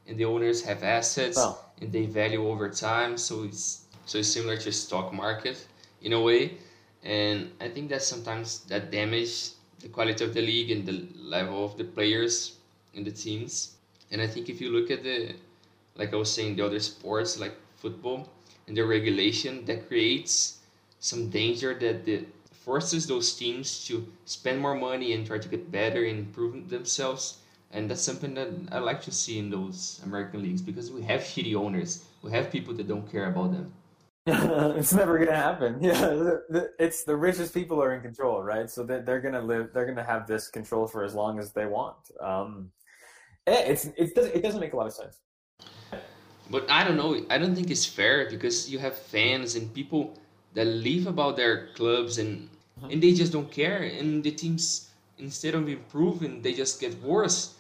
and 0.10 0.18
the 0.20 0.26
owners 0.26 0.64
have 0.64 0.84
assets 0.84 1.56
and 1.82 1.94
they 1.94 2.08
value 2.08 2.50
over 2.50 2.70
time. 2.70 3.18
So 3.18 3.44
it's 3.46 3.86
So 4.06 4.20
it's 4.20 4.30
similar 4.34 4.58
to 4.58 4.72
stock 4.74 5.14
market 5.14 5.68
in 6.02 6.14
a 6.14 6.22
way, 6.22 6.58
and 7.04 7.52
I 7.62 7.70
think 7.70 7.90
that 7.92 8.02
sometimes 8.02 8.66
that 8.72 8.92
damage 8.92 9.52
the 9.80 9.90
quality 9.90 10.24
of 10.26 10.34
the 10.34 10.42
league 10.42 10.72
and 10.72 10.86
the 10.86 11.08
level 11.16 11.64
of 11.66 11.78
the 11.78 11.86
players 11.86 12.58
and 12.96 13.06
the 13.06 13.12
teams. 13.12 13.76
And 14.12 14.22
I 14.22 14.28
think 14.28 14.50
if 14.50 14.60
you 14.62 14.72
look 14.72 14.92
at 14.92 15.04
the, 15.04 15.36
like 15.96 16.14
I 16.14 16.18
was 16.18 16.34
saying, 16.34 16.56
the 16.58 16.66
other 16.66 16.80
sports 16.80 17.40
like 17.40 17.56
football 17.78 18.30
and 18.68 18.76
the 18.76 18.86
regulation 18.86 19.66
that 19.66 19.88
creates 19.88 20.60
some 21.00 21.30
danger 21.30 21.74
that 21.76 22.06
the 22.06 22.26
forces 22.52 23.08
those 23.08 23.34
teams 23.36 23.86
to 23.88 24.08
spend 24.26 24.60
more 24.60 24.76
money 24.76 25.14
and 25.14 25.26
try 25.26 25.38
to 25.40 25.50
get 25.50 25.72
better 25.72 26.04
and 26.06 26.20
improve 26.20 26.70
themselves. 26.70 27.38
And 27.72 27.90
that's 27.90 28.02
something 28.02 28.34
that 28.34 28.50
I 28.72 28.80
like 28.80 29.02
to 29.04 29.12
see 29.12 29.38
in 29.38 29.50
those 29.50 30.02
American 30.04 30.42
leagues 30.42 30.62
because 30.62 30.92
we 30.92 31.04
have 31.04 31.22
shitty 31.22 31.56
owners. 31.56 32.04
We 32.24 32.32
have 32.32 32.52
people 32.52 32.74
that 32.76 32.88
don't 32.88 33.10
care 33.12 33.28
about 33.28 33.52
them. 33.52 33.74
it's 34.26 34.94
never 34.94 35.18
gonna 35.18 35.36
happen. 35.36 35.80
Yeah, 35.82 36.38
it's 36.78 37.04
the 37.04 37.16
richest 37.16 37.54
people 37.54 37.82
are 37.82 37.94
in 37.94 38.02
control, 38.02 38.44
right? 38.44 38.70
So 38.70 38.84
they're 38.84 39.22
gonna 39.22 39.42
live, 39.42 39.70
they're 39.74 39.86
gonna 39.86 40.04
have 40.04 40.28
this 40.28 40.50
control 40.50 40.88
for 40.88 41.04
as 41.04 41.14
long 41.14 41.40
as 41.40 41.52
they 41.54 41.66
want. 41.66 41.98
Um, 42.20 42.72
eh, 43.48 43.64
it's 43.68 43.86
it 43.98 44.14
doesn't 44.16 44.36
it 44.36 44.42
doesn't 44.44 44.60
make 44.60 44.74
a 44.74 44.78
lot 44.78 44.88
of 44.88 44.94
sense. 44.94 45.20
But 46.52 46.70
I 46.70 46.84
don't 46.84 46.98
know. 46.98 47.22
I 47.30 47.38
don't 47.38 47.56
think 47.56 47.70
it's 47.70 47.86
fair 47.86 48.30
because 48.30 48.70
you 48.70 48.80
have 48.80 48.96
fans 48.98 49.56
and 49.56 49.72
people 49.74 50.18
that 50.54 50.66
live 50.66 51.06
about 51.08 51.38
their 51.38 51.68
clubs 51.76 52.18
and 52.18 52.50
mm-hmm. 52.82 52.92
and 52.92 53.02
they 53.02 53.14
just 53.14 53.32
don't 53.32 53.52
care. 53.52 53.84
And 53.84 54.24
the 54.24 54.32
teams 54.32 54.90
instead 55.18 55.56
of 55.56 55.68
improving, 55.70 56.42
they 56.42 56.54
just 56.54 56.80
get 56.82 57.02
worse 57.02 57.56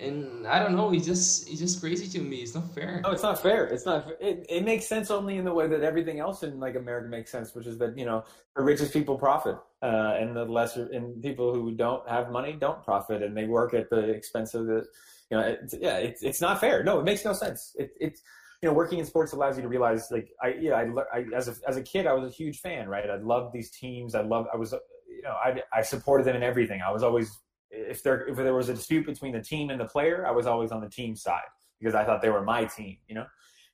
and 0.00 0.46
I 0.46 0.58
don't 0.58 0.74
know. 0.74 0.92
It's 0.92 1.06
just 1.06 1.48
it's 1.48 1.60
just 1.60 1.80
crazy 1.80 2.08
to 2.18 2.24
me. 2.24 2.38
It's 2.38 2.54
not 2.54 2.74
fair. 2.74 3.00
No, 3.02 3.10
it's 3.10 3.22
not 3.22 3.40
fair. 3.40 3.66
It's 3.66 3.84
not. 3.84 4.08
It, 4.20 4.46
it 4.48 4.64
makes 4.64 4.86
sense 4.86 5.10
only 5.10 5.36
in 5.36 5.44
the 5.44 5.52
way 5.52 5.68
that 5.68 5.82
everything 5.82 6.20
else 6.20 6.42
in 6.42 6.58
like 6.58 6.76
America 6.76 7.08
makes 7.08 7.30
sense, 7.30 7.54
which 7.54 7.66
is 7.66 7.78
that 7.78 7.96
you 7.98 8.04
know 8.04 8.24
the 8.56 8.62
richest 8.62 8.92
people 8.92 9.18
profit, 9.18 9.56
uh, 9.82 10.14
and 10.18 10.34
the 10.34 10.44
lesser 10.44 10.88
and 10.92 11.22
people 11.22 11.54
who 11.54 11.72
don't 11.72 12.08
have 12.08 12.30
money 12.30 12.52
don't 12.52 12.82
profit, 12.82 13.22
and 13.22 13.36
they 13.36 13.44
work 13.44 13.74
at 13.74 13.90
the 13.90 14.08
expense 14.10 14.54
of 14.54 14.66
the, 14.66 14.86
you 15.30 15.36
know, 15.36 15.40
it's, 15.40 15.74
yeah, 15.80 15.98
it's 15.98 16.22
it's 16.22 16.40
not 16.40 16.60
fair. 16.60 16.82
No, 16.82 16.98
it 16.98 17.04
makes 17.04 17.24
no 17.24 17.32
sense. 17.32 17.76
It, 17.78 17.92
it's 18.00 18.22
you 18.62 18.68
know, 18.68 18.74
working 18.74 18.98
in 18.98 19.06
sports 19.06 19.32
allows 19.32 19.56
you 19.56 19.62
to 19.62 19.68
realize 19.68 20.08
like 20.10 20.30
I 20.42 20.54
yeah 20.60 20.74
I, 20.74 21.18
I 21.18 21.24
as 21.34 21.48
a 21.48 21.54
as 21.66 21.76
a 21.76 21.82
kid 21.82 22.06
I 22.06 22.12
was 22.12 22.30
a 22.30 22.34
huge 22.34 22.60
fan, 22.60 22.88
right? 22.88 23.08
I 23.08 23.16
loved 23.16 23.52
these 23.52 23.70
teams. 23.70 24.14
I 24.14 24.22
loved 24.22 24.48
I 24.52 24.56
was 24.56 24.72
you 25.08 25.22
know 25.22 25.32
I 25.32 25.62
I 25.72 25.82
supported 25.82 26.26
them 26.26 26.36
in 26.36 26.42
everything. 26.42 26.80
I 26.80 26.90
was 26.90 27.02
always 27.02 27.38
if 27.70 28.02
there 28.02 28.26
if 28.26 28.36
there 28.36 28.54
was 28.54 28.68
a 28.68 28.74
dispute 28.74 29.06
between 29.06 29.32
the 29.32 29.42
team 29.42 29.70
and 29.70 29.80
the 29.80 29.84
player, 29.84 30.26
I 30.26 30.30
was 30.30 30.46
always 30.46 30.72
on 30.72 30.80
the 30.80 30.88
team 30.88 31.16
side 31.16 31.40
because 31.78 31.94
I 31.94 32.04
thought 32.04 32.22
they 32.22 32.30
were 32.30 32.42
my 32.42 32.64
team, 32.64 32.98
you 33.08 33.14
know. 33.14 33.26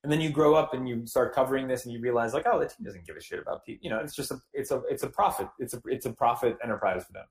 And 0.03 0.13
then 0.13 0.21
you 0.21 0.31
grow 0.31 0.55
up 0.55 0.73
and 0.73 0.89
you 0.89 1.05
start 1.07 1.35
covering 1.35 1.67
this 1.67 1.85
and 1.85 1.93
you 1.93 2.01
realize 2.01 2.33
like, 2.33 2.47
oh, 2.47 2.61
the 2.61 2.67
team 2.67 2.85
doesn't 2.85 3.07
give 3.07 3.17
a 3.17 3.21
shit 3.21 3.41
about 3.41 3.65
people. 3.65 3.83
You 3.83 3.91
know, 3.91 3.99
it's 3.99 4.15
just 4.15 4.31
a 4.31 4.39
it's 4.53 4.71
a 4.71 4.83
it's 4.91 5.03
a 5.03 5.09
profit. 5.09 5.49
It's 5.59 5.75
a 5.75 5.81
it's 5.87 6.07
a 6.07 6.13
profit 6.13 6.57
enterprise 6.63 7.05
for 7.05 7.13
them. 7.13 7.25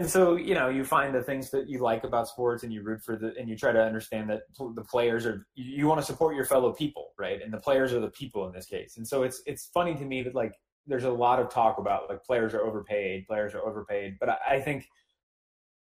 And 0.00 0.10
so, 0.10 0.34
you 0.34 0.54
know, 0.54 0.68
you 0.68 0.84
find 0.84 1.14
the 1.14 1.22
things 1.22 1.50
that 1.50 1.68
you 1.68 1.78
like 1.78 2.02
about 2.02 2.26
sports 2.26 2.64
and 2.64 2.72
you 2.72 2.82
root 2.82 3.00
for 3.00 3.16
the, 3.16 3.32
and 3.38 3.48
you 3.48 3.56
try 3.56 3.70
to 3.70 3.80
understand 3.80 4.28
that 4.28 4.42
the 4.58 4.82
players 4.82 5.24
are, 5.24 5.46
you, 5.54 5.86
want 5.86 6.00
to 6.00 6.04
support 6.04 6.34
your 6.34 6.44
fellow 6.44 6.72
people, 6.72 7.12
right? 7.16 7.40
And 7.40 7.52
the 7.52 7.58
players 7.58 7.92
are 7.92 8.00
the 8.00 8.10
people 8.10 8.44
in 8.48 8.52
this 8.52 8.66
case. 8.66 8.96
And 8.96 9.06
so 9.06 9.22
it's, 9.22 9.40
it's 9.46 9.66
funny 9.66 9.94
to 9.94 10.04
me 10.04 10.24
that 10.24 10.34
like, 10.34 10.54
there's 10.88 11.04
a 11.04 11.10
lot 11.10 11.38
of 11.38 11.48
talk 11.48 11.78
about 11.78 12.08
like 12.08 12.24
players 12.24 12.54
are 12.54 12.62
overpaid, 12.62 13.26
players 13.28 13.54
are 13.54 13.64
overpaid. 13.64 14.16
But 14.18 14.30
I, 14.30 14.38
I 14.56 14.60
think 14.60 14.88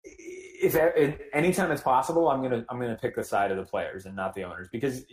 if, 0.04 1.20
anytime 1.32 1.70
it's 1.70 1.82
possible, 1.82 2.28
I'm 2.28 2.42
gonna 2.42 2.64
I'm 2.68 2.80
gonna 2.80 2.98
pick 3.00 3.14
the 3.14 3.24
side 3.24 3.50
of 3.50 3.56
the 3.56 3.64
players 3.64 4.06
and 4.06 4.14
not 4.14 4.34
the 4.34 4.44
owners 4.44 4.68
because 4.70 5.04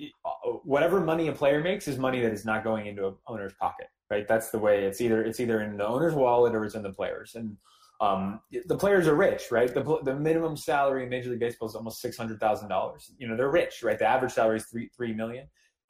whatever 0.64 1.00
money 1.00 1.28
a 1.28 1.32
player 1.32 1.62
makes 1.62 1.88
is 1.88 1.98
money 1.98 2.22
that 2.22 2.32
is 2.32 2.46
not 2.46 2.64
going 2.64 2.88
into 2.88 3.08
an 3.08 3.16
owner's 3.28 3.54
pocket, 3.54 3.88
right? 4.10 4.28
That's 4.28 4.50
the 4.50 4.60
way 4.60 4.86
it's 4.86 5.02
either 5.02 5.24
it's 5.24 5.40
either 5.40 5.62
in 5.62 5.78
the 5.78 5.88
owner's 5.88 6.14
wallet 6.14 6.56
or 6.56 6.66
it's 6.66 6.76
in 6.76 6.84
the 6.84 6.94
players. 6.94 7.36
And 7.36 7.58
um, 8.02 8.40
the 8.66 8.78
players 8.78 9.08
are 9.08 9.16
rich, 9.16 9.52
right? 9.52 9.74
The 9.74 10.00
the 10.04 10.16
minimum 10.16 10.56
salary 10.56 11.04
in 11.04 11.10
Major 11.10 11.32
League 11.32 11.40
Baseball 11.40 11.68
is 11.68 11.76
almost 11.76 12.02
six 12.02 12.18
hundred 12.18 12.40
thousand 12.40 12.70
dollars. 12.70 13.12
You 13.18 13.28
know, 13.28 13.36
they're 13.36 13.52
rich, 13.52 13.84
right? 13.84 14.00
The 14.00 14.06
average 14.06 14.34
salary 14.34 14.58
is 14.58 14.66
three 14.66 14.90
three 14.96 15.14
million 15.14 15.48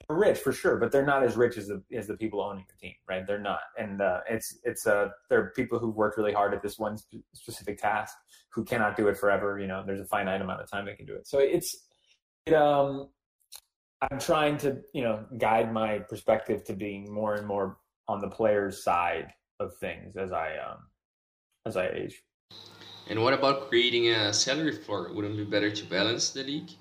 rich 0.10 0.40
for 0.40 0.52
sure, 0.52 0.78
but 0.78 0.92
they're 0.92 1.06
not 1.06 1.24
as 1.24 1.38
rich 1.38 1.58
as 1.58 1.68
the 1.68 1.84
as 1.94 2.08
the 2.08 2.18
people 2.18 2.42
owning 2.42 2.66
the 2.68 2.78
team, 2.78 2.96
right? 3.08 3.26
They're 3.26 3.40
not, 3.40 3.62
and 3.78 4.02
uh, 4.02 4.22
it's 4.30 4.58
it's 4.64 4.88
uh 4.88 5.10
they're 5.30 5.52
people 5.56 5.80
who've 5.80 5.96
worked 5.96 6.18
really 6.18 6.34
hard 6.34 6.54
at 6.54 6.62
this 6.62 6.80
one 6.80 6.98
specific 7.34 7.80
task 7.80 8.16
who 8.52 8.64
cannot 8.64 8.98
do 8.98 9.08
it 9.08 9.18
forever. 9.18 9.60
You 9.60 9.68
know, 9.68 9.84
there's 9.86 10.02
a 10.02 10.06
finite 10.06 10.42
amount 10.42 10.62
of 10.62 10.70
time 10.70 10.86
they 10.86 10.96
can 10.96 11.06
do 11.06 11.16
it. 11.16 11.28
So 11.28 11.40
it's 11.40 11.86
it 12.46 12.54
um 12.54 13.10
I'm 14.02 14.20
trying 14.20 14.58
to 14.60 14.82
you 14.94 15.04
know 15.04 15.26
guide 15.38 15.72
my 15.72 16.00
perspective 16.00 16.64
to 16.66 16.74
being 16.74 17.14
more 17.14 17.36
and 17.36 17.46
more 17.46 17.78
on 18.08 18.20
the 18.20 18.30
player's 18.30 18.84
side 18.84 19.32
of 19.60 19.76
things 19.78 20.18
as 20.18 20.32
I 20.32 20.58
um 20.58 20.78
as 21.66 21.78
I 21.78 21.88
age. 21.90 22.24
And 23.10 23.22
what 23.24 23.34
about 23.34 23.70
creating 23.70 24.10
a 24.10 24.34
salary 24.34 24.72
floor? 24.72 25.12
Wouldn't 25.14 25.34
it 25.34 25.46
be 25.46 25.50
better 25.50 25.72
to 25.72 25.86
balance 25.86 26.30
the 26.30 26.44
league? 26.44 26.72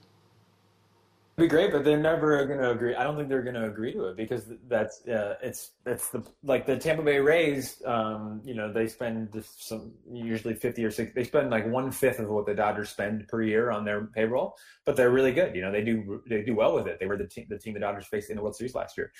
Be 1.38 1.46
great, 1.46 1.72
but 1.72 1.84
they're 1.84 1.96
never 1.96 2.44
going 2.46 2.58
to 2.58 2.70
agree. 2.70 2.94
I 2.94 3.04
don't 3.04 3.16
think 3.16 3.28
they're 3.28 3.42
going 3.42 3.54
to 3.54 3.66
agree 3.66 3.92
to 3.92 4.06
it 4.06 4.16
because 4.16 4.44
that's 4.68 5.06
uh, 5.06 5.36
it's 5.42 5.72
it's 5.86 6.08
the 6.10 6.22
like 6.42 6.66
the 6.66 6.76
Tampa 6.76 7.02
Bay 7.02 7.18
Rays. 7.18 7.80
Um, 7.86 8.42
you 8.44 8.54
know, 8.54 8.72
they 8.72 8.88
spend 8.88 9.44
some 9.56 9.92
usually 10.10 10.54
fifty 10.54 10.84
or 10.84 10.90
sixty. 10.90 11.14
They 11.14 11.24
spend 11.24 11.50
like 11.50 11.66
one 11.66 11.90
fifth 11.90 12.18
of 12.18 12.28
what 12.28 12.46
the 12.46 12.54
Dodgers 12.54 12.90
spend 12.90 13.28
per 13.28 13.42
year 13.42 13.70
on 13.70 13.84
their 13.84 14.06
payroll, 14.06 14.56
but 14.84 14.96
they're 14.96 15.10
really 15.10 15.32
good. 15.32 15.54
You 15.54 15.62
know, 15.62 15.72
they 15.72 15.82
do 15.82 16.22
they 16.26 16.42
do 16.42 16.54
well 16.54 16.74
with 16.74 16.86
it. 16.86 16.98
They 16.98 17.06
were 17.06 17.16
the 17.16 17.26
team 17.26 17.46
the 17.48 17.58
team 17.58 17.74
the 17.74 17.80
Dodgers 17.80 18.06
faced 18.06 18.30
in 18.30 18.36
the 18.36 18.42
World 18.42 18.56
Series 18.56 18.74
last 18.74 18.96
year, 18.98 19.12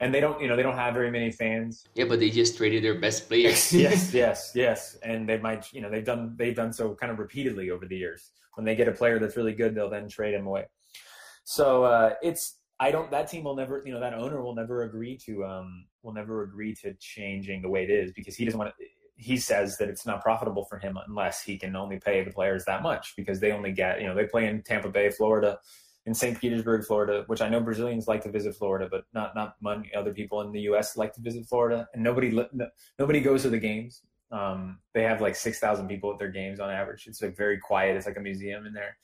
and 0.00 0.14
they 0.14 0.20
don't 0.20 0.40
you 0.40 0.48
know 0.48 0.56
they 0.56 0.62
don't 0.62 0.76
have 0.76 0.94
very 0.94 1.10
many 1.10 1.32
fans. 1.32 1.88
Yeah, 1.94 2.04
but 2.04 2.20
they 2.20 2.30
just 2.30 2.56
traded 2.56 2.84
their 2.84 2.98
best 3.00 3.28
players. 3.28 3.72
yes, 3.72 4.14
yes, 4.24 4.52
yes, 4.54 4.96
and 5.02 5.28
they 5.28 5.38
might 5.38 5.72
you 5.72 5.80
know 5.80 5.90
they've 5.90 6.04
done 6.04 6.34
they've 6.36 6.56
done 6.56 6.72
so 6.72 6.94
kind 6.94 7.10
of 7.12 7.18
repeatedly 7.18 7.70
over 7.70 7.86
the 7.86 7.96
years. 7.96 8.30
When 8.54 8.64
they 8.64 8.76
get 8.76 8.86
a 8.86 8.92
player 8.92 9.18
that's 9.18 9.36
really 9.36 9.52
good, 9.52 9.74
they'll 9.74 9.90
then 9.90 10.08
trade 10.08 10.34
him 10.34 10.46
away. 10.46 10.66
So 11.44 11.84
uh, 11.84 12.14
it's 12.22 12.58
I 12.80 12.90
don't 12.90 13.10
that 13.10 13.30
team 13.30 13.44
will 13.44 13.54
never 13.54 13.82
you 13.86 13.92
know 13.92 14.00
that 14.00 14.14
owner 14.14 14.42
will 14.42 14.54
never 14.54 14.82
agree 14.82 15.16
to 15.18 15.44
um 15.44 15.86
will 16.02 16.12
never 16.12 16.42
agree 16.42 16.74
to 16.82 16.94
changing 16.94 17.62
the 17.62 17.68
way 17.68 17.84
it 17.84 17.90
is 17.90 18.12
because 18.12 18.34
he 18.34 18.44
doesn't 18.44 18.58
want 18.58 18.72
to 18.76 18.84
he 19.16 19.36
says 19.36 19.78
that 19.78 19.88
it's 19.88 20.04
not 20.04 20.22
profitable 20.22 20.64
for 20.64 20.78
him 20.78 20.98
unless 21.06 21.40
he 21.42 21.56
can 21.56 21.76
only 21.76 22.00
pay 22.00 22.24
the 22.24 22.32
players 22.32 22.64
that 22.64 22.82
much 22.82 23.14
because 23.16 23.38
they 23.38 23.52
only 23.52 23.72
get 23.72 24.00
you 24.00 24.06
know 24.06 24.14
they 24.14 24.26
play 24.26 24.46
in 24.46 24.62
Tampa 24.62 24.88
Bay, 24.88 25.10
Florida, 25.10 25.58
in 26.06 26.14
St. 26.14 26.38
Petersburg, 26.38 26.84
Florida, 26.84 27.24
which 27.28 27.40
I 27.40 27.48
know 27.48 27.60
Brazilians 27.60 28.08
like 28.08 28.22
to 28.24 28.30
visit 28.30 28.54
Florida, 28.56 28.88
but 28.90 29.04
not 29.14 29.34
not 29.34 29.54
many 29.62 29.94
other 29.94 30.12
people 30.12 30.40
in 30.40 30.52
the 30.52 30.62
U.S. 30.62 30.96
like 30.96 31.12
to 31.14 31.20
visit 31.20 31.46
Florida, 31.46 31.88
and 31.94 32.02
nobody 32.02 32.36
nobody 32.98 33.20
goes 33.20 33.42
to 33.42 33.50
the 33.50 33.58
games. 33.58 34.02
Um, 34.32 34.80
they 34.92 35.04
have 35.04 35.20
like 35.20 35.36
six 35.36 35.60
thousand 35.60 35.88
people 35.88 36.12
at 36.12 36.18
their 36.18 36.30
games 36.30 36.58
on 36.58 36.70
average. 36.70 37.06
It's 37.06 37.22
like 37.22 37.36
very 37.36 37.58
quiet. 37.58 37.96
It's 37.96 38.06
like 38.06 38.16
a 38.16 38.20
museum 38.20 38.66
in 38.66 38.72
there, 38.72 38.96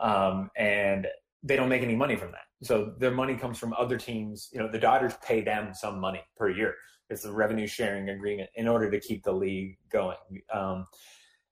um, 0.00 0.50
and 0.56 1.06
they 1.42 1.56
don't 1.56 1.68
make 1.68 1.82
any 1.82 1.96
money 1.96 2.16
from 2.16 2.32
that. 2.32 2.46
So 2.62 2.92
their 2.98 3.10
money 3.10 3.36
comes 3.36 3.58
from 3.58 3.72
other 3.74 3.98
teams. 3.98 4.48
You 4.52 4.60
know, 4.60 4.68
the 4.70 4.78
Dodgers 4.78 5.14
pay 5.26 5.40
them 5.40 5.74
some 5.74 6.00
money 6.00 6.22
per 6.36 6.48
year. 6.48 6.74
It's 7.10 7.24
a 7.24 7.32
revenue 7.32 7.66
sharing 7.66 8.08
agreement 8.08 8.50
in 8.54 8.68
order 8.68 8.90
to 8.90 9.00
keep 9.00 9.24
the 9.24 9.32
league 9.32 9.76
going. 9.90 10.16
Um, 10.52 10.86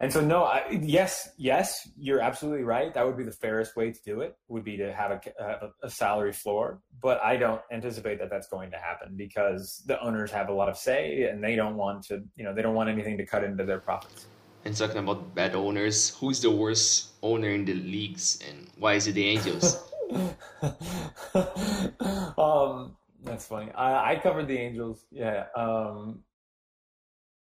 and 0.02 0.10
so, 0.10 0.22
no, 0.22 0.44
I, 0.44 0.80
yes, 0.80 1.28
yes, 1.36 1.86
you're 1.98 2.20
absolutely 2.20 2.64
right. 2.64 2.94
That 2.94 3.04
would 3.04 3.18
be 3.18 3.24
the 3.24 3.32
fairest 3.32 3.76
way 3.76 3.92
to 3.92 3.98
do 4.02 4.22
it. 4.22 4.34
Would 4.48 4.64
be 4.64 4.78
to 4.78 4.94
have 4.94 5.10
a, 5.10 5.20
a, 5.38 5.70
a 5.82 5.90
salary 5.90 6.32
floor, 6.32 6.80
but 7.02 7.22
I 7.22 7.36
don't 7.36 7.60
anticipate 7.70 8.18
that 8.20 8.30
that's 8.30 8.48
going 8.48 8.70
to 8.70 8.78
happen 8.78 9.14
because 9.14 9.82
the 9.84 10.00
owners 10.00 10.30
have 10.30 10.48
a 10.48 10.54
lot 10.54 10.70
of 10.70 10.78
say, 10.78 11.24
and 11.24 11.44
they 11.44 11.54
don't 11.54 11.76
want 11.76 12.04
to, 12.04 12.22
you 12.34 12.44
know, 12.44 12.54
they 12.54 12.62
don't 12.62 12.74
want 12.74 12.88
anything 12.88 13.18
to 13.18 13.26
cut 13.26 13.44
into 13.44 13.66
their 13.66 13.80
profits. 13.80 14.26
And 14.64 14.76
talking 14.76 14.98
about 14.98 15.34
bad 15.34 15.54
owners, 15.54 16.10
who's 16.16 16.40
the 16.42 16.50
worst 16.50 17.12
owner 17.22 17.48
in 17.48 17.64
the 17.64 17.74
leagues, 17.74 18.38
and 18.46 18.68
why 18.76 18.94
is 18.94 19.06
it 19.06 19.12
the 19.12 19.26
Angels? 19.26 19.78
um, 22.38 22.96
that's 23.24 23.46
funny. 23.46 23.72
I, 23.72 24.12
I 24.12 24.16
covered 24.16 24.48
the 24.48 24.58
Angels. 24.58 25.06
Yeah. 25.10 25.46
Um, 25.56 26.24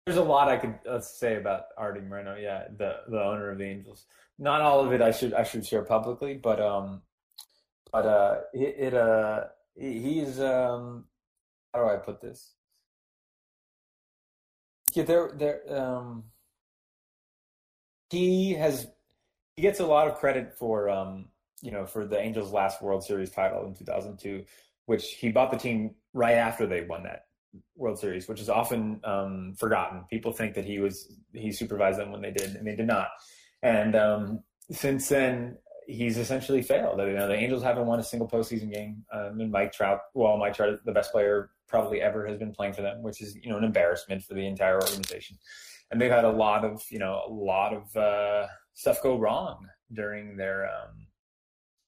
there's 0.06 0.18
a 0.18 0.24
lot 0.24 0.50
I 0.50 0.58
could 0.58 0.76
uh, 0.90 1.00
say 1.00 1.38
about 1.38 1.66
Arte 1.78 2.02
Moreno. 2.02 2.36
Yeah, 2.36 2.66
the 2.78 3.02
the 3.08 3.22
owner 3.22 3.50
of 3.52 3.58
the 3.58 3.66
Angels. 3.66 4.06
Not 4.38 4.62
all 4.62 4.86
of 4.86 4.92
it 4.92 5.02
I 5.02 5.12
should 5.12 5.34
I 5.34 5.44
should 5.44 5.66
share 5.66 5.84
publicly, 5.84 6.34
but 6.36 6.60
um, 6.60 7.02
but 7.92 8.06
uh, 8.06 8.42
it, 8.54 8.76
it 8.78 8.94
uh, 8.94 9.46
he's 9.76 10.40
um, 10.40 11.06
how 11.74 11.84
do 11.84 11.90
I 11.90 11.98
put 11.98 12.22
this? 12.22 12.54
Yeah, 14.94 15.04
there 15.04 15.32
there 15.36 15.62
um 15.74 16.26
he 18.14 18.54
has 18.54 18.88
he 19.56 19.62
gets 19.62 19.80
a 19.80 19.86
lot 19.86 20.08
of 20.08 20.16
credit 20.16 20.54
for 20.58 20.90
um, 20.90 21.26
you 21.62 21.72
know 21.72 21.86
for 21.86 22.06
the 22.06 22.20
Angels' 22.20 22.52
last 22.52 22.82
World 22.82 23.04
Series 23.04 23.32
title 23.32 23.66
in 23.66 23.74
2002, 23.74 24.46
which 24.86 25.14
he 25.14 25.32
bought 25.32 25.52
the 25.52 25.58
team 25.58 25.96
right 26.14 26.36
after 26.36 26.66
they 26.68 26.82
won 26.82 27.04
that 27.04 27.26
World 27.76 28.00
Series, 28.00 28.28
which 28.28 28.40
is 28.40 28.50
often 28.50 29.02
um, 29.04 29.56
forgotten. 29.58 30.04
People 30.10 30.32
think 30.32 30.54
that 30.56 30.66
he 30.66 30.80
was 30.80 31.12
he 31.34 31.52
supervised 31.52 32.00
them 32.00 32.12
when 32.12 32.22
they 32.22 32.32
did, 32.32 32.56
and 32.56 32.66
they 32.66 32.76
did 32.76 32.88
not. 32.88 33.08
And 33.62 33.96
um, 33.96 34.44
since 34.72 35.10
then, 35.10 35.58
he's 35.88 36.18
essentially 36.18 36.62
failed. 36.62 37.00
You 37.00 37.14
know, 37.14 37.28
the 37.28 37.36
Angels 37.36 37.64
haven't 37.64 37.88
won 37.88 38.00
a 38.00 38.04
single 38.04 38.28
postseason 38.28 38.72
game. 38.72 39.04
Um, 39.12 39.40
and 39.40 39.52
Mike 39.52 39.74
Trout, 39.74 40.02
well, 40.14 40.38
Mike 40.38 40.56
Trout, 40.56 40.80
the 40.86 40.92
best 40.92 41.12
player 41.12 41.50
probably 41.68 42.02
ever 42.02 42.28
has 42.28 42.38
been 42.38 42.54
playing 42.54 42.74
for 42.74 42.84
them, 42.84 43.02
which 43.02 43.22
is 43.22 43.36
you 43.36 43.50
know 43.50 43.58
an 43.58 43.64
embarrassment 43.64 44.24
for 44.24 44.36
the 44.36 44.46
entire 44.46 44.76
organization. 44.76 45.38
And 45.92 46.02
they've 46.02 46.12
had 46.12 46.26
a 46.26 46.32
lot 46.32 46.66
of 46.66 46.84
you 46.90 47.00
know 47.00 47.22
a 47.28 47.32
lot 47.32 47.74
of 47.74 47.96
uh, 47.96 48.48
stuff 48.74 49.02
go 49.02 49.18
wrong 49.18 49.68
during 49.94 50.38
their 50.38 50.66
um, 50.66 51.08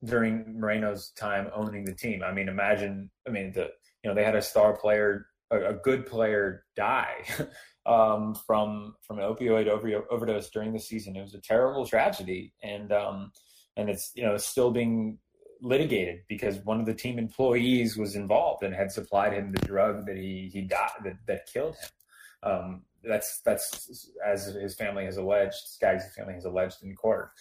during 0.03 0.59
Moreno's 0.59 1.11
time 1.11 1.49
owning 1.55 1.85
the 1.85 1.95
team. 1.95 2.21
I 2.23 2.31
mean, 2.31 2.47
imagine. 2.47 3.09
I 3.27 3.31
mean, 3.31 3.51
the 3.53 3.69
you 4.03 4.09
know 4.09 4.13
they 4.13 4.23
had 4.23 4.35
a 4.35 4.41
star 4.41 4.77
player, 4.77 5.27
a, 5.51 5.69
a 5.69 5.73
good 5.73 6.05
player, 6.05 6.65
die. 6.75 7.25
um, 7.85 8.35
from 8.47 8.95
from 9.01 9.19
an 9.19 9.25
opioid 9.25 9.67
over, 9.67 9.89
overdose 10.09 10.49
during 10.49 10.73
the 10.73 10.79
season. 10.79 11.15
It 11.15 11.21
was 11.21 11.35
a 11.35 11.41
terrible 11.41 11.85
tragedy, 11.85 12.53
and 12.63 12.91
um, 12.91 13.31
and 13.77 13.89
it's 13.89 14.11
you 14.15 14.23
know 14.23 14.37
still 14.37 14.71
being 14.71 15.19
litigated 15.61 16.19
because 16.27 16.57
one 16.65 16.79
of 16.79 16.85
the 16.85 16.93
team 16.93 17.17
employees 17.17 17.97
was 17.97 18.15
involved 18.15 18.63
and 18.63 18.75
had 18.75 18.91
supplied 18.91 19.33
him 19.33 19.51
the 19.51 19.65
drug 19.65 20.05
that 20.05 20.17
he 20.17 20.49
he 20.51 20.61
died 20.61 20.89
that, 21.03 21.17
that 21.27 21.47
killed 21.51 21.75
him. 21.75 22.51
Um, 22.51 22.81
that's 23.07 23.41
that's 23.45 24.09
as 24.25 24.45
his 24.45 24.75
family 24.75 25.05
has 25.05 25.17
alleged. 25.17 25.55
Skaggs' 25.65 26.03
family 26.15 26.33
has 26.33 26.45
alleged 26.45 26.83
in 26.83 26.95
court. 26.95 27.31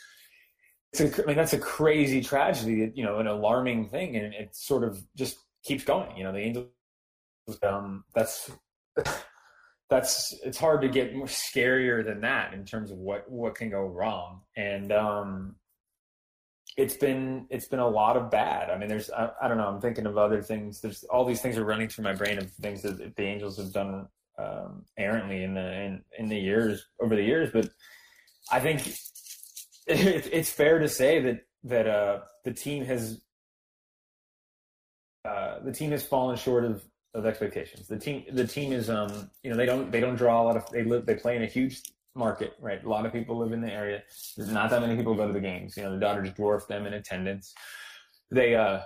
It's 0.93 1.01
a, 1.01 1.23
I 1.23 1.27
mean 1.27 1.37
that's 1.37 1.53
a 1.53 1.59
crazy 1.59 2.21
tragedy, 2.21 2.93
you 2.95 3.05
know, 3.05 3.19
an 3.19 3.27
alarming 3.27 3.89
thing, 3.89 4.17
and 4.17 4.35
it 4.35 4.55
sort 4.55 4.85
of 4.85 5.03
just 5.17 5.37
keeps 5.65 5.85
going. 5.85 6.17
You 6.17 6.25
know, 6.25 6.33
the 6.33 6.39
Angels. 6.39 6.69
Um, 7.63 8.05
that's 8.15 8.51
that's 9.91 10.35
it's 10.45 10.59
hard 10.59 10.81
to 10.83 10.89
get 10.89 11.15
more 11.15 11.27
scarier 11.27 12.05
than 12.05 12.21
that 12.23 12.55
in 12.55 12.65
terms 12.65 12.91
of 12.91 12.99
what 12.99 13.31
what 13.31 13.55
can 13.55 13.71
go 13.71 13.83
wrong 13.83 14.41
and 14.57 14.93
um 14.93 15.55
it's 16.77 16.97
been 16.97 17.47
it's 17.51 17.69
been 17.69 17.81
a 17.81 17.89
lot 17.89 18.17
of 18.17 18.31
bad 18.31 18.71
i 18.71 18.79
mean 18.79 18.89
there's 18.89 19.11
I, 19.11 19.31
I, 19.43 19.49
don't 19.49 19.59
know 19.59 19.69
i'm 19.69 19.81
thinking 19.81 20.07
of 20.07 20.17
other 20.17 20.41
things 20.41 20.81
there's 20.81 21.05
all 21.05 21.25
these 21.25 21.43
things 21.43 21.59
are 21.59 21.65
running 21.65 21.89
through 21.89 22.05
my 22.05 22.15
brain 22.15 22.39
of 22.39 22.51
things 22.53 22.83
that 22.83 23.15
the 23.15 23.23
angels 23.23 23.59
have 23.59 23.73
done 23.73 24.07
um 24.39 24.85
errantly 24.97 25.43
in 25.45 25.55
the 25.55 25.73
in, 25.83 26.03
in 26.19 26.29
the 26.29 26.39
years 26.39 26.85
over 27.01 27.15
the 27.15 27.23
years 27.23 27.51
but 27.53 27.69
i 28.51 28.59
think 28.61 28.87
it, 29.87 30.29
it's 30.33 30.51
fair 30.51 30.79
to 30.79 30.89
say 30.89 31.21
that 31.21 31.41
that 31.63 31.87
uh 31.87 32.21
the 32.45 32.53
team 32.53 32.85
has 32.85 33.21
uh, 35.25 35.59
the 35.61 35.73
team 35.73 35.91
has 35.91 36.05
fallen 36.05 36.37
short 36.37 36.65
of 36.65 36.85
of 37.15 37.27
expectations. 37.27 37.87
The 37.87 37.99
team, 37.99 38.25
the 38.33 38.47
team 38.47 38.73
is, 38.73 38.91
um, 38.91 39.31
you 39.43 39.51
know, 39.51 39.57
they 39.57 39.67
don't, 39.67 39.91
they 39.91 40.01
don't 40.01 40.17
draw 40.17 40.43
a 40.43 40.45
lot 40.45 40.57
of, 40.57 40.69
they 40.71 40.83
live, 40.83 41.07
they 41.07 41.15
play 41.15 41.37
in 41.37 41.43
a 41.43 41.47
huge 41.47 41.81
market, 42.15 42.55
right? 42.61 42.83
A 42.83 42.89
lot 42.89 43.07
of 43.07 43.13
people 43.13 43.39
live 43.39 43.53
in 43.53 43.61
the 43.61 43.73
area. 43.73 44.03
Not 44.37 44.71
that 44.71 44.81
many 44.81 44.97
people 44.97 45.15
go 45.15 45.27
to 45.27 45.33
the 45.33 45.41
games. 45.41 45.77
You 45.77 45.85
know, 45.85 45.93
the 45.93 46.01
Dodgers 46.01 46.31
dwarf 46.33 46.67
them 46.67 46.87
in 46.87 46.95
attendance. 46.95 47.55
They, 48.31 48.57
uh, 48.57 48.81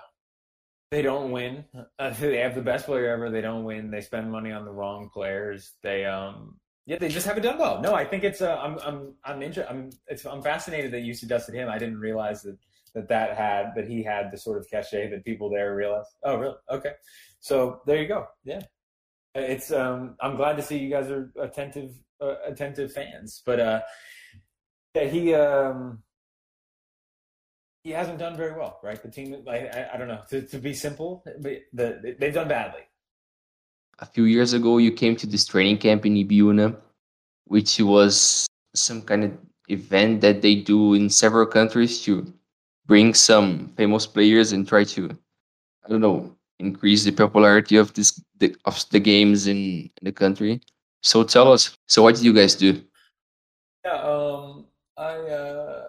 they 0.91 1.03
don't 1.03 1.30
win. 1.30 1.64
Uh, 1.99 2.11
they 2.20 2.39
have 2.39 2.55
the 2.55 2.62
best 2.62 2.86
player 2.86 3.11
ever. 3.11 3.30
They 3.30 3.41
don't 3.41 3.64
win. 3.64 3.91
They 3.91 4.01
spend 4.01 4.30
money 4.30 4.53
on 4.53 4.64
the 4.64 4.72
wrong 4.72 5.11
players. 5.12 5.74
They, 5.82 6.05
um, 6.05 6.59
yeah, 6.86 6.99
they 6.99 7.09
just 7.09 7.26
haven't 7.26 7.43
done 7.43 7.59
well. 7.59 7.82
No, 7.82 7.95
I 7.95 8.05
think 8.05 8.24
it's, 8.24 8.41
uh, 8.41 8.59
I'm, 8.62 8.78
I'm, 8.78 9.14
I'm 9.24 9.43
interested. 9.43 9.70
I'm, 9.70 9.91
it's, 10.07 10.24
I'm 10.24 10.43
fascinated 10.43 10.91
that 10.93 11.01
you 11.01 11.12
suggested 11.12 11.55
him. 11.55 11.68
I 11.68 11.76
didn't 11.76 11.99
realize 11.99 12.43
that, 12.43 12.57
that 12.95 13.09
that 13.09 13.36
had, 13.36 13.72
that 13.76 13.86
he 13.86 14.03
had 14.03 14.30
the 14.30 14.39
sort 14.39 14.59
of 14.59 14.66
cachet 14.70 15.11
that 15.11 15.24
people 15.24 15.51
there 15.51 15.76
realized. 15.76 16.09
Oh, 16.22 16.36
really? 16.36 16.57
Okay. 16.70 16.93
So 17.41 17.82
there 17.86 18.01
you 18.01 18.09
go. 18.09 18.26
Yeah, 18.45 18.62
it's. 19.34 19.70
Um, 19.70 20.16
I'm 20.20 20.36
glad 20.36 20.57
to 20.57 20.62
see 20.62 20.78
you 20.78 20.91
guys 20.91 21.09
are 21.11 21.30
attentive, 21.41 21.93
uh, 22.20 22.34
attentive 22.45 22.93
fans. 22.93 23.43
But 23.47 23.61
uh, 23.61 23.80
yeah, 24.95 25.05
he 25.05 25.34
um, 25.34 26.03
he 27.89 27.95
hasn't 27.95 28.18
done 28.18 28.36
very 28.36 28.53
well, 28.53 28.78
right? 28.82 29.03
The 29.03 29.09
team, 29.09 29.34
I, 29.49 29.66
I, 29.76 29.95
I 29.95 29.97
don't 29.97 30.09
know. 30.09 30.20
To, 30.28 30.43
to 30.43 30.59
be 30.59 30.74
simple, 30.74 31.24
the, 31.24 32.16
they've 32.18 32.34
done 32.34 32.49
badly. 32.49 32.82
A 34.01 34.07
few 34.07 34.24
years 34.24 34.53
ago, 34.53 34.76
you 34.76 34.93
came 34.93 35.16
to 35.16 35.26
this 35.26 35.47
training 35.47 35.78
camp 35.78 36.05
in 36.05 36.14
Ibiúna, 36.14 36.76
which 37.47 37.80
was 37.80 38.47
some 38.74 39.01
kind 39.01 39.24
of 39.24 39.32
event 39.68 40.20
that 40.20 40.43
they 40.43 40.57
do 40.57 40.93
in 40.93 41.09
several 41.09 41.47
countries 41.47 42.03
to 42.03 42.30
bring 42.84 43.14
some 43.14 43.72
famous 43.74 44.07
players 44.07 44.53
and 44.53 44.68
try 44.68 44.84
to, 44.84 45.09
I 45.82 45.89
don't 45.89 46.03
know, 46.03 46.36
increase 46.59 47.05
the 47.05 47.12
popularity 47.12 47.76
of 47.76 47.95
this 47.95 48.20
the, 48.39 48.55
of 48.66 48.84
the 48.91 49.01
games 49.01 49.47
in, 49.47 49.57
in 49.57 50.03
the 50.03 50.12
country. 50.12 50.61
So 51.03 51.24
tell 51.24 51.51
us. 51.53 51.74
So 51.86 52.03
what 52.03 52.16
did 52.16 52.24
you 52.24 52.34
guys 52.34 52.55
do? 52.55 52.82
Yeah, 53.84 53.99
um, 54.03 54.66
I 54.97 55.14
uh, 55.41 55.86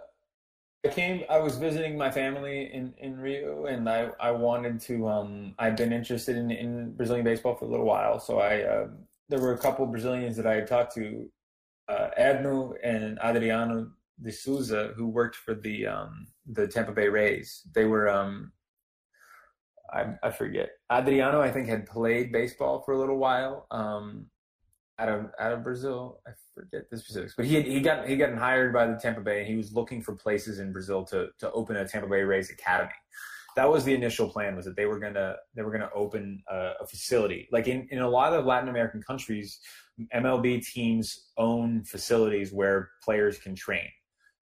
I 0.86 0.88
came. 0.88 1.23
I 1.30 1.39
was 1.39 1.57
visiting 1.57 1.97
my 1.97 2.09
family 2.09 2.71
in, 2.73 2.93
in 2.99 3.19
Rio, 3.19 3.65
and 3.65 3.89
I, 3.89 4.11
I 4.19 4.32
wanted 4.32 4.80
to. 4.82 5.09
Um, 5.09 5.55
I've 5.59 5.75
been 5.75 5.91
interested 5.91 6.38
in, 6.38 6.51
in 6.51 6.93
Brazilian 6.93 7.25
baseball 7.25 7.55
for 7.55 7.65
a 7.65 7.67
little 7.67 7.86
while, 7.86 8.19
so 8.19 8.39
I 8.39 8.61
uh, 8.61 8.88
there 9.27 9.39
were 9.39 9.53
a 9.53 9.57
couple 9.57 9.86
Brazilians 9.88 10.38
that 10.38 10.47
I 10.47 10.55
had 10.55 10.67
talked 10.67 10.95
to, 10.95 11.30
uh, 11.89 12.09
Edno 12.17 12.75
and 12.82 13.19
Adriano 13.19 13.91
de 14.21 14.32
Souza, 14.32 14.93
who 14.95 15.07
worked 15.07 15.36
for 15.36 15.53
the 15.53 15.86
um, 15.86 16.27
the 16.45 16.65
Tampa 16.65 16.93
Bay 16.93 17.09
Rays. 17.09 17.61
They 17.75 17.84
were 17.84 18.07
um, 18.07 18.53
I, 19.91 20.13
I 20.23 20.32
forget. 20.32 20.69
Adriano, 20.91 21.41
I 21.41 21.51
think, 21.51 21.67
had 21.67 21.88
played 21.88 22.32
baseball 22.32 22.84
for 22.86 22.93
a 22.93 22.97
little 22.97 23.17
while 23.17 23.67
um, 23.71 24.27
out 25.00 25.10
of 25.10 25.26
out 25.39 25.52
of 25.54 25.64
Brazil. 25.64 26.20
I 26.28 26.32
forget 26.54 26.89
the 26.89 26.97
specifics, 26.97 27.34
but 27.36 27.45
he 27.45 27.62
he 27.62 27.82
got 27.82 28.08
he 28.08 28.18
got 28.18 28.34
hired 28.36 28.74
by 28.74 28.86
the 28.88 28.95
Tampa 28.95 29.22
Bay, 29.22 29.39
and 29.39 29.47
he 29.47 29.56
was 29.56 29.74
looking 29.74 30.02
for 30.02 30.16
places 30.16 30.60
in 30.60 30.72
Brazil 30.72 31.04
to 31.06 31.30
to 31.39 31.52
open 31.52 31.78
a 31.78 31.88
Tampa 31.88 32.08
Bay 32.08 32.22
Rays 32.22 32.50
academy. 32.50 32.91
That 33.56 33.70
was 33.70 33.84
the 33.84 33.93
initial 33.93 34.30
plan. 34.30 34.56
Was 34.56 34.66
that 34.66 34.76
they 34.76 34.86
were 34.86 35.00
gonna 35.00 35.36
they 35.56 35.64
were 35.64 35.72
gonna 35.72 35.89
open 35.95 36.43
a, 36.50 36.74
a 36.82 36.88
facility 36.88 37.47
like 37.52 37.68
in 37.68 37.88
in 37.91 38.00
a 38.00 38.10
lot 38.10 38.34
of 38.34 38.45
Latin 38.45 38.70
American 38.70 39.02
countries, 39.02 39.60
MLB 40.14 40.66
teams 40.66 41.30
own 41.38 41.84
facilities 41.84 42.52
where 42.52 42.89
players 43.04 43.38
can 43.39 43.56
train. 43.56 43.88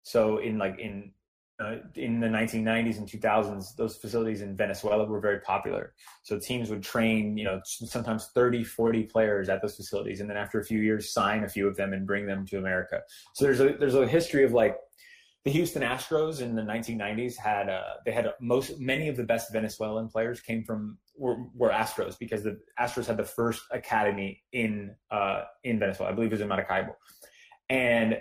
So 0.03 0.37
in 0.37 0.57
like 0.57 0.79
in 0.79 1.13
uh, 1.61 1.75
in 1.95 2.19
the 2.19 2.27
1990s 2.27 2.97
and 2.97 3.07
2000s, 3.07 3.75
those 3.75 3.97
facilities 3.97 4.41
in 4.41 4.55
Venezuela 4.55 5.05
were 5.05 5.19
very 5.19 5.39
popular. 5.41 5.93
So 6.23 6.39
teams 6.39 6.69
would 6.69 6.81
train, 6.81 7.37
you 7.37 7.43
know, 7.43 7.61
sometimes 7.63 8.29
30, 8.33 8.63
40 8.63 9.03
players 9.03 9.49
at 9.49 9.61
those 9.61 9.75
facilities, 9.75 10.21
and 10.21 10.29
then 10.29 10.37
after 10.37 10.59
a 10.59 10.65
few 10.65 10.79
years, 10.79 11.13
sign 11.13 11.43
a 11.43 11.49
few 11.49 11.67
of 11.67 11.75
them 11.75 11.93
and 11.93 12.07
bring 12.07 12.25
them 12.25 12.45
to 12.47 12.57
America. 12.57 13.01
So 13.33 13.45
there's 13.45 13.59
a 13.59 13.73
there's 13.79 13.95
a 13.95 14.07
history 14.07 14.43
of 14.43 14.53
like 14.53 14.77
the 15.43 15.51
Houston 15.51 15.81
Astros 15.81 16.41
in 16.41 16.55
the 16.55 16.61
1990s 16.61 17.35
had 17.35 17.69
uh, 17.69 17.81
they 18.05 18.11
had 18.11 18.31
most 18.39 18.79
many 18.79 19.07
of 19.07 19.17
the 19.17 19.23
best 19.23 19.51
Venezuelan 19.51 20.07
players 20.07 20.39
came 20.39 20.63
from 20.63 20.97
were, 21.17 21.37
were 21.55 21.69
Astros 21.69 22.17
because 22.17 22.43
the 22.43 22.59
Astros 22.79 23.07
had 23.07 23.17
the 23.17 23.23
first 23.23 23.63
academy 23.71 24.43
in 24.53 24.95
uh, 25.11 25.43
in 25.63 25.79
Venezuela. 25.79 26.11
I 26.11 26.15
believe 26.15 26.31
it 26.31 26.35
was 26.35 26.41
in 26.41 26.47
Maracaibo, 26.47 26.95
and 27.69 28.19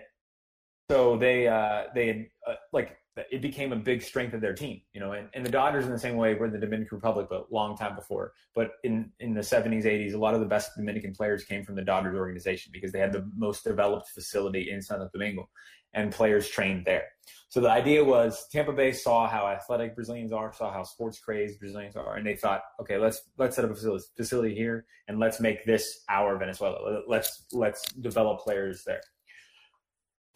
so 0.91 1.17
they 1.17 1.47
uh, 1.47 1.85
they 1.95 2.07
had 2.07 2.27
uh, 2.47 2.55
like 2.73 2.97
it 3.31 3.43
became 3.43 3.73
a 3.73 3.77
big 3.77 4.03
strength 4.03 4.35
of 4.35 4.41
their 4.41 4.55
team, 4.55 4.81
you 4.93 5.01
know, 5.01 5.13
and, 5.13 5.29
and 5.35 5.45
the 5.45 5.51
Dodgers 5.51 5.87
in 5.87 5.93
the 5.93 5.99
same 5.99 6.17
way 6.17 6.35
were 6.35 6.47
in 6.47 6.53
the 6.53 6.59
Dominican 6.59 6.97
Republic, 6.97 7.27
but 7.31 7.53
long 7.53 7.77
time 7.77 7.95
before. 7.95 8.33
But 8.55 8.73
in, 8.85 9.11
in 9.21 9.35
the 9.35 9.41
70s, 9.41 9.85
80s, 9.85 10.15
a 10.15 10.19
lot 10.19 10.35
of 10.35 10.41
the 10.41 10.47
best 10.47 10.73
Dominican 10.77 11.15
players 11.15 11.45
came 11.45 11.65
from 11.65 11.77
the 11.77 11.85
Dodgers 11.85 12.17
organization 12.17 12.71
because 12.73 12.93
they 12.93 12.99
had 12.99 13.13
the 13.13 13.29
most 13.37 13.65
developed 13.65 14.09
facility 14.11 14.71
in 14.71 14.83
Santo 14.83 15.09
Domingo 15.13 15.49
and 15.93 16.13
players 16.13 16.49
trained 16.49 16.85
there. 16.85 17.07
So 17.49 17.61
the 17.61 17.71
idea 17.71 18.05
was 18.05 18.47
Tampa 18.53 18.73
Bay 18.73 18.93
saw 18.93 19.29
how 19.29 19.49
athletic 19.49 19.97
Brazilians 19.97 20.33
are, 20.33 20.53
saw 20.53 20.73
how 20.73 20.85
sports 20.85 21.19
crazed 21.19 21.59
Brazilians 21.59 21.97
are, 21.97 22.17
and 22.17 22.25
they 22.25 22.37
thought, 22.37 22.63
okay, 22.81 22.97
let's 22.97 23.23
let's 23.39 23.57
set 23.57 23.65
up 23.65 23.73
a 23.73 23.75
facility, 23.75 24.05
facility 24.17 24.55
here 24.55 24.87
and 25.09 25.19
let's 25.19 25.41
make 25.41 25.65
this 25.65 26.05
our 26.09 26.39
Venezuela. 26.39 27.03
Let's 27.09 27.47
let's 27.53 27.91
develop 27.95 28.41
players 28.41 28.85
there 28.87 29.01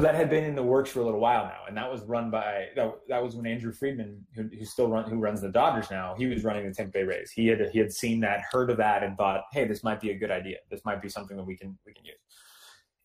that 0.00 0.14
had 0.16 0.28
been 0.28 0.44
in 0.44 0.56
the 0.56 0.62
works 0.62 0.90
for 0.90 1.00
a 1.00 1.04
little 1.04 1.20
while 1.20 1.44
now, 1.44 1.60
and 1.68 1.76
that 1.76 1.90
was 1.90 2.02
run 2.02 2.28
by 2.28 2.66
that, 2.74 2.92
that 3.08 3.22
was 3.22 3.36
when 3.36 3.46
Andrew 3.46 3.72
Friedman, 3.72 4.26
who, 4.34 4.42
who 4.42 4.64
still 4.64 4.88
run 4.88 5.08
who 5.08 5.18
runs 5.18 5.40
the 5.40 5.48
Dodgers 5.48 5.88
now, 5.90 6.16
he 6.18 6.26
was 6.26 6.42
running 6.42 6.66
the 6.66 6.74
Tampa 6.74 6.92
Bay 6.92 7.04
Rays. 7.04 7.30
He 7.30 7.46
had 7.46 7.70
he 7.72 7.78
had 7.78 7.92
seen 7.92 8.18
that, 8.20 8.40
heard 8.50 8.70
of 8.70 8.76
that, 8.78 9.04
and 9.04 9.16
thought, 9.16 9.44
hey, 9.52 9.66
this 9.66 9.84
might 9.84 10.00
be 10.00 10.10
a 10.10 10.18
good 10.18 10.32
idea. 10.32 10.56
This 10.68 10.80
might 10.84 11.00
be 11.00 11.08
something 11.08 11.36
that 11.36 11.44
we 11.44 11.56
can 11.56 11.78
we 11.86 11.92
can 11.92 12.04
use. 12.04 12.16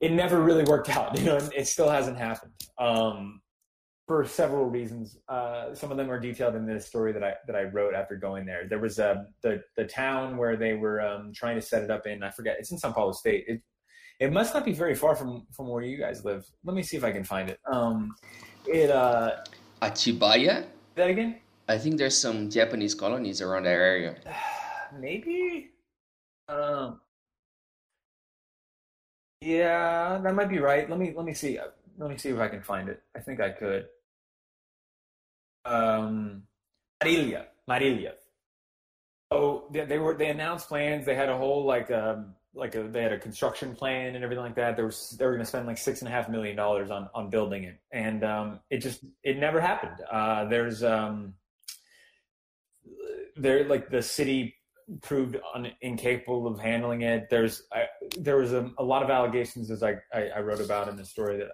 It 0.02 0.14
never 0.14 0.42
really 0.42 0.64
worked 0.64 0.90
out, 0.98 1.18
you 1.18 1.26
know, 1.26 1.38
it 1.56 1.68
still 1.68 1.90
hasn't 1.90 2.18
happened 2.18 2.54
um, 2.80 3.42
for 4.08 4.26
several 4.26 4.66
reasons. 4.66 5.20
Uh, 5.28 5.76
some 5.76 5.92
of 5.92 5.98
them 5.98 6.10
are 6.10 6.20
detailed 6.20 6.56
in 6.56 6.66
this 6.66 6.88
story 6.88 7.14
that 7.14 7.24
I 7.24 7.36
that 7.46 7.56
I 7.56 7.66
wrote 7.66 7.94
after 7.94 8.16
going 8.16 8.48
there. 8.48 8.68
There 8.68 8.80
was 8.80 8.98
uh, 8.98 9.26
the 9.44 9.62
the 9.78 9.86
town 9.86 10.38
where 10.38 10.58
they 10.58 10.74
were 10.74 11.02
um, 11.02 11.34
trying 11.36 11.56
to 11.56 11.62
set 11.62 11.84
it 11.84 11.92
up 11.92 12.08
in. 12.08 12.24
I 12.24 12.32
forget. 12.32 12.58
It's 12.58 12.72
in 12.72 12.80
São 12.80 12.92
Paulo 12.96 13.12
State. 13.12 13.46
It, 13.48 13.62
it 14.20 14.34
must 14.34 14.54
not 14.54 14.66
be 14.66 14.74
very 14.74 14.96
far 14.96 15.16
from 15.16 15.48
from 15.52 15.68
where 15.68 15.82
you 15.82 15.98
guys 15.98 16.26
live. 16.26 16.46
Let 16.66 16.76
me 16.76 16.84
see 16.84 16.98
if 16.98 17.04
I 17.04 17.12
can 17.12 17.24
find 17.24 17.50
it. 17.50 17.60
Um, 17.72 18.16
it 18.68 18.92
uh, 18.92 19.38
Atibaia. 19.82 20.66
That 20.96 21.10
again? 21.10 21.40
I 21.68 21.78
think 21.78 21.98
there's 21.98 22.18
some 22.18 22.50
Japanese 22.50 22.94
colonies 22.94 23.42
around 23.42 23.64
that 23.64 23.80
area. 23.80 24.16
Maybe. 25.00 25.70
Um. 26.48 27.00
Yeah, 29.42 30.20
that 30.22 30.36
might 30.36 30.50
be 30.50 30.60
right. 30.60 30.90
Let 30.90 31.00
me 31.00 31.14
let 31.16 31.26
me 31.26 31.34
see. 31.34 31.58
Let 31.98 32.10
me 32.10 32.18
see 32.18 32.30
if 32.30 32.40
I 32.40 32.50
can 32.50 32.62
find 32.62 32.90
it. 32.90 33.02
I 33.16 33.20
think 33.20 33.40
I 33.40 33.52
could. 33.52 33.88
Um, 35.64 36.44
Marilia, 37.02 37.46
Marilia. 37.70 38.14
Oh, 39.32 39.66
they, 39.72 39.86
they 39.86 39.98
were 39.98 40.16
they 40.16 40.30
announced 40.30 40.68
plans. 40.68 41.06
They 41.06 41.16
had 41.16 41.30
a 41.30 41.38
whole 41.38 41.64
like 41.64 41.90
um 41.92 42.36
like 42.54 42.76
a, 42.76 42.84
they 42.84 43.02
had 43.02 43.14
a 43.14 43.20
construction 43.20 43.76
plan 43.76 44.16
and 44.16 44.24
everything 44.24 44.44
like 44.44 44.56
that. 44.56 44.76
There 44.76 44.86
was 44.86 45.16
they 45.18 45.26
were 45.26 45.32
going 45.32 45.44
to 45.44 45.46
spend 45.46 45.68
like 45.68 45.78
six 45.78 46.02
and 46.02 46.08
a 46.08 46.12
half 46.12 46.30
million 46.30 46.56
dollars 46.56 46.90
on 46.90 47.10
on 47.14 47.30
building 47.30 47.64
it, 47.64 47.80
and 47.92 48.24
um, 48.24 48.60
it 48.70 48.80
just 48.80 49.04
it 49.24 49.38
never 49.38 49.62
happened. 49.62 49.98
Uh, 50.12 50.46
there's 50.46 50.84
um, 50.84 51.36
there 53.36 53.68
like 53.68 53.90
the 53.90 54.02
city 54.02 54.56
proved 55.02 55.38
un, 55.54 55.72
incapable 55.82 56.48
of 56.48 56.60
handling 56.60 57.02
it. 57.02 57.30
There's 57.30 57.64
I, 57.72 57.86
there 58.18 58.38
was 58.38 58.54
a, 58.54 58.72
a, 58.78 58.84
lot 58.84 59.04
of 59.04 59.10
allegations 59.10 59.70
as 59.70 59.84
I, 59.84 59.96
I, 60.14 60.30
I 60.38 60.40
wrote 60.40 60.62
about 60.62 60.88
in 60.88 60.96
the 60.96 61.06
story 61.06 61.38
that 61.38 61.50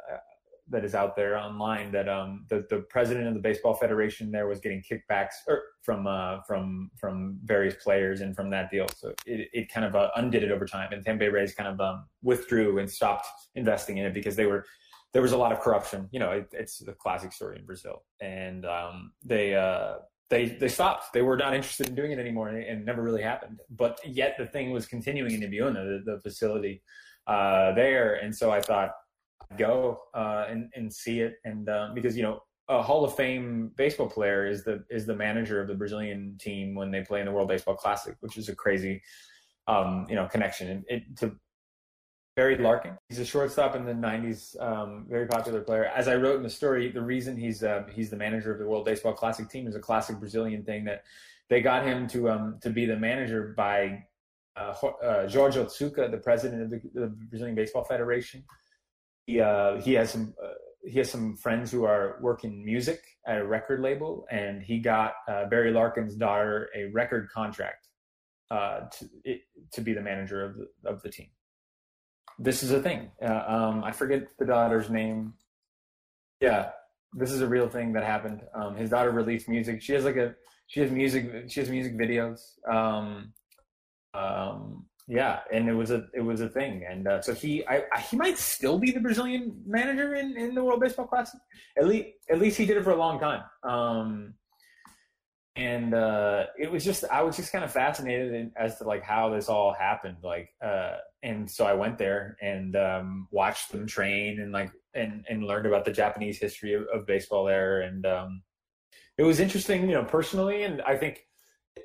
that 0.70 0.84
is 0.84 0.95
out 0.95 1.16
there 1.16 1.38
online 1.38 1.91
that 1.91 2.09
um 2.09 2.45
the, 2.49 2.66
the 2.70 2.80
president 2.89 3.28
of 3.28 3.34
the 3.34 3.39
baseball 3.39 3.74
federation 3.74 4.32
there 4.32 4.47
was 4.47 4.59
getting 4.59 4.82
kickbacks 4.82 5.34
er, 5.49 5.63
from 5.84 6.07
uh 6.07 6.41
from 6.47 6.89
from 6.99 7.38
various 7.43 7.76
players 7.76 8.22
and 8.22 8.36
from 8.36 8.49
that 8.49 8.70
deal 8.72 8.88
so 8.95 9.09
it, 9.26 9.49
it 9.53 9.72
kind 9.72 9.86
of 9.86 9.95
uh, 9.95 10.09
undid 10.16 10.43
it 10.43 10.51
over 10.51 10.66
time 10.66 10.91
and 10.91 11.03
Tampa 11.03 11.20
Bay 11.20 11.30
Rays 11.30 11.53
kind 11.53 11.70
of 11.70 11.80
um, 11.80 12.05
withdrew 12.24 12.80
and 12.80 12.89
stopped 12.89 13.28
investing 13.55 13.97
in 13.97 14.05
it 14.05 14.13
because 14.13 14.36
they 14.36 14.45
were 14.45 14.66
there 15.13 15.22
was 15.22 15.32
a 15.32 15.38
lot 15.38 15.51
of 15.51 15.59
corruption 15.59 16.09
you 16.11 16.20
know 16.20 16.32
it, 16.32 16.47
it's 16.51 16.80
the 16.80 16.93
classic 16.93 17.32
story 17.32 17.57
in 17.59 17.66
Brazil 17.66 18.03
and 18.22 18.66
um 18.66 19.11
they 19.24 19.55
uh 19.55 19.95
they 20.30 20.45
they 20.45 20.68
stopped. 20.68 21.13
They 21.13 21.22
were 21.22 21.38
not 21.38 21.53
interested 21.53 21.88
in 21.88 21.95
doing 21.95 22.11
it 22.11 22.20
anymore, 22.20 22.49
and 22.49 22.57
it 22.57 22.84
never 22.84 23.03
really 23.03 23.22
happened. 23.22 23.59
But 23.70 23.99
yet 24.03 24.36
the 24.39 24.47
thing 24.47 24.72
was 24.72 24.88
continuing 24.88 25.34
in 25.34 25.41
Ibiúna, 25.41 26.03
the, 26.03 26.13
the 26.13 26.20
facility 26.20 26.82
uh, 27.28 27.74
there. 27.74 28.16
And 28.16 28.36
so 28.36 28.51
I 28.51 28.61
thought, 28.61 28.91
go 29.58 30.02
uh, 30.14 30.46
and 30.50 30.70
and 30.76 30.92
see 30.92 31.22
it, 31.22 31.36
and 31.46 31.70
uh, 31.70 31.90
because 31.94 32.16
you 32.18 32.24
know 32.24 32.42
a 32.68 32.82
Hall 32.82 33.06
of 33.06 33.16
Fame 33.16 33.72
baseball 33.76 34.10
player 34.10 34.48
is 34.48 34.64
the 34.64 34.84
is 34.90 35.06
the 35.06 35.16
manager 35.16 35.62
of 35.62 35.68
the 35.68 35.76
Brazilian 35.76 36.36
team 36.40 36.76
when 36.76 36.92
they 36.92 37.02
play 37.02 37.20
in 37.20 37.26
the 37.26 37.32
World 37.32 37.48
Baseball 37.48 37.76
Classic, 37.76 38.16
which 38.22 38.38
is 38.38 38.50
a 38.50 38.56
crazy 38.56 39.02
um, 39.68 40.06
you 40.10 40.16
know 40.16 40.28
connection. 40.28 40.70
And 40.70 40.86
it, 40.88 41.18
to 41.18 41.36
Barry 42.36 42.58
Larkin, 42.58 42.98
he's 43.10 43.20
a 43.20 43.26
shortstop 43.26 43.76
in 43.76 43.86
the 43.86 43.94
'90s, 43.94 44.60
um, 44.62 45.06
very 45.08 45.28
popular 45.28 45.62
player. 45.62 45.86
As 45.86 46.08
I 46.08 46.16
wrote 46.16 46.38
in 46.38 46.44
the 46.44 46.50
story, 46.50 46.92
the 46.92 47.02
reason 47.02 47.38
he's 47.38 47.64
uh, 47.64 47.84
he's 47.94 48.10
the 48.10 48.18
manager 48.18 48.52
of 48.52 48.60
the 48.60 48.66
World 48.66 48.86
Baseball 48.86 49.14
Classic 49.14 49.48
team 49.48 49.68
is 49.68 49.76
a 49.76 49.80
classic 49.80 50.20
Brazilian 50.20 50.64
thing 50.64 50.86
that 50.86 51.04
they 51.50 51.62
got 51.62 51.86
him 51.86 52.08
to 52.10 52.30
um, 52.30 52.58
to 52.62 52.70
be 52.70 52.86
the 52.86 52.98
manager 52.98 53.54
by 53.56 54.04
uh, 54.58 54.74
uh, 55.04 55.28
Otsuka, 55.28 56.10
the 56.10 56.18
president 56.18 56.64
of 56.64 56.70
the, 56.70 56.82
the 57.00 57.08
Brazilian 57.08 57.56
Baseball 57.56 57.84
Federation 57.84 58.44
uh, 59.28 59.82
he 59.82 59.94
has 59.94 60.12
some 60.12 60.34
uh, 60.44 60.50
he 60.88 61.00
has 61.00 61.10
some 61.10 61.36
friends 61.36 61.72
who 61.72 61.84
are 61.84 62.18
working 62.22 62.64
music 62.64 63.02
at 63.26 63.38
a 63.38 63.46
record 63.46 63.80
label, 63.80 64.26
and 64.30 64.62
he 64.62 64.80
got 64.80 65.14
uh, 65.28 65.46
Barry 65.46 65.72
Larkin's 65.72 66.16
daughter 66.16 66.70
a 66.76 66.86
record 66.86 67.30
contract 67.34 67.88
uh, 68.52 68.82
to 68.92 69.10
it, 69.24 69.42
to 69.74 69.82
be 69.82 69.94
the 69.94 70.02
manager 70.02 70.44
of 70.44 70.56
the 70.58 70.90
of 70.90 71.02
the 71.02 71.10
team. 71.10 71.28
This 72.38 72.64
is 72.64 72.72
a 72.72 72.82
thing. 72.82 73.12
Uh, 73.22 73.44
um, 73.48 73.84
I 73.84 73.92
forget 73.92 74.28
the 74.38 74.46
daughter's 74.46 74.90
name. 74.90 75.34
Yeah, 76.42 76.70
this 77.14 77.32
is 77.32 77.42
a 77.42 77.48
real 77.48 77.70
thing 77.70 77.94
that 77.94 78.04
happened. 78.04 78.42
Um, 78.54 78.76
his 78.76 78.90
daughter 78.90 79.12
released 79.12 79.48
music. 79.48 79.82
She 79.82 79.94
has 79.94 80.04
like 80.04 80.18
a 80.18 80.36
she 80.68 80.82
has 80.82 80.92
music 80.92 81.50
she 81.50 81.60
has 81.62 81.70
music 81.70 81.98
videos. 81.98 82.42
Um, 82.70 83.34
um, 84.14 84.86
yeah, 85.08 85.41
and 85.53 85.70
it 85.70 85.74
was 85.74 85.91
a 85.91 86.08
it 86.14 86.22
was 86.22 86.41
a 86.41 86.49
thing, 86.49 86.84
and 86.89 87.08
uh, 87.08 87.22
so 87.22 87.34
he 87.34 87.66
I, 87.68 87.84
I, 87.93 87.99
he 88.01 88.18
might 88.18 88.39
still 88.39 88.80
be 88.80 88.91
the 88.91 88.99
Brazilian 88.99 89.62
manager 89.66 90.16
in, 90.16 90.36
in 90.36 90.56
the 90.56 90.64
World 90.64 90.80
Baseball 90.80 91.06
Classic. 91.06 91.39
At 91.78 91.88
least 91.88 92.10
at 92.30 92.39
least 92.39 92.58
he 92.58 92.66
did 92.66 92.78
it 92.78 92.84
for 92.84 92.91
a 92.91 92.95
long 92.95 93.20
time. 93.20 93.43
Um, 93.64 94.34
and 95.56 95.93
uh, 95.93 96.45
it 96.60 96.70
was 96.70 96.84
just 96.84 97.06
I 97.06 97.22
was 97.22 97.38
just 97.38 97.51
kind 97.51 97.64
of 97.64 97.72
fascinated 97.72 98.34
in, 98.34 98.51
as 98.58 98.80
to 98.80 98.84
like 98.84 99.03
how 99.03 99.30
this 99.30 99.47
all 99.47 99.74
happened. 99.74 100.18
Like, 100.24 100.49
uh, 100.64 100.97
and 101.24 101.49
so 101.49 101.66
I 101.66 101.74
went 101.74 101.97
there 101.97 102.36
and 102.41 102.76
um, 102.76 103.28
watched 103.32 103.72
them 103.72 103.88
train 103.88 104.41
and 104.41 104.51
like 104.51 104.72
and 104.95 105.24
and 105.30 105.43
learned 105.43 105.68
about 105.68 105.86
the 105.86 105.91
Japanese 105.91 106.39
history 106.39 106.74
of, 106.74 106.84
of 106.93 107.06
baseball 107.06 107.45
there, 107.45 107.82
and 107.82 108.06
um, 108.08 108.41
it 109.18 109.24
was 109.24 109.39
interesting, 109.39 109.84
you 109.88 109.95
know, 109.95 110.03
personally, 110.03 110.64
and 110.64 110.82
I 110.82 110.97
think 110.97 111.25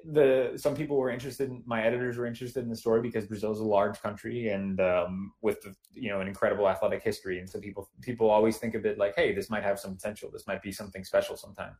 the 0.04 0.52
some 0.56 0.74
people 0.74 0.96
were 0.96 1.10
interested 1.10 1.50
in, 1.50 1.62
my 1.66 1.82
editors 1.82 2.16
were 2.16 2.26
interested 2.26 2.62
in 2.62 2.70
the 2.70 2.76
story 2.76 3.00
because 3.00 3.26
Brazil 3.26 3.52
is 3.52 3.58
a 3.58 3.64
large 3.64 4.00
country 4.00 4.48
and 4.48 4.80
um, 4.80 5.32
with 5.42 5.60
the, 5.62 5.74
you 5.92 6.10
know 6.10 6.20
an 6.20 6.28
incredible 6.28 6.68
athletic 6.68 7.02
history. 7.02 7.38
And 7.38 7.48
so 7.48 7.60
people 7.60 7.90
people 8.00 8.30
always 8.30 8.56
think 8.56 8.74
of 8.74 8.86
it 8.86 8.98
like 8.98 9.14
hey 9.16 9.34
this 9.34 9.50
might 9.50 9.64
have 9.64 9.78
some 9.78 9.94
potential. 9.94 10.30
This 10.32 10.46
might 10.46 10.62
be 10.62 10.72
something 10.72 11.04
special 11.04 11.36
sometime. 11.36 11.76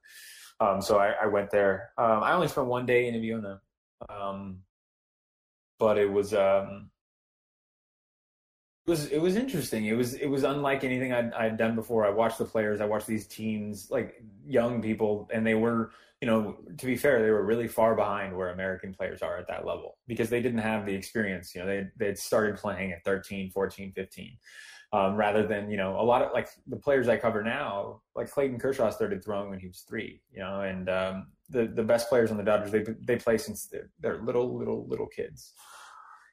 Um, 0.60 0.82
so 0.82 0.98
I, 0.98 1.14
I, 1.22 1.26
went 1.26 1.50
there. 1.50 1.92
Um, 1.96 2.22
I 2.22 2.34
only 2.34 2.46
spent 2.46 2.66
one 2.66 2.84
day 2.84 3.08
in 3.08 3.14
Ibiúna 3.14 3.60
um, 4.08 4.60
but 5.78 5.98
it 5.98 6.10
was 6.10 6.32
um, 6.34 6.90
was 8.90 9.06
it 9.06 9.22
was 9.22 9.36
interesting. 9.36 9.86
It 9.86 9.96
was 9.96 10.14
it 10.14 10.26
was 10.26 10.42
unlike 10.42 10.84
anything 10.84 11.12
I'd, 11.12 11.32
I'd 11.32 11.56
done 11.56 11.74
before. 11.74 12.04
I 12.04 12.10
watched 12.10 12.38
the 12.38 12.44
players. 12.44 12.80
I 12.80 12.86
watched 12.86 13.06
these 13.06 13.26
teams, 13.26 13.90
like 13.90 14.22
young 14.44 14.82
people, 14.82 15.30
and 15.32 15.46
they 15.46 15.54
were 15.54 15.92
you 16.20 16.26
know, 16.26 16.58
to 16.76 16.86
be 16.86 16.96
fair, 16.96 17.22
they 17.22 17.30
were 17.30 17.44
really 17.44 17.66
far 17.66 17.94
behind 17.94 18.36
where 18.36 18.50
American 18.50 18.92
players 18.92 19.22
are 19.22 19.38
at 19.38 19.48
that 19.48 19.64
level 19.64 19.96
because 20.06 20.28
they 20.28 20.42
didn't 20.42 20.58
have 20.58 20.84
the 20.84 20.94
experience. 20.94 21.54
You 21.54 21.62
know, 21.62 21.66
they 21.66 21.86
they 21.96 22.06
had 22.06 22.18
started 22.18 22.56
playing 22.56 22.92
at 22.92 23.04
13, 23.04 23.50
14, 23.50 23.92
15. 23.92 24.36
Um, 24.92 25.14
rather 25.14 25.46
than 25.46 25.70
you 25.70 25.76
know 25.76 26.00
a 26.00 26.02
lot 26.02 26.20
of 26.20 26.32
like 26.32 26.48
the 26.66 26.76
players 26.76 27.08
I 27.08 27.16
cover 27.16 27.42
now, 27.42 28.02
like 28.16 28.28
Clayton 28.28 28.58
Kershaw 28.58 28.90
started 28.90 29.24
throwing 29.24 29.48
when 29.48 29.60
he 29.60 29.68
was 29.68 29.84
three, 29.88 30.20
you 30.32 30.40
know, 30.40 30.62
and 30.62 30.90
um, 30.90 31.28
the 31.48 31.66
the 31.66 31.84
best 31.84 32.08
players 32.08 32.30
on 32.30 32.36
the 32.36 32.42
Dodgers 32.42 32.72
they 32.72 32.84
they 33.00 33.16
play 33.16 33.38
since 33.38 33.66
they're, 33.66 33.88
they're 34.00 34.20
little 34.20 34.58
little 34.58 34.86
little 34.88 35.06
kids, 35.06 35.54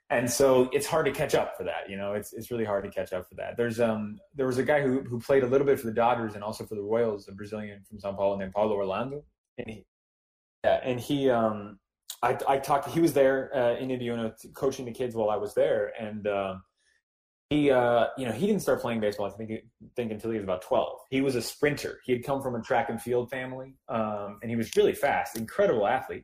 and 0.10 0.30
so 0.30 0.70
it's 0.72 0.88
hard 0.88 1.06
to 1.06 1.12
catch 1.12 1.36
up 1.36 1.58
for 1.58 1.64
that. 1.66 1.90
You 1.90 1.98
know, 1.98 2.14
it's 2.14 2.34
it's 2.34 2.50
really 2.50 2.64
hard 2.64 2.84
to 2.86 2.90
catch 2.90 3.12
up 3.12 3.28
for 3.28 3.36
that. 3.36 3.58
There's 3.58 3.80
um 3.80 4.20
there 4.36 4.48
was 4.48 4.58
a 4.58 4.64
guy 4.64 4.82
who 4.82 5.02
who 5.02 5.20
played 5.20 5.44
a 5.44 5.48
little 5.48 5.68
bit 5.68 5.80
for 5.80 5.88
the 5.88 5.94
Dodgers 5.94 6.36
and 6.36 6.44
also 6.44 6.66
for 6.66 6.76
the 6.76 6.82
Royals, 6.82 7.28
a 7.28 7.34
Brazilian 7.34 7.84
from 7.84 8.00
São 8.00 8.16
Paulo 8.16 8.38
named 8.38 8.54
Paulo 8.54 8.76
Orlando, 8.76 9.24
and 9.58 9.70
he, 9.70 9.86
yeah, 10.64 10.80
and 10.84 11.00
he, 11.00 11.30
um, 11.30 11.80
I, 12.24 12.38
I 12.48 12.58
talked. 12.58 12.90
He 12.90 13.02
was 13.02 13.14
there 13.14 13.56
uh, 13.56 13.76
in 13.76 13.90
Ibiúna 13.90 14.34
coaching 14.54 14.86
the 14.86 14.92
kids 14.92 15.14
while 15.14 15.30
I 15.30 15.36
was 15.36 15.54
there, 15.54 15.92
and 16.00 16.26
um, 16.28 16.64
he, 17.50 17.70
uh, 17.70 18.08
you 18.18 18.26
know, 18.26 18.32
he 18.32 18.48
didn't 18.48 18.62
start 18.62 18.82
playing 18.82 19.00
baseball. 19.00 19.28
I 19.28 19.30
think, 19.32 19.52
think 19.96 20.12
until 20.12 20.32
he 20.32 20.38
was 20.38 20.44
about 20.44 20.62
twelve. 20.62 21.00
He 21.10 21.22
was 21.22 21.36
a 21.36 21.42
sprinter. 21.42 22.00
He 22.06 22.14
had 22.14 22.24
come 22.24 22.42
from 22.42 22.56
a 22.56 22.62
track 22.62 22.90
and 22.90 23.02
field 23.02 23.30
family, 23.30 23.76
um, 23.90 24.40
and 24.42 24.50
he 24.50 24.56
was 24.56 24.74
really 24.76 24.94
fast, 24.94 25.38
incredible 25.38 25.86
athlete, 25.86 26.24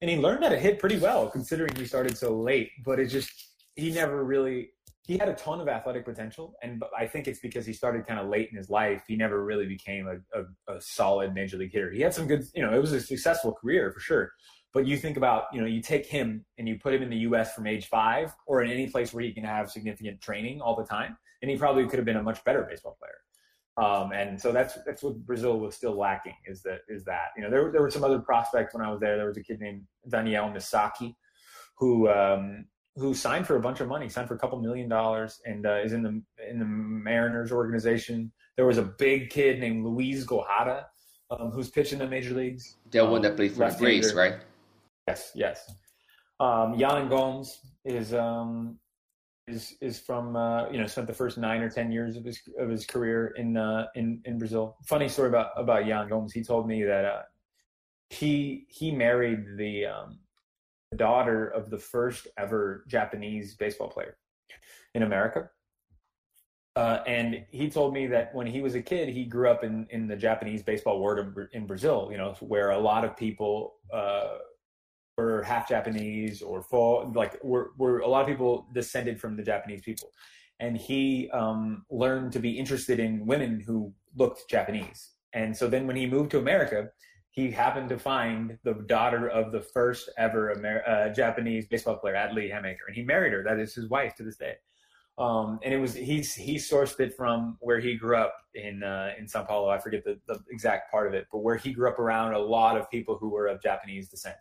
and 0.00 0.10
he 0.10 0.16
learned 0.16 0.44
how 0.44 0.50
to 0.50 0.58
hit 0.58 0.78
pretty 0.78 0.98
well 0.98 1.28
considering 1.28 1.74
he 1.76 1.86
started 1.86 2.16
so 2.16 2.36
late. 2.36 2.70
But 2.84 3.00
it 3.00 3.06
just 3.06 3.30
he 3.74 3.90
never 3.90 4.24
really 4.24 4.70
he 5.06 5.16
had 5.16 5.28
a 5.28 5.34
ton 5.34 5.60
of 5.60 5.68
athletic 5.68 6.04
potential, 6.04 6.54
and 6.62 6.82
I 6.98 7.06
think 7.06 7.28
it's 7.28 7.38
because 7.38 7.64
he 7.64 7.72
started 7.72 8.06
kind 8.06 8.18
of 8.18 8.28
late 8.28 8.48
in 8.50 8.56
his 8.56 8.68
life. 8.68 9.04
He 9.06 9.14
never 9.14 9.44
really 9.44 9.66
became 9.66 10.08
a, 10.08 10.40
a, 10.40 10.74
a, 10.74 10.80
solid 10.80 11.32
major 11.32 11.56
league 11.56 11.72
hitter. 11.72 11.92
He 11.92 12.00
had 12.00 12.12
some 12.12 12.26
good, 12.26 12.44
you 12.54 12.62
know, 12.62 12.74
it 12.74 12.80
was 12.80 12.92
a 12.92 13.00
successful 13.00 13.52
career 13.52 13.92
for 13.92 14.00
sure. 14.00 14.32
But 14.74 14.84
you 14.84 14.96
think 14.96 15.16
about, 15.16 15.44
you 15.52 15.60
know, 15.60 15.66
you 15.66 15.80
take 15.80 16.06
him 16.06 16.44
and 16.58 16.68
you 16.68 16.76
put 16.78 16.92
him 16.92 17.02
in 17.02 17.08
the 17.08 17.18
U.S. 17.18 17.54
from 17.54 17.68
age 17.68 17.86
five, 17.86 18.34
or 18.46 18.62
in 18.62 18.70
any 18.70 18.88
place 18.88 19.14
where 19.14 19.22
he 19.22 19.32
can 19.32 19.44
have 19.44 19.70
significant 19.70 20.20
training 20.20 20.60
all 20.60 20.74
the 20.74 20.84
time, 20.84 21.16
and 21.40 21.50
he 21.50 21.56
probably 21.56 21.86
could 21.86 22.00
have 22.00 22.04
been 22.04 22.16
a 22.16 22.22
much 22.22 22.42
better 22.44 22.66
baseball 22.68 22.96
player. 22.98 23.18
Um, 23.78 24.12
and 24.12 24.40
so 24.40 24.52
that's 24.52 24.78
that's 24.86 25.02
what 25.02 25.16
Brazil 25.26 25.60
was 25.60 25.74
still 25.74 25.98
lacking 25.98 26.34
is 26.46 26.62
that 26.62 26.80
is 26.88 27.04
that 27.04 27.28
you 27.36 27.42
know 27.42 27.50
there 27.50 27.70
there 27.70 27.82
were 27.82 27.90
some 27.90 28.04
other 28.04 28.18
prospects 28.18 28.74
when 28.74 28.82
I 28.82 28.90
was 28.90 29.00
there. 29.00 29.16
There 29.16 29.26
was 29.26 29.36
a 29.36 29.42
kid 29.42 29.60
named 29.60 29.82
Daniel 30.08 30.48
Missaki, 30.48 31.14
who 31.76 32.08
um, 32.08 32.64
who 32.96 33.12
signed 33.12 33.46
for 33.46 33.56
a 33.56 33.60
bunch 33.60 33.80
of 33.80 33.88
money, 33.88 34.08
signed 34.08 34.28
for 34.28 34.34
a 34.34 34.38
couple 34.38 34.58
million 34.60 34.88
dollars, 34.88 35.40
and 35.44 35.66
uh, 35.66 35.74
is 35.84 35.92
in 35.92 36.02
the 36.02 36.22
in 36.48 36.58
the 36.58 36.64
Mariners 36.64 37.52
organization. 37.52 38.32
There 38.56 38.64
was 38.64 38.78
a 38.78 38.82
big 38.82 39.28
kid 39.28 39.60
named 39.60 39.84
Luis 39.84 40.24
Gohara, 40.24 40.84
um, 41.30 41.50
who's 41.50 41.70
pitching 41.70 42.00
in 42.00 42.06
the 42.06 42.10
major 42.10 42.32
leagues. 42.32 42.76
The 42.90 43.00
um, 43.00 43.10
one 43.10 43.22
that 43.22 43.36
played 43.36 43.52
for 43.52 43.70
the 43.70 43.76
Braves, 43.76 44.14
right? 44.14 44.36
Yes, 45.06 45.32
yes. 45.34 45.70
Um, 46.40 46.74
Yan 46.74 47.08
Gomes 47.08 47.58
is 47.84 48.14
um, 48.14 48.78
is 49.48 49.74
is 49.80 49.98
from 49.98 50.36
uh, 50.36 50.68
you 50.70 50.78
know 50.78 50.86
spent 50.86 51.06
the 51.06 51.14
first 51.14 51.38
nine 51.38 51.62
or 51.62 51.70
ten 51.70 51.92
years 51.92 52.16
of 52.16 52.24
his 52.24 52.40
of 52.58 52.68
his 52.68 52.84
career 52.84 53.28
in 53.36 53.56
uh, 53.56 53.86
in 53.94 54.20
in 54.24 54.38
Brazil. 54.38 54.76
Funny 54.84 55.08
story 55.08 55.28
about 55.28 55.50
about 55.56 55.86
Yan 55.86 56.08
Gomes. 56.08 56.32
He 56.32 56.42
told 56.42 56.66
me 56.66 56.82
that 56.82 57.04
uh, 57.04 57.22
he 58.10 58.66
he 58.68 58.90
married 58.90 59.56
the 59.56 59.86
um, 59.86 60.18
daughter 60.96 61.48
of 61.48 61.70
the 61.70 61.78
first 61.78 62.26
ever 62.38 62.84
Japanese 62.88 63.54
baseball 63.54 63.88
player 63.88 64.18
in 64.94 65.02
America. 65.02 65.48
Uh, 66.74 67.02
and 67.06 67.42
he 67.50 67.70
told 67.70 67.94
me 67.94 68.06
that 68.06 68.34
when 68.34 68.46
he 68.46 68.60
was 68.60 68.74
a 68.74 68.82
kid, 68.82 69.08
he 69.08 69.24
grew 69.24 69.50
up 69.50 69.64
in, 69.64 69.86
in 69.88 70.06
the 70.06 70.16
Japanese 70.16 70.62
baseball 70.62 71.00
world 71.00 71.18
in, 71.18 71.48
in 71.54 71.66
Brazil, 71.66 72.08
you 72.10 72.18
know, 72.18 72.34
where 72.40 72.72
a 72.72 72.78
lot 72.78 73.02
of 73.02 73.16
people 73.16 73.76
uh, 73.90 74.36
were 75.16 75.42
half 75.42 75.68
Japanese 75.68 76.42
or 76.42 76.62
full, 76.62 77.10
like 77.14 77.42
were, 77.42 77.72
were 77.78 78.00
a 78.00 78.08
lot 78.08 78.22
of 78.22 78.26
people 78.26 78.66
descended 78.72 79.20
from 79.20 79.36
the 79.36 79.42
Japanese 79.42 79.82
people. 79.82 80.10
And 80.60 80.76
he 80.76 81.30
um, 81.30 81.84
learned 81.90 82.32
to 82.32 82.38
be 82.38 82.58
interested 82.58 82.98
in 82.98 83.26
women 83.26 83.60
who 83.60 83.92
looked 84.14 84.48
Japanese. 84.48 85.10
And 85.32 85.54
so 85.54 85.68
then 85.68 85.86
when 85.86 85.96
he 85.96 86.06
moved 86.06 86.30
to 86.30 86.38
America, 86.38 86.88
he 87.30 87.50
happened 87.50 87.90
to 87.90 87.98
find 87.98 88.58
the 88.64 88.74
daughter 88.86 89.28
of 89.28 89.52
the 89.52 89.60
first 89.60 90.08
ever 90.16 90.52
Amer- 90.52 90.88
uh, 90.88 91.08
Japanese 91.10 91.66
baseball 91.66 91.96
player, 91.96 92.14
Adley 92.14 92.50
Hamaker, 92.50 92.86
and 92.86 92.96
he 92.96 93.02
married 93.02 93.34
her. 93.34 93.42
That 93.42 93.58
is 93.58 93.74
his 93.74 93.90
wife 93.90 94.14
to 94.16 94.22
this 94.22 94.38
day. 94.38 94.54
Um, 95.18 95.60
and 95.62 95.72
it 95.72 95.78
was 95.78 95.94
he's 95.94 96.34
he 96.34 96.56
sourced 96.56 97.00
it 97.00 97.14
from 97.16 97.56
where 97.60 97.80
he 97.80 97.94
grew 97.94 98.16
up 98.16 98.34
in 98.54 98.82
uh, 98.82 99.12
in 99.18 99.26
Sao 99.26 99.44
Paulo. 99.44 99.70
I 99.70 99.78
forget 99.78 100.04
the, 100.04 100.18
the 100.26 100.38
exact 100.50 100.90
part 100.90 101.06
of 101.06 101.14
it, 101.14 101.26
but 101.32 101.38
where 101.38 101.56
he 101.56 101.72
grew 101.72 101.88
up 101.88 101.98
around 101.98 102.34
a 102.34 102.38
lot 102.38 102.76
of 102.76 102.90
people 102.90 103.16
who 103.16 103.30
were 103.30 103.46
of 103.46 103.62
Japanese 103.62 104.10
descent. 104.10 104.36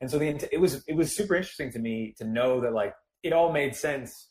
And 0.00 0.08
so 0.08 0.18
the 0.18 0.48
it 0.52 0.60
was 0.60 0.84
it 0.86 0.94
was 0.94 1.14
super 1.14 1.34
interesting 1.34 1.72
to 1.72 1.80
me 1.80 2.14
to 2.18 2.24
know 2.24 2.60
that 2.60 2.72
like 2.72 2.94
it 3.24 3.32
all 3.32 3.52
made 3.52 3.74
sense 3.74 4.28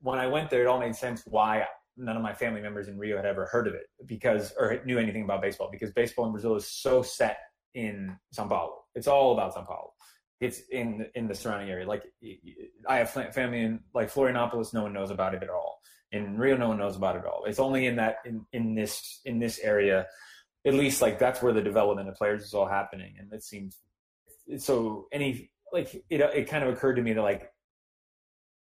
when 0.00 0.20
I 0.20 0.28
went 0.28 0.50
there. 0.50 0.62
It 0.62 0.68
all 0.68 0.78
made 0.78 0.94
sense 0.94 1.22
why 1.26 1.64
none 1.96 2.16
of 2.16 2.22
my 2.22 2.32
family 2.32 2.60
members 2.60 2.86
in 2.86 2.96
Rio 2.96 3.16
had 3.16 3.26
ever 3.26 3.46
heard 3.46 3.66
of 3.66 3.74
it 3.74 3.86
because 4.06 4.52
or 4.56 4.80
knew 4.84 4.98
anything 4.98 5.24
about 5.24 5.42
baseball 5.42 5.68
because 5.70 5.90
baseball 5.92 6.26
in 6.26 6.32
Brazil 6.32 6.54
is 6.54 6.70
so 6.70 7.02
set 7.02 7.38
in 7.74 8.16
Sao 8.30 8.46
Paulo. 8.46 8.84
It's 8.94 9.08
all 9.08 9.32
about 9.32 9.54
Sao 9.54 9.62
Paulo 9.62 9.94
it's 10.44 10.60
in 10.70 11.06
in 11.14 11.26
the 11.26 11.34
surrounding 11.34 11.70
area. 11.70 11.86
Like 11.86 12.04
I 12.88 12.98
have 12.98 13.10
family 13.10 13.62
in 13.62 13.80
like 13.94 14.12
Florianopolis, 14.12 14.74
no 14.74 14.82
one 14.82 14.92
knows 14.92 15.10
about 15.10 15.34
it 15.34 15.42
at 15.42 15.48
all. 15.48 15.80
In 16.12 16.38
Rio, 16.38 16.56
no 16.56 16.68
one 16.68 16.78
knows 16.78 16.96
about 16.96 17.16
it 17.16 17.20
at 17.20 17.26
all. 17.26 17.44
It's 17.46 17.58
only 17.58 17.86
in 17.86 17.96
that 17.96 18.18
in, 18.24 18.44
in 18.52 18.74
this 18.74 19.20
in 19.24 19.38
this 19.38 19.58
area, 19.60 20.06
at 20.66 20.74
least 20.74 21.00
like 21.00 21.18
that's 21.18 21.42
where 21.42 21.52
the 21.52 21.62
development 21.62 22.08
of 22.08 22.14
players 22.14 22.44
is 22.44 22.54
all 22.54 22.66
happening. 22.66 23.14
And 23.18 23.32
it 23.32 23.42
seems 23.42 23.78
so. 24.58 25.08
Any 25.12 25.50
like 25.72 25.94
it 26.10 26.20
it 26.20 26.48
kind 26.48 26.62
of 26.62 26.72
occurred 26.72 26.96
to 26.96 27.02
me 27.02 27.14
that 27.14 27.22
like 27.22 27.50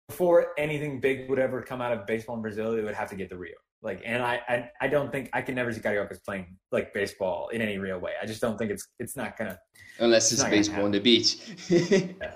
before 0.08 0.52
anything 0.56 1.00
big 1.00 1.28
would 1.28 1.38
ever 1.38 1.62
come 1.62 1.82
out 1.82 1.92
of 1.92 2.06
baseball 2.06 2.36
in 2.36 2.42
Brazil, 2.42 2.72
it 2.72 2.82
would 2.82 2.94
have 2.94 3.10
to 3.10 3.16
get 3.16 3.28
to 3.28 3.36
Rio. 3.36 3.54
Like, 3.82 4.02
and 4.04 4.22
I, 4.22 4.40
I, 4.48 4.70
I 4.80 4.88
don't 4.88 5.12
think 5.12 5.30
I 5.32 5.40
can 5.42 5.54
never 5.54 5.72
see 5.72 5.80
Cariocas 5.80 6.18
playing 6.20 6.56
like 6.72 6.92
baseball 6.92 7.48
in 7.48 7.60
any 7.62 7.78
real 7.78 7.98
way. 7.98 8.12
I 8.20 8.26
just 8.26 8.40
don't 8.40 8.58
think 8.58 8.70
it's, 8.70 8.88
it's 8.98 9.16
not 9.16 9.36
gonna. 9.36 9.58
Unless 10.00 10.32
it's, 10.32 10.40
it's 10.40 10.50
baseball 10.50 10.84
on 10.84 10.90
the 10.90 11.00
beach. 11.00 11.38
yeah. 11.68 12.34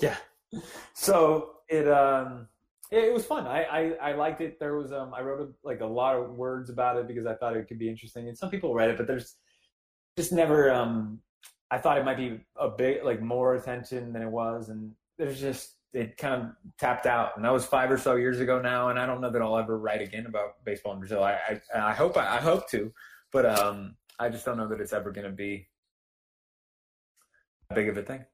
yeah. 0.00 0.16
So 0.94 1.56
it, 1.68 1.88
um, 1.88 2.48
it, 2.90 3.04
it 3.04 3.12
was 3.12 3.26
fun. 3.26 3.46
I, 3.46 3.64
I, 3.64 4.10
I 4.10 4.12
liked 4.14 4.40
it. 4.40 4.58
There 4.58 4.76
was, 4.76 4.92
um, 4.92 5.12
I 5.14 5.20
wrote 5.20 5.40
a, 5.40 5.48
like 5.62 5.80
a 5.80 5.86
lot 5.86 6.16
of 6.16 6.30
words 6.30 6.70
about 6.70 6.96
it 6.96 7.06
because 7.06 7.26
I 7.26 7.34
thought 7.34 7.56
it 7.56 7.68
could 7.68 7.78
be 7.78 7.88
interesting. 7.88 8.28
And 8.28 8.36
some 8.36 8.50
people 8.50 8.74
read 8.74 8.90
it, 8.90 8.96
but 8.96 9.06
there's 9.06 9.36
just 10.16 10.32
never, 10.32 10.72
um, 10.72 11.20
I 11.70 11.76
thought 11.78 11.98
it 11.98 12.04
might 12.04 12.16
be 12.16 12.40
a 12.56 12.70
bit 12.70 13.04
like 13.04 13.20
more 13.20 13.56
attention 13.56 14.12
than 14.14 14.22
it 14.22 14.30
was. 14.30 14.70
And 14.70 14.92
there's 15.18 15.38
just, 15.38 15.74
it 15.92 16.16
kind 16.16 16.42
of 16.42 16.48
tapped 16.78 17.06
out, 17.06 17.36
and 17.36 17.44
that 17.44 17.52
was 17.52 17.64
five 17.64 17.90
or 17.90 17.98
so 17.98 18.16
years 18.16 18.40
ago 18.40 18.60
now. 18.60 18.88
And 18.88 18.98
I 18.98 19.06
don't 19.06 19.20
know 19.20 19.30
that 19.30 19.40
I'll 19.40 19.58
ever 19.58 19.78
write 19.78 20.02
again 20.02 20.26
about 20.26 20.62
baseball 20.64 20.92
in 20.92 20.98
Brazil. 20.98 21.22
I 21.22 21.60
I, 21.74 21.90
I 21.90 21.94
hope 21.94 22.16
I, 22.16 22.36
I, 22.36 22.40
hope 22.40 22.68
to, 22.70 22.92
but 23.32 23.46
um, 23.46 23.96
I 24.18 24.28
just 24.28 24.44
don't 24.44 24.56
know 24.56 24.68
that 24.68 24.80
it's 24.80 24.92
ever 24.92 25.10
going 25.10 25.26
to 25.26 25.32
be 25.32 25.68
a 27.70 27.74
big 27.74 27.88
of 27.88 27.96
a 27.96 28.02
thing. 28.02 28.24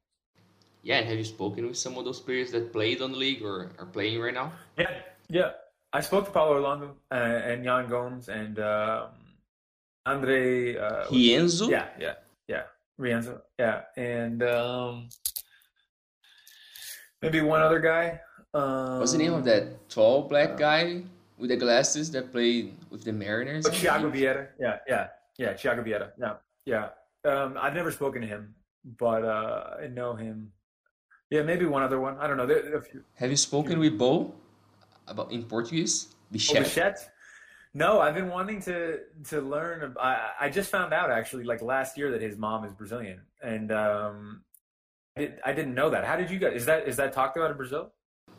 Yeah, 0.82 0.98
and 0.98 1.09
have 1.09 1.16
you 1.16 1.24
spoken 1.24 1.66
with 1.66 1.78
some 1.78 1.96
of 1.96 2.05
those 2.05 2.20
players 2.20 2.50
that 2.52 2.72
played 2.72 3.00
on 3.00 3.12
the 3.12 3.18
league 3.18 3.42
or 3.42 3.72
are 3.78 3.86
playing 3.86 4.20
right 4.20 4.34
now? 4.34 4.52
Yeah, 4.76 4.90
yeah. 5.28 5.50
I 5.92 6.00
spoke 6.00 6.26
to 6.26 6.30
Paulo 6.30 6.55
Orlando 6.55 6.96
uh, 7.11 7.14
and 7.14 7.64
Yan 7.64 7.88
Gomes 7.88 8.28
and 8.28 8.59
um, 8.59 9.09
Andre 10.05 10.76
uh, 10.76 11.07
Rienzo. 11.07 11.70
Yeah, 11.70 11.86
yeah, 11.98 12.14
yeah. 12.48 12.62
Rienzo. 13.00 13.40
Yeah, 13.59 13.82
and 13.96 14.42
um, 14.42 15.09
maybe 17.25 17.41
one 17.41 17.62
other 17.62 17.81
guy. 17.81 18.20
Um, 18.53 19.01
What's 19.01 19.12
the 19.12 19.18
name 19.18 19.35
of 19.35 19.45
that 19.45 19.89
tall 19.89 20.22
black 20.22 20.51
uh, 20.51 20.57
guy 20.57 21.03
with 21.39 21.51
the 21.51 21.57
glasses 21.57 22.11
that 22.12 22.31
played 22.31 22.75
with 22.91 23.05
the 23.05 23.12
Mariners? 23.12 23.66
Oh, 23.66 23.70
Thiago 23.70 24.12
Vieira. 24.12 24.49
Yeah, 24.61 24.79
yeah, 24.87 25.09
yeah. 25.39 25.53
Thiago 25.55 25.85
Vieira. 25.85 26.11
Yeah, 26.18 26.35
yeah. 26.64 26.89
Um, 27.25 27.57
I've 27.59 27.75
never 27.75 27.91
spoken 27.91 28.22
to 28.22 28.29
him, 28.29 28.55
but 28.99 29.25
uh, 29.25 29.83
I 29.83 29.87
know 29.89 30.14
him. 30.14 30.53
Yeah, 31.31 31.43
maybe 31.43 31.64
one 31.64 31.83
other 31.83 31.99
one. 31.99 32.16
I 32.18 32.27
don't 32.29 32.37
know. 32.37 32.47
Have 33.14 33.31
you 33.31 33.37
spoken 33.37 33.79
with 33.79 33.99
Bo 33.99 34.33
about 35.09 35.33
in 35.33 35.43
Portuguese? 35.45 36.14
Bichette. 36.31 36.57
Oh, 36.57 36.62
Bichette? 36.62 37.11
No, 37.72 38.01
I've 38.01 38.14
been 38.14 38.29
wanting 38.29 38.62
to 38.62 39.01
to 39.31 39.41
learn. 39.41 39.97
I, 40.01 40.31
I 40.43 40.49
just 40.49 40.70
found 40.70 40.93
out 40.95 41.11
actually, 41.11 41.43
like 41.43 41.61
last 41.61 41.99
year, 41.99 42.12
that 42.12 42.22
his 42.22 42.37
mom 42.37 42.64
is 42.64 42.72
Brazilian, 42.72 43.20
and 43.43 43.72
um, 43.72 44.43
I 45.17 45.53
didn't 45.53 45.75
know 45.75 45.91
that. 45.91 46.05
How 46.05 46.17
did 46.17 46.31
you 46.31 46.39
guys? 46.39 46.55
Is 46.55 46.67
that 46.67 46.89
is 46.89 46.97
that 46.97 47.12
talked 47.12 47.37
about 47.37 47.51
in 47.51 47.57
Brazil? 47.57 47.93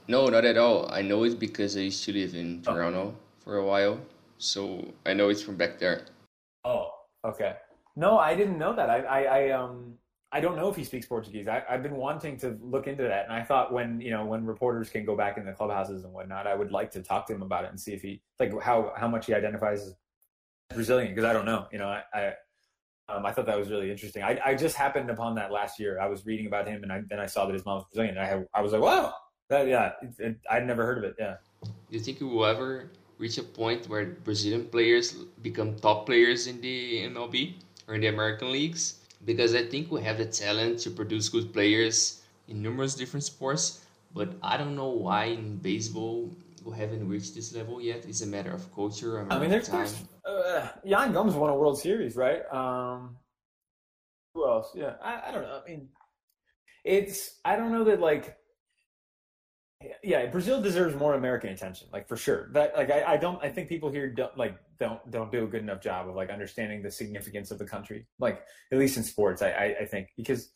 No, 0.08 0.28
not 0.28 0.44
at 0.44 0.58
all. 0.58 0.92
I 0.92 1.02
know 1.02 1.24
it 1.24 1.40
because 1.40 1.78
I 1.78 1.82
used 1.82 2.04
to 2.06 2.14
live 2.14 2.36
in 2.36 2.62
oh. 2.68 2.74
Toronto 2.74 3.00
oh. 3.00 3.16
for 3.44 3.58
a 3.58 3.66
while, 3.66 4.00
so 4.38 4.86
I 5.06 5.14
know 5.14 5.30
it's 5.30 5.42
from 5.42 5.56
back 5.56 5.80
there. 5.80 6.06
Oh, 6.66 6.90
okay. 7.24 7.56
No, 7.96 8.20
I 8.20 8.36
didn't 8.36 8.58
know 8.58 8.76
that. 8.76 8.90
I, 8.90 9.00
I, 9.00 9.22
I 9.22 9.52
um, 9.52 9.94
I 10.34 10.42
don't 10.42 10.58
know 10.58 10.68
if 10.68 10.76
he 10.76 10.84
speaks 10.84 11.06
Portuguese. 11.06 11.48
I, 11.48 11.64
have 11.70 11.82
been 11.82 11.96
wanting 11.96 12.38
to 12.40 12.58
look 12.62 12.88
into 12.88 13.04
that, 13.04 13.24
and 13.24 13.34
I 13.34 13.42
thought 13.42 13.72
when 13.72 14.02
you 14.02 14.12
know 14.12 14.26
when 14.26 14.46
reporters 14.46 14.90
can 14.90 15.06
go 15.06 15.16
back 15.16 15.38
in 15.38 15.46
the 15.46 15.54
clubhouses 15.54 16.04
and 16.04 16.12
whatnot, 16.12 16.46
I 16.46 16.56
would 16.56 16.74
like 16.74 16.92
to 16.92 17.02
talk 17.02 17.26
to 17.28 17.34
him 17.34 17.42
about 17.42 17.64
it 17.64 17.70
and 17.70 17.80
see 17.80 17.94
if 17.94 18.02
he 18.02 18.22
like 18.38 18.52
how 18.62 18.92
how 18.98 19.08
much 19.08 19.28
he 19.28 19.34
identifies 19.34 19.82
as 19.82 19.96
Brazilian 20.74 21.16
because 21.16 21.24
I 21.24 21.32
don't 21.32 21.46
know. 21.46 21.68
You 21.72 21.80
know, 21.80 21.88
I, 21.88 22.04
I 22.14 22.34
um, 23.08 23.26
I 23.26 23.32
thought 23.32 23.46
that 23.46 23.58
was 23.58 23.70
really 23.70 23.92
interesting. 23.92 24.24
I, 24.24 24.40
I 24.44 24.56
just 24.56 24.76
happened 24.76 25.10
upon 25.10 25.36
that 25.36 25.52
last 25.52 25.80
year. 25.80 26.00
I 26.00 26.08
was 26.08 26.26
reading 26.26 26.48
about 26.48 26.68
him, 26.68 26.82
and 26.84 26.92
I, 26.92 27.02
then 27.08 27.20
I 27.20 27.28
saw 27.28 27.46
that 27.46 27.54
his 27.54 27.66
mom 27.66 27.78
was 27.78 27.86
Brazilian. 27.94 28.18
I 28.18 28.26
have, 28.26 28.46
I 28.54 28.62
was 28.62 28.72
like, 28.72 28.82
wow, 28.82 29.14
that, 29.50 29.68
yeah, 29.68 29.92
it, 30.02 30.16
it, 30.18 30.38
I'd 30.50 30.66
never 30.66 30.86
heard 30.86 30.98
of 30.98 31.04
it. 31.04 31.16
Yeah. 31.20 31.36
Do 31.64 31.72
you 31.92 32.00
think 32.00 32.20
we 32.20 32.28
will 32.28 32.46
ever 32.46 32.90
reach 33.18 33.38
a 33.38 33.44
point 33.44 33.88
where 33.88 34.06
Brazilian 34.06 34.68
players 34.68 35.14
become 35.42 35.76
top 35.76 36.08
players 36.08 36.48
in 36.48 36.60
the 36.62 37.04
MLB 37.04 37.56
or 37.88 37.96
in 37.96 38.02
the 38.02 38.08
American 38.08 38.52
leagues? 38.52 39.02
Because 39.24 39.54
I 39.54 39.64
think 39.64 39.92
we 39.92 40.02
have 40.04 40.18
the 40.18 40.26
talent 40.26 40.80
to 40.80 40.90
produce 40.90 41.30
good 41.30 41.54
players 41.54 42.24
in 42.48 42.62
numerous 42.62 42.96
different 42.96 43.24
sports, 43.24 43.86
but 44.14 44.34
I 44.42 44.58
don't 44.58 44.76
know 44.76 44.90
why 44.90 45.26
in 45.26 45.58
baseball 45.58 46.36
we 46.64 46.76
haven't 46.76 47.08
reached 47.08 47.36
this 47.36 47.54
level 47.54 47.80
yet. 47.82 48.06
It's 48.08 48.22
a 48.22 48.28
matter 48.28 48.52
of 48.52 48.74
culture. 48.74 49.26
I 49.30 49.40
mean, 49.40 49.50
there's, 49.50 49.70
time. 49.70 49.86
there's 49.86 50.04
uh, 50.26 50.68
Yan 50.84 51.14
Gomes 51.14 51.34
won 51.34 51.50
a 51.50 51.56
World 51.56 51.80
Series, 51.80 52.16
right? 52.16 52.42
Um, 52.52 53.18
who 54.34 54.48
else? 54.48 54.72
Yeah, 54.76 54.94
I, 55.02 55.30
I 55.30 55.32
don't 55.32 55.44
know. 55.44 55.62
I 55.66 55.70
mean, 55.70 55.90
it's 56.84 57.40
I 57.44 57.56
don't 57.56 57.72
know 57.72 57.86
that 57.86 58.00
like 58.00 58.38
yeah, 60.04 60.26
Brazil 60.28 60.62
deserves 60.62 60.96
more 60.96 61.14
American 61.14 61.50
attention, 61.50 61.88
like 61.92 62.08
for 62.08 62.18
sure. 62.18 62.50
That 62.54 62.76
like 62.76 62.90
I, 62.90 63.14
I 63.14 63.18
don't 63.18 63.44
I 63.44 63.50
think 63.50 63.70
people 63.70 63.90
here 63.92 64.10
don't 64.10 64.36
like 64.38 64.58
don't 64.80 65.00
don't 65.12 65.32
do 65.32 65.44
a 65.44 65.48
good 65.48 65.62
enough 65.62 65.82
job 65.82 66.08
of 66.10 66.16
like 66.16 66.30
understanding 66.30 66.82
the 66.82 66.92
significance 66.92 67.52
of 67.52 67.60
the 67.60 67.66
country, 67.66 68.08
like 68.20 68.44
at 68.72 68.78
least 68.78 68.98
in 68.98 69.04
sports. 69.04 69.42
I 69.42 69.50
I, 69.50 69.76
I 69.82 69.86
think 69.86 70.10
because 70.18 70.52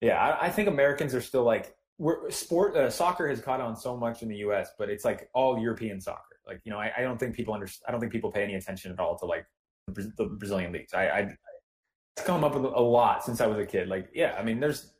yeah, 0.00 0.18
I, 0.18 0.46
I, 0.46 0.50
think 0.50 0.68
Americans 0.68 1.14
are 1.14 1.20
still 1.20 1.44
like 1.44 1.74
we're 1.98 2.30
sport 2.30 2.76
uh, 2.76 2.90
soccer 2.90 3.28
has 3.28 3.40
caught 3.40 3.60
on 3.60 3.76
so 3.76 3.96
much 3.96 4.22
in 4.22 4.28
the 4.28 4.36
U.S., 4.38 4.70
but 4.78 4.90
it's 4.90 5.04
like 5.04 5.30
all 5.32 5.58
European 5.58 6.00
soccer. 6.00 6.33
Like 6.46 6.60
you 6.64 6.72
know, 6.72 6.78
I, 6.78 6.92
I 6.96 7.02
don't 7.02 7.18
think 7.18 7.34
people 7.34 7.54
under 7.54 7.68
I 7.86 7.90
don't 7.90 8.00
think 8.00 8.12
people 8.12 8.30
pay 8.30 8.42
any 8.42 8.54
attention 8.54 8.92
at 8.92 9.00
all 9.00 9.18
to 9.18 9.26
like 9.26 9.46
the 9.88 10.26
Brazilian 10.38 10.72
leagues. 10.72 10.94
I, 10.94 11.08
I 11.08 11.36
it's 12.16 12.26
come 12.26 12.44
up 12.44 12.54
with 12.54 12.64
a 12.64 12.80
lot 12.80 13.24
since 13.24 13.40
I 13.40 13.46
was 13.46 13.58
a 13.58 13.66
kid. 13.66 13.88
Like 13.88 14.08
yeah, 14.14 14.36
I 14.38 14.42
mean, 14.42 14.60
there's 14.60 14.92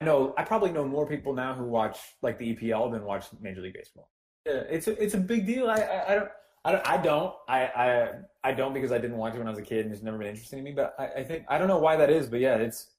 I 0.00 0.04
know 0.04 0.34
I 0.36 0.44
probably 0.44 0.70
know 0.70 0.84
more 0.84 1.06
people 1.06 1.34
now 1.34 1.54
who 1.54 1.64
watch 1.64 1.98
like 2.22 2.38
the 2.38 2.54
EPL 2.54 2.92
than 2.92 3.04
watch 3.04 3.26
Major 3.40 3.60
League 3.60 3.74
Baseball. 3.74 4.10
Yeah, 4.46 4.62
it's 4.70 4.86
a, 4.86 5.02
it's 5.02 5.14
a 5.14 5.18
big 5.18 5.46
deal. 5.46 5.68
I, 5.68 5.76
I, 5.76 6.12
I 6.12 6.14
don't. 6.14 6.30
I 6.64 6.72
don't, 6.72 6.88
I 6.88 6.96
don't. 6.96 7.34
I, 7.48 7.60
I, 7.66 8.10
I 8.44 8.52
don't 8.52 8.74
because 8.74 8.92
I 8.92 8.98
didn't 8.98 9.16
watch 9.16 9.34
it 9.34 9.38
when 9.38 9.46
I 9.46 9.50
was 9.50 9.58
a 9.58 9.62
kid 9.62 9.84
and 9.86 9.94
it's 9.94 10.02
never 10.02 10.18
been 10.18 10.26
interesting 10.26 10.58
to 10.58 10.62
me. 10.62 10.72
But 10.72 10.94
I, 10.98 11.20
I 11.20 11.24
think 11.24 11.44
I 11.48 11.56
don't 11.56 11.68
know 11.68 11.78
why 11.78 11.96
that 11.96 12.10
is. 12.10 12.26
But 12.26 12.40
yeah, 12.40 12.56
it's 12.56 12.90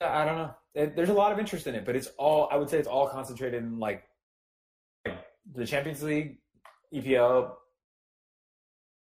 I 0.00 0.24
don't 0.24 0.36
know. 0.36 0.54
It, 0.74 0.94
there's 0.94 1.08
a 1.08 1.14
lot 1.14 1.32
of 1.32 1.38
interest 1.38 1.66
in 1.66 1.74
it, 1.74 1.84
but 1.84 1.96
it's 1.96 2.08
all 2.18 2.48
I 2.50 2.56
would 2.56 2.68
say 2.68 2.78
it's 2.78 2.88
all 2.88 3.08
concentrated 3.08 3.62
in 3.62 3.78
like, 3.78 4.04
like 5.06 5.18
the 5.54 5.66
Champions 5.66 6.02
League, 6.02 6.38
EPL, 6.94 7.52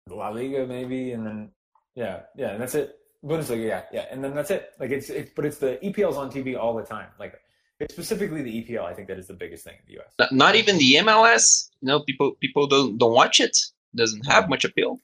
La 0.09 0.29
Liga 0.29 0.67
maybe, 0.67 1.13
and 1.13 1.27
then 1.27 1.51
yeah, 1.95 2.23
yeah, 2.37 2.51
and 2.51 2.61
that's 2.61 2.75
it. 2.75 2.97
Bundesliga, 3.25 3.67
yeah, 3.67 3.83
yeah, 3.93 4.07
and 4.11 4.25
then 4.25 4.35
that's 4.35 4.51
it. 4.51 4.73
Like 4.79 4.91
it's 4.91 5.11
it's 5.11 5.31
but 5.35 5.45
it's 5.45 5.59
the 5.59 5.79
EPL's 5.83 6.17
on 6.17 6.31
TV 6.31 6.59
all 6.59 6.75
the 6.75 6.83
time. 6.83 7.09
Like 7.19 7.39
it's 7.79 7.93
specifically 7.93 8.43
the 8.43 8.63
EPL. 8.63 8.85
I 8.85 8.95
think 8.95 9.09
that 9.09 9.19
is 9.19 9.27
the 9.27 9.35
biggest 9.35 9.65
thing 9.65 9.75
in 9.75 9.95
the 9.95 10.01
US. 10.01 10.31
Not 10.33 10.55
even 10.55 10.79
the 10.79 10.95
MLS. 10.95 11.69
You 11.81 11.89
know, 11.89 12.01
people 12.01 12.33
people 12.41 12.67
don't 12.67 12.97
don't 12.99 13.13
watch 13.13 13.41
it. 13.41 13.59
Doesn't 13.95 14.27
have 14.27 14.49
much 14.49 14.65
appeal. 14.65 15.01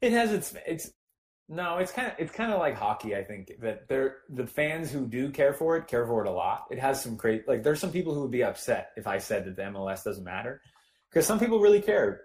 It 0.00 0.12
has 0.12 0.32
its 0.32 0.54
it's 0.66 0.90
no, 1.48 1.78
it's 1.78 1.92
kind 1.92 2.08
of 2.08 2.14
it's 2.18 2.32
kind 2.32 2.52
of 2.52 2.58
like 2.58 2.76
hockey. 2.76 3.14
I 3.14 3.22
think 3.22 3.52
that 3.60 3.88
they're 3.88 4.18
the 4.30 4.46
fans 4.46 4.90
who 4.90 5.06
do 5.06 5.30
care 5.30 5.52
for 5.52 5.76
it 5.76 5.86
care 5.86 6.06
for 6.06 6.24
it 6.24 6.28
a 6.28 6.32
lot. 6.32 6.66
It 6.70 6.78
has 6.78 7.02
some 7.02 7.16
great 7.16 7.46
like 7.46 7.62
there's 7.62 7.80
some 7.80 7.92
people 7.92 8.14
who 8.14 8.22
would 8.22 8.30
be 8.30 8.44
upset 8.44 8.90
if 8.96 9.06
I 9.06 9.18
said 9.18 9.44
that 9.44 9.56
the 9.56 9.62
MLS 9.62 10.02
doesn't 10.02 10.24
matter 10.24 10.62
because 11.10 11.26
some 11.26 11.38
people 11.38 11.60
really 11.60 11.80
care. 11.80 12.22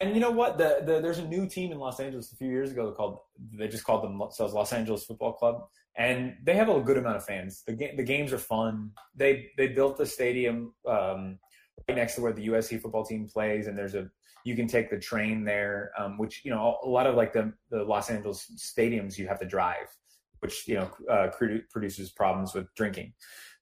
And 0.00 0.14
you 0.14 0.20
know 0.20 0.30
what? 0.30 0.56
The, 0.56 0.82
the, 0.84 1.00
there's 1.00 1.18
a 1.18 1.26
new 1.26 1.46
team 1.46 1.72
in 1.72 1.78
Los 1.78 2.00
Angeles 2.00 2.32
a 2.32 2.36
few 2.36 2.48
years 2.48 2.70
ago 2.70 2.92
called 2.92 3.18
they 3.52 3.68
just 3.68 3.84
called 3.84 4.02
themselves 4.02 4.54
Los 4.54 4.72
Angeles 4.72 5.04
Football 5.04 5.34
Club, 5.34 5.66
and 5.96 6.36
they 6.42 6.54
have 6.54 6.70
a 6.70 6.80
good 6.80 6.96
amount 6.96 7.16
of 7.16 7.24
fans. 7.24 7.62
The 7.66 7.74
the 7.96 8.02
games 8.02 8.32
are 8.32 8.38
fun. 8.38 8.92
They 9.14 9.50
they 9.58 9.68
built 9.68 9.98
the 9.98 10.06
stadium 10.06 10.72
um, 10.88 11.38
right 11.86 11.96
next 11.96 12.14
to 12.14 12.22
where 12.22 12.32
the 12.32 12.48
USC 12.48 12.80
football 12.80 13.04
team 13.04 13.28
plays, 13.28 13.66
and 13.66 13.76
there's 13.76 13.94
a 13.94 14.08
you 14.42 14.56
can 14.56 14.66
take 14.66 14.88
the 14.88 14.98
train 14.98 15.44
there, 15.44 15.92
um, 15.98 16.16
which 16.16 16.46
you 16.46 16.50
know 16.50 16.78
a 16.82 16.88
lot 16.88 17.06
of 17.06 17.14
like 17.14 17.34
the 17.34 17.52
the 17.70 17.82
Los 17.82 18.08
Angeles 18.08 18.50
stadiums 18.56 19.18
you 19.18 19.28
have 19.28 19.40
to 19.40 19.46
drive 19.46 19.86
which 20.40 20.66
you 20.66 20.74
know 20.74 20.90
uh, 21.10 21.28
produces 21.70 22.10
problems 22.10 22.54
with 22.54 22.66
drinking. 22.74 23.12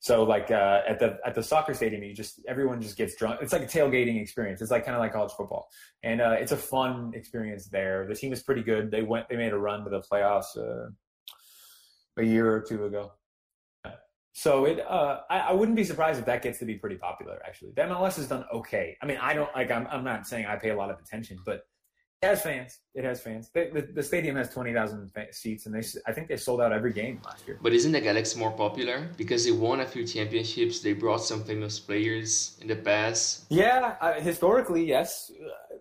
So 0.01 0.23
like 0.23 0.51
uh, 0.51 0.83
at 0.87 1.01
the 1.01 1.19
at 1.27 1.35
the 1.35 1.43
soccer 1.43 1.75
stadium, 1.75 2.03
you 2.05 2.15
just 2.15 2.41
everyone 2.47 2.81
just 2.81 2.97
gets 2.97 3.17
drunk. 3.17 3.41
It's 3.43 3.53
like 3.53 3.63
a 3.63 3.67
tailgating 3.67 4.21
experience. 4.21 4.63
It's 4.63 4.71
like 4.71 4.85
kind 4.85 4.95
of 4.95 5.01
like 5.01 5.13
college 5.13 5.33
football, 5.33 5.69
and 6.05 6.21
uh, 6.21 6.37
it's 6.39 6.53
a 6.53 6.57
fun 6.57 7.13
experience 7.15 7.67
there. 7.67 8.07
The 8.07 8.15
team 8.15 8.33
is 8.33 8.43
pretty 8.43 8.63
good. 8.63 8.91
They 8.91 9.03
went 9.03 9.29
they 9.29 9.37
made 9.37 9.53
a 9.53 9.59
run 9.59 9.83
to 9.85 9.91
the 9.91 10.01
playoffs 10.01 10.57
uh, 10.57 10.91
a 12.17 12.23
year 12.23 12.53
or 12.53 12.61
two 12.61 12.85
ago. 12.85 13.13
So 14.39 14.67
it, 14.67 14.79
uh, 14.89 15.23
I, 15.29 15.39
I, 15.41 15.53
wouldn't 15.53 15.77
be 15.77 15.83
surprised 15.83 16.21
if 16.21 16.27
that 16.27 16.43
gets 16.43 16.61
to 16.61 16.65
be 16.65 16.77
pretty 16.77 16.95
popular. 16.95 17.41
Actually, 17.45 17.73
the 17.75 17.83
MLS 17.83 18.15
has 18.17 18.29
done 18.29 18.45
okay. 18.55 18.97
I 19.03 19.07
mean, 19.07 19.17
I 19.21 19.35
don't 19.35 19.53
like. 19.53 19.69
I'm, 19.73 19.89
I'm 19.89 20.05
not 20.05 20.29
saying 20.29 20.47
I 20.47 20.55
pay 20.55 20.71
a 20.71 20.77
lot 20.77 20.91
of 20.91 20.99
attention, 21.01 21.39
but 21.45 21.63
it 22.21 22.27
has 22.27 22.43
fans. 22.43 22.81
It 22.95 23.05
has 23.05 23.21
fans. 23.21 23.51
The, 23.55 23.71
the, 23.73 23.83
the 23.95 24.03
stadium 24.03 24.35
has 24.37 24.51
twenty 24.51 24.73
thousand 24.73 25.09
seats, 25.31 25.67
and 25.67 25.75
they 25.75 25.87
I 26.05 26.13
think 26.13 26.27
they 26.27 26.37
sold 26.37 26.61
out 26.61 26.73
every 26.73 26.93
game 26.93 27.21
last 27.25 27.47
year. 27.47 27.59
But 27.63 27.73
isn't 27.73 27.93
the 27.93 28.01
Galaxy 28.01 28.39
more 28.39 28.51
popular 28.51 29.09
because 29.17 29.45
they 29.45 29.53
won 29.53 29.81
a 29.81 29.87
few 29.87 30.05
championships? 30.05 30.81
They 30.81 30.95
brought 30.95 31.23
some 31.23 31.45
famous 31.45 31.79
players 31.79 32.59
in 32.61 32.67
the 32.67 32.75
past. 32.75 33.45
Yeah, 33.51 33.95
uh, 34.01 34.15
historically, 34.15 34.85
yes. 34.85 35.31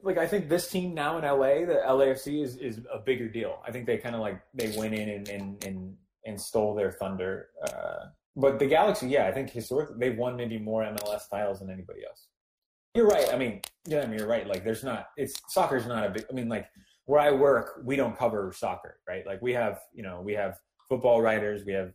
Like 0.04 0.20
I 0.20 0.28
think 0.28 0.48
this 0.48 0.70
team 0.70 0.94
now 0.94 1.18
in 1.18 1.24
LA, 1.24 1.66
the 1.66 1.82
LAFC 1.88 2.44
is 2.44 2.58
is 2.58 2.82
a 2.94 3.00
bigger 3.00 3.28
deal. 3.28 3.60
I 3.68 3.72
think 3.72 3.88
they 3.88 3.98
kind 3.98 4.14
of 4.14 4.22
like 4.22 4.40
they 4.54 4.78
went 4.78 4.94
in 4.94 5.10
and 5.10 5.28
and 5.30 5.64
and, 5.64 5.96
and 6.26 6.40
stole 6.40 6.76
their 6.76 6.92
thunder. 6.92 7.50
Uh, 7.68 8.10
but 8.36 8.60
the 8.60 8.68
Galaxy, 8.68 9.08
yeah, 9.08 9.26
I 9.26 9.32
think 9.32 9.50
historically 9.50 9.96
they've 9.98 10.18
won 10.18 10.36
maybe 10.36 10.60
more 10.60 10.84
MLS 10.84 11.28
titles 11.32 11.62
than 11.62 11.72
anybody 11.72 12.02
else. 12.08 12.28
You're 12.98 13.06
right. 13.06 13.32
I 13.32 13.38
mean, 13.38 13.62
yeah, 13.86 14.02
I 14.02 14.08
mean, 14.08 14.18
you're 14.18 14.28
right. 14.28 14.48
Like, 14.48 14.64
there's 14.64 14.84
not. 14.84 15.10
It's 15.18 15.40
soccer's 15.50 15.86
not 15.86 16.04
a 16.04 16.10
big. 16.10 16.26
I 16.32 16.34
mean, 16.34 16.50
like 16.50 16.68
where 17.06 17.20
I 17.20 17.30
work, 17.30 17.80
we 17.84 17.96
don't 17.96 18.18
cover 18.18 18.52
soccer, 18.52 18.98
right? 19.08 19.24
Like 19.24 19.40
we 19.40 19.54
have, 19.54 19.82
you 19.94 20.02
know, 20.02 20.20
we 20.26 20.34
have 20.34 20.58
football 20.90 21.22
writers. 21.22 21.64
We 21.64 21.74
have. 21.74 21.94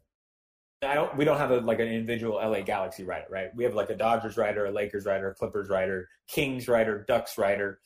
I 0.80 0.94
don't. 0.94 1.16
We 1.16 1.24
don't 1.24 1.38
have 1.38 1.50
a, 1.50 1.56
like 1.56 1.80
an 1.80 1.88
individual 1.88 2.36
LA 2.36 2.60
Galaxy 2.60 3.02
writer, 3.02 3.26
right? 3.30 3.48
We 3.56 3.64
have 3.64 3.74
like 3.74 3.90
a 3.90 3.96
Dodgers 3.96 4.36
writer, 4.36 4.66
a 4.66 4.70
Lakers 4.70 5.04
writer, 5.04 5.30
a 5.30 5.34
Clippers 5.34 5.68
writer, 5.68 6.08
Kings 6.28 6.68
writer, 6.68 7.04
Ducks 7.08 7.36
writer, 7.36 7.80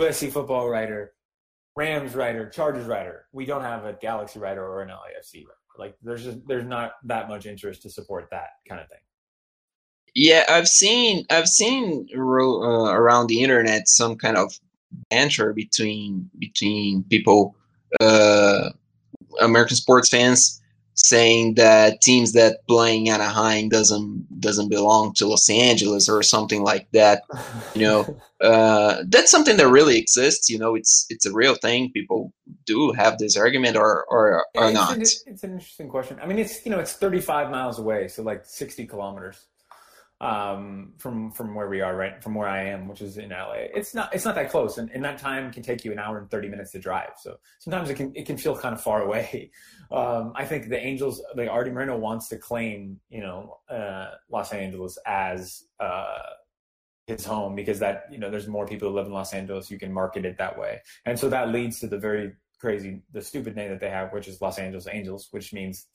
USC 0.00 0.32
football 0.32 0.68
writer, 0.68 1.12
Rams 1.76 2.16
writer, 2.16 2.50
Chargers 2.50 2.86
writer. 2.86 3.26
We 3.30 3.46
don't 3.46 3.62
have 3.62 3.84
a 3.84 3.92
Galaxy 3.92 4.40
writer 4.40 4.66
or 4.66 4.82
an 4.82 4.88
LAFC 4.88 5.44
writer. 5.46 5.54
Like 5.78 5.94
there's 6.02 6.24
just 6.24 6.38
there's 6.48 6.66
not 6.66 6.94
that 7.04 7.28
much 7.28 7.46
interest 7.46 7.82
to 7.82 7.90
support 7.90 8.26
that 8.32 8.48
kind 8.68 8.80
of 8.80 8.88
thing. 8.88 8.98
Yeah, 10.16 10.44
I've 10.48 10.66
seen 10.66 11.26
I've 11.28 11.46
seen 11.46 12.08
uh, 12.10 12.18
around 12.18 13.26
the 13.26 13.42
internet 13.42 13.86
some 13.86 14.16
kind 14.16 14.38
of 14.38 14.58
banter 15.10 15.52
between 15.52 16.30
between 16.38 17.04
people, 17.04 17.54
uh, 18.00 18.70
American 19.42 19.76
sports 19.76 20.08
fans, 20.08 20.58
saying 20.94 21.56
that 21.56 22.00
teams 22.00 22.32
that 22.32 22.66
playing 22.66 23.08
in 23.08 23.12
Anaheim 23.12 23.68
doesn't 23.68 24.40
doesn't 24.40 24.70
belong 24.70 25.12
to 25.16 25.26
Los 25.26 25.50
Angeles 25.50 26.08
or 26.08 26.22
something 26.22 26.62
like 26.62 26.90
that. 26.92 27.20
You 27.74 27.82
know, 27.82 28.18
uh, 28.40 29.02
that's 29.08 29.30
something 29.30 29.58
that 29.58 29.68
really 29.68 29.98
exists. 29.98 30.48
You 30.48 30.58
know, 30.58 30.74
it's 30.74 31.04
it's 31.10 31.26
a 31.26 31.32
real 31.34 31.56
thing. 31.56 31.92
People 31.92 32.32
do 32.64 32.90
have 32.92 33.18
this 33.18 33.36
argument 33.36 33.76
or 33.76 34.06
or, 34.08 34.46
or 34.54 34.64
it's 34.64 34.72
not. 34.72 34.94
An, 34.94 35.02
it's 35.02 35.44
an 35.44 35.52
interesting 35.52 35.90
question. 35.90 36.18
I 36.22 36.26
mean, 36.26 36.38
it's 36.38 36.64
you 36.64 36.72
know, 36.72 36.78
it's 36.78 36.94
35 36.94 37.50
miles 37.50 37.78
away, 37.78 38.08
so 38.08 38.22
like 38.22 38.46
60 38.46 38.86
kilometers 38.86 39.44
um, 40.20 40.94
from 40.96 41.30
from 41.30 41.54
where 41.54 41.68
we 41.68 41.80
are, 41.82 41.94
right? 41.94 42.22
From 42.22 42.34
where 42.34 42.48
I 42.48 42.64
am, 42.64 42.88
which 42.88 43.02
is 43.02 43.18
in 43.18 43.30
LA. 43.30 43.66
It's 43.74 43.94
not 43.94 44.14
it's 44.14 44.24
not 44.24 44.34
that 44.36 44.50
close, 44.50 44.78
and, 44.78 44.90
and 44.90 45.04
that 45.04 45.18
time 45.18 45.52
can 45.52 45.62
take 45.62 45.84
you 45.84 45.92
an 45.92 45.98
hour 45.98 46.18
and 46.18 46.30
thirty 46.30 46.48
minutes 46.48 46.72
to 46.72 46.78
drive. 46.78 47.10
So 47.18 47.36
sometimes 47.58 47.90
it 47.90 47.94
can 47.94 48.12
it 48.14 48.26
can 48.26 48.36
feel 48.38 48.56
kind 48.56 48.74
of 48.74 48.80
far 48.80 49.02
away. 49.02 49.50
Um, 49.88 50.32
I 50.34 50.44
think 50.46 50.68
the 50.68 50.84
Angels, 50.84 51.22
the 51.36 51.48
Arte 51.48 51.70
Moreno 51.70 51.96
wants 51.96 52.26
to 52.30 52.38
claim, 52.38 52.98
you 53.08 53.20
know, 53.20 53.58
uh, 53.70 54.14
Los 54.28 54.52
Angeles 54.52 54.98
as 55.06 55.62
uh, 55.78 56.22
his 57.06 57.24
home 57.24 57.54
because 57.54 57.78
that 57.78 58.06
you 58.10 58.18
know 58.18 58.28
there's 58.28 58.48
more 58.48 58.66
people 58.66 58.88
who 58.88 58.96
live 58.96 59.06
in 59.06 59.12
Los 59.12 59.32
Angeles. 59.32 59.70
You 59.70 59.78
can 59.78 59.92
market 59.92 60.24
it 60.24 60.38
that 60.38 60.58
way, 60.58 60.80
and 61.04 61.16
so 61.16 61.28
that 61.28 61.50
leads 61.50 61.78
to 61.80 61.86
the 61.86 61.98
very 61.98 62.32
crazy, 62.58 63.02
the 63.12 63.22
stupid 63.22 63.54
name 63.54 63.70
that 63.70 63.78
they 63.78 63.90
have, 63.90 64.12
which 64.12 64.26
is 64.26 64.40
Los 64.40 64.58
Angeles 64.58 64.88
Angels, 64.90 65.28
which 65.30 65.52
means 65.52 65.86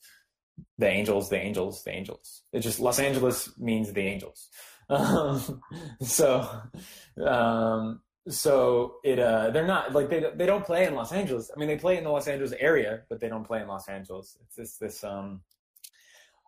the 0.78 0.88
angels, 0.88 1.28
the 1.28 1.38
angels, 1.38 1.82
the 1.84 1.92
angels. 1.92 2.42
It 2.52 2.60
just 2.60 2.80
Los 2.80 2.98
Angeles 2.98 3.50
means 3.58 3.92
the 3.92 4.02
angels. 4.02 4.48
Um, 4.88 5.60
so, 6.02 6.48
um, 7.24 8.00
so 8.28 8.96
it 9.04 9.18
uh, 9.18 9.50
they're 9.50 9.66
not 9.66 9.92
like 9.92 10.08
they 10.08 10.24
they 10.34 10.46
don't 10.46 10.64
play 10.64 10.86
in 10.86 10.94
Los 10.94 11.12
Angeles. 11.12 11.50
I 11.54 11.58
mean, 11.58 11.68
they 11.68 11.78
play 11.78 11.98
in 11.98 12.04
the 12.04 12.10
Los 12.10 12.28
Angeles 12.28 12.52
area, 12.58 13.02
but 13.08 13.20
they 13.20 13.28
don't 13.28 13.44
play 13.44 13.60
in 13.60 13.68
Los 13.68 13.88
Angeles. 13.88 14.36
It's 14.40 14.56
just 14.56 14.80
this 14.80 15.04
um, 15.04 15.40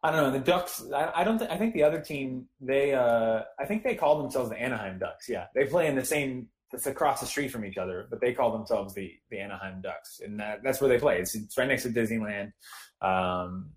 I 0.04 0.10
don't 0.10 0.22
know. 0.22 0.30
The 0.30 0.44
Ducks. 0.44 0.84
I, 0.94 1.10
I 1.16 1.24
don't. 1.24 1.38
Th- 1.38 1.50
I 1.50 1.56
think 1.56 1.72
the 1.72 1.82
other 1.82 1.98
team. 1.98 2.46
They. 2.60 2.92
Uh, 2.92 3.40
I 3.58 3.64
think 3.64 3.82
they 3.82 3.94
call 3.94 4.20
themselves 4.20 4.50
the 4.50 4.60
Anaheim 4.60 4.98
Ducks. 4.98 5.30
Yeah, 5.30 5.46
they 5.54 5.64
play 5.64 5.86
in 5.86 5.96
the 5.96 6.04
same. 6.04 6.48
It's 6.74 6.86
across 6.86 7.20
the 7.20 7.26
street 7.26 7.50
from 7.50 7.64
each 7.64 7.78
other, 7.78 8.06
but 8.10 8.20
they 8.20 8.34
call 8.34 8.52
themselves 8.52 8.92
the 8.92 9.14
the 9.30 9.38
Anaheim 9.38 9.80
Ducks, 9.80 10.20
and 10.22 10.38
that, 10.40 10.62
that's 10.62 10.82
where 10.82 10.90
they 10.90 10.98
play. 10.98 11.20
It's, 11.20 11.34
it's 11.34 11.56
right 11.56 11.66
next 11.66 11.84
to 11.84 11.88
Disneyland. 11.88 12.52
Um, 13.00 13.70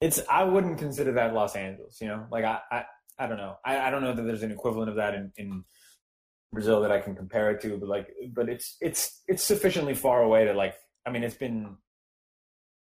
it's 0.00 0.20
I 0.30 0.44
wouldn't 0.44 0.78
consider 0.78 1.12
that 1.12 1.34
Los 1.34 1.56
Angeles. 1.56 1.98
You 2.00 2.08
know, 2.08 2.26
like 2.30 2.44
I 2.44 2.60
I, 2.70 2.84
I 3.18 3.26
don't 3.26 3.36
know. 3.36 3.56
I, 3.64 3.78
I 3.78 3.90
don't 3.90 4.02
know 4.02 4.14
that 4.14 4.22
there's 4.22 4.42
an 4.42 4.52
equivalent 4.52 4.88
of 4.88 4.96
that 4.96 5.14
in, 5.14 5.32
in 5.36 5.64
Brazil 6.52 6.80
that 6.80 6.90
I 6.90 7.00
can 7.00 7.14
compare 7.14 7.50
it 7.50 7.60
to, 7.62 7.76
but 7.76 7.88
like, 7.88 8.08
but 8.32 8.48
it's 8.48 8.76
it's 8.80 9.22
it's 9.28 9.44
sufficiently 9.44 9.94
far 9.94 10.22
away 10.22 10.44
to 10.44 10.54
like. 10.54 10.74
I 11.06 11.10
mean, 11.10 11.22
it's 11.22 11.36
been 11.36 11.76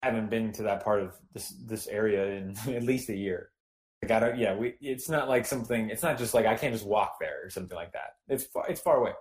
I 0.04 0.08
haven't 0.08 0.30
been 0.30 0.52
to 0.54 0.64
that 0.64 0.84
part 0.84 1.02
of 1.02 1.16
this 1.34 1.50
this 1.66 1.88
area 1.88 2.38
in 2.38 2.56
at 2.76 2.84
least 2.84 3.10
a 3.10 3.16
year. 3.16 3.50
Like 4.02 4.12
I 4.12 4.20
don't. 4.20 4.38
Yeah, 4.38 4.56
we. 4.56 4.76
It's 4.82 5.10
not 5.10 5.30
like 5.30 5.46
something. 5.46 5.90
It's 5.90 6.04
not 6.04 6.18
just 6.18 6.34
like 6.34 6.46
I 6.46 6.56
can't 6.56 6.74
just 6.74 6.86
walk 6.86 7.16
there 7.20 7.40
or 7.44 7.50
something 7.50 7.76
like 7.76 7.94
that. 7.94 8.16
It's 8.28 8.44
far. 8.44 8.66
It's 8.68 8.82
far 8.82 8.98
away. 8.98 9.14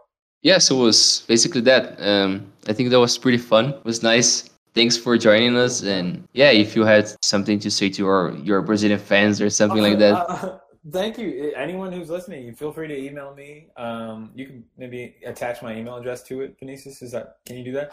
Yeah, 0.43 0.59
so 0.59 0.77
it 0.79 0.83
was 0.83 1.25
basically 1.27 1.63
that. 1.63 1.97
Um, 1.99 2.53
I 2.67 2.75
think 2.75 2.91
that 2.91 3.01
was 3.01 3.17
pretty 3.17 3.39
fun. 3.39 3.71
It 3.71 3.85
was 3.85 4.03
nice 4.03 4.51
thanks 4.75 4.97
for 4.97 5.17
joining 5.17 5.57
us. 5.57 5.83
And 5.83 6.29
yeah, 6.33 6.51
if 6.51 6.77
you 6.77 6.85
had 6.85 7.13
something 7.23 7.59
to 7.61 7.71
say 7.71 7.89
to 7.91 8.07
our 8.07 8.33
your 8.33 8.61
Brazilian 8.63 8.99
fans 8.99 9.41
or 9.41 9.49
something 9.49 9.83
like 9.83 9.99
that. 9.99 10.15
Uh, 10.15 10.59
thank 10.93 11.19
you. 11.19 11.53
Anyone 11.57 11.93
who's 11.93 12.11
listening, 12.11 12.53
feel 12.55 12.73
free 12.73 12.89
to 12.89 12.97
email 12.97 13.35
me. 13.35 13.69
Um, 13.77 14.33
you 14.35 14.47
can 14.47 14.65
maybe 14.77 15.17
attach 15.25 15.63
my 15.63 15.75
email 15.75 15.97
address 15.97 16.23
to 16.25 16.43
it. 16.43 16.57
Vinicius, 16.59 17.01
is 17.03 17.13
that? 17.13 17.37
Can 17.47 17.57
you 17.57 17.65
do 17.65 17.73
that? 17.73 17.93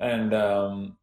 And 0.00 0.34
um, 0.34 0.96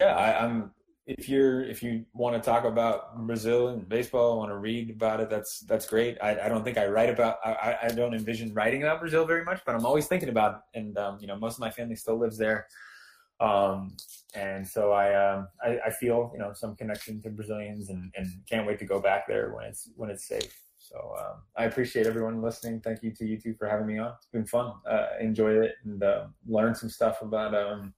yeah, 0.00 0.16
I, 0.16 0.44
I'm. 0.44 0.72
If 1.06 1.26
you're 1.26 1.62
if 1.62 1.82
you 1.82 2.04
want 2.12 2.36
to 2.36 2.40
talk 2.42 2.64
about 2.64 3.16
Brazil 3.26 3.68
and 3.68 3.88
baseball, 3.88 4.36
want 4.36 4.50
to 4.50 4.58
read 4.58 4.90
about 4.90 5.20
it, 5.20 5.30
that's 5.30 5.60
that's 5.60 5.86
great. 5.86 6.18
I, 6.22 6.38
I 6.38 6.48
don't 6.50 6.62
think 6.62 6.76
I 6.76 6.86
write 6.86 7.08
about. 7.08 7.38
I, 7.42 7.78
I 7.84 7.88
don't 7.88 8.12
envision 8.12 8.52
writing 8.52 8.82
about 8.82 9.00
Brazil 9.00 9.24
very 9.24 9.42
much, 9.42 9.62
but 9.64 9.74
I'm 9.74 9.86
always 9.86 10.06
thinking 10.06 10.28
about 10.28 10.56
it. 10.56 10.78
And 10.78 10.98
um, 10.98 11.16
you 11.18 11.26
know, 11.26 11.38
most 11.38 11.54
of 11.54 11.60
my 11.60 11.70
family 11.70 11.96
still 11.96 12.18
lives 12.18 12.36
there. 12.36 12.66
Um, 13.40 13.96
and 14.34 14.66
so 14.66 14.92
I, 14.92 15.14
um, 15.14 15.48
I, 15.62 15.78
I 15.86 15.90
feel 15.90 16.30
you 16.32 16.38
know 16.38 16.52
some 16.52 16.76
connection 16.76 17.22
to 17.22 17.30
Brazilians 17.30 17.88
and, 17.88 18.12
and 18.16 18.26
can't 18.48 18.66
wait 18.66 18.78
to 18.80 18.84
go 18.84 19.00
back 19.00 19.26
there 19.26 19.52
when 19.54 19.64
it's 19.66 19.90
when 19.96 20.10
it's 20.10 20.26
safe. 20.26 20.60
So 20.78 21.14
um, 21.18 21.42
I 21.56 21.64
appreciate 21.64 22.06
everyone 22.06 22.40
listening. 22.40 22.80
Thank 22.80 23.02
you 23.02 23.10
to 23.12 23.26
you 23.26 23.38
two 23.38 23.54
for 23.54 23.68
having 23.68 23.86
me 23.86 23.98
on. 23.98 24.12
It's 24.16 24.28
been 24.32 24.46
fun. 24.46 24.72
Uh, 24.88 25.08
enjoyed 25.20 25.56
it 25.56 25.74
and 25.84 26.02
uh, 26.02 26.26
learned 26.46 26.76
some 26.76 26.88
stuff 26.88 27.20
about 27.22 27.54
um, 27.54 27.92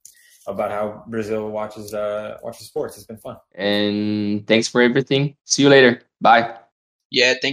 about 0.47 0.71
how 0.71 1.05
Brazil 1.07 1.51
watches 1.51 1.95
uh, 1.95 2.39
watches 2.43 2.67
sports. 2.67 2.97
It's 2.97 3.07
been 3.07 3.19
fun. 3.19 3.37
And 3.55 4.47
thanks 4.47 4.69
for 4.69 4.83
everything. 4.83 5.37
See 5.45 5.63
you 5.63 5.69
later. 5.69 6.03
Bye. 6.21 6.57
Yeah, 7.11 7.35
thank 7.35 7.45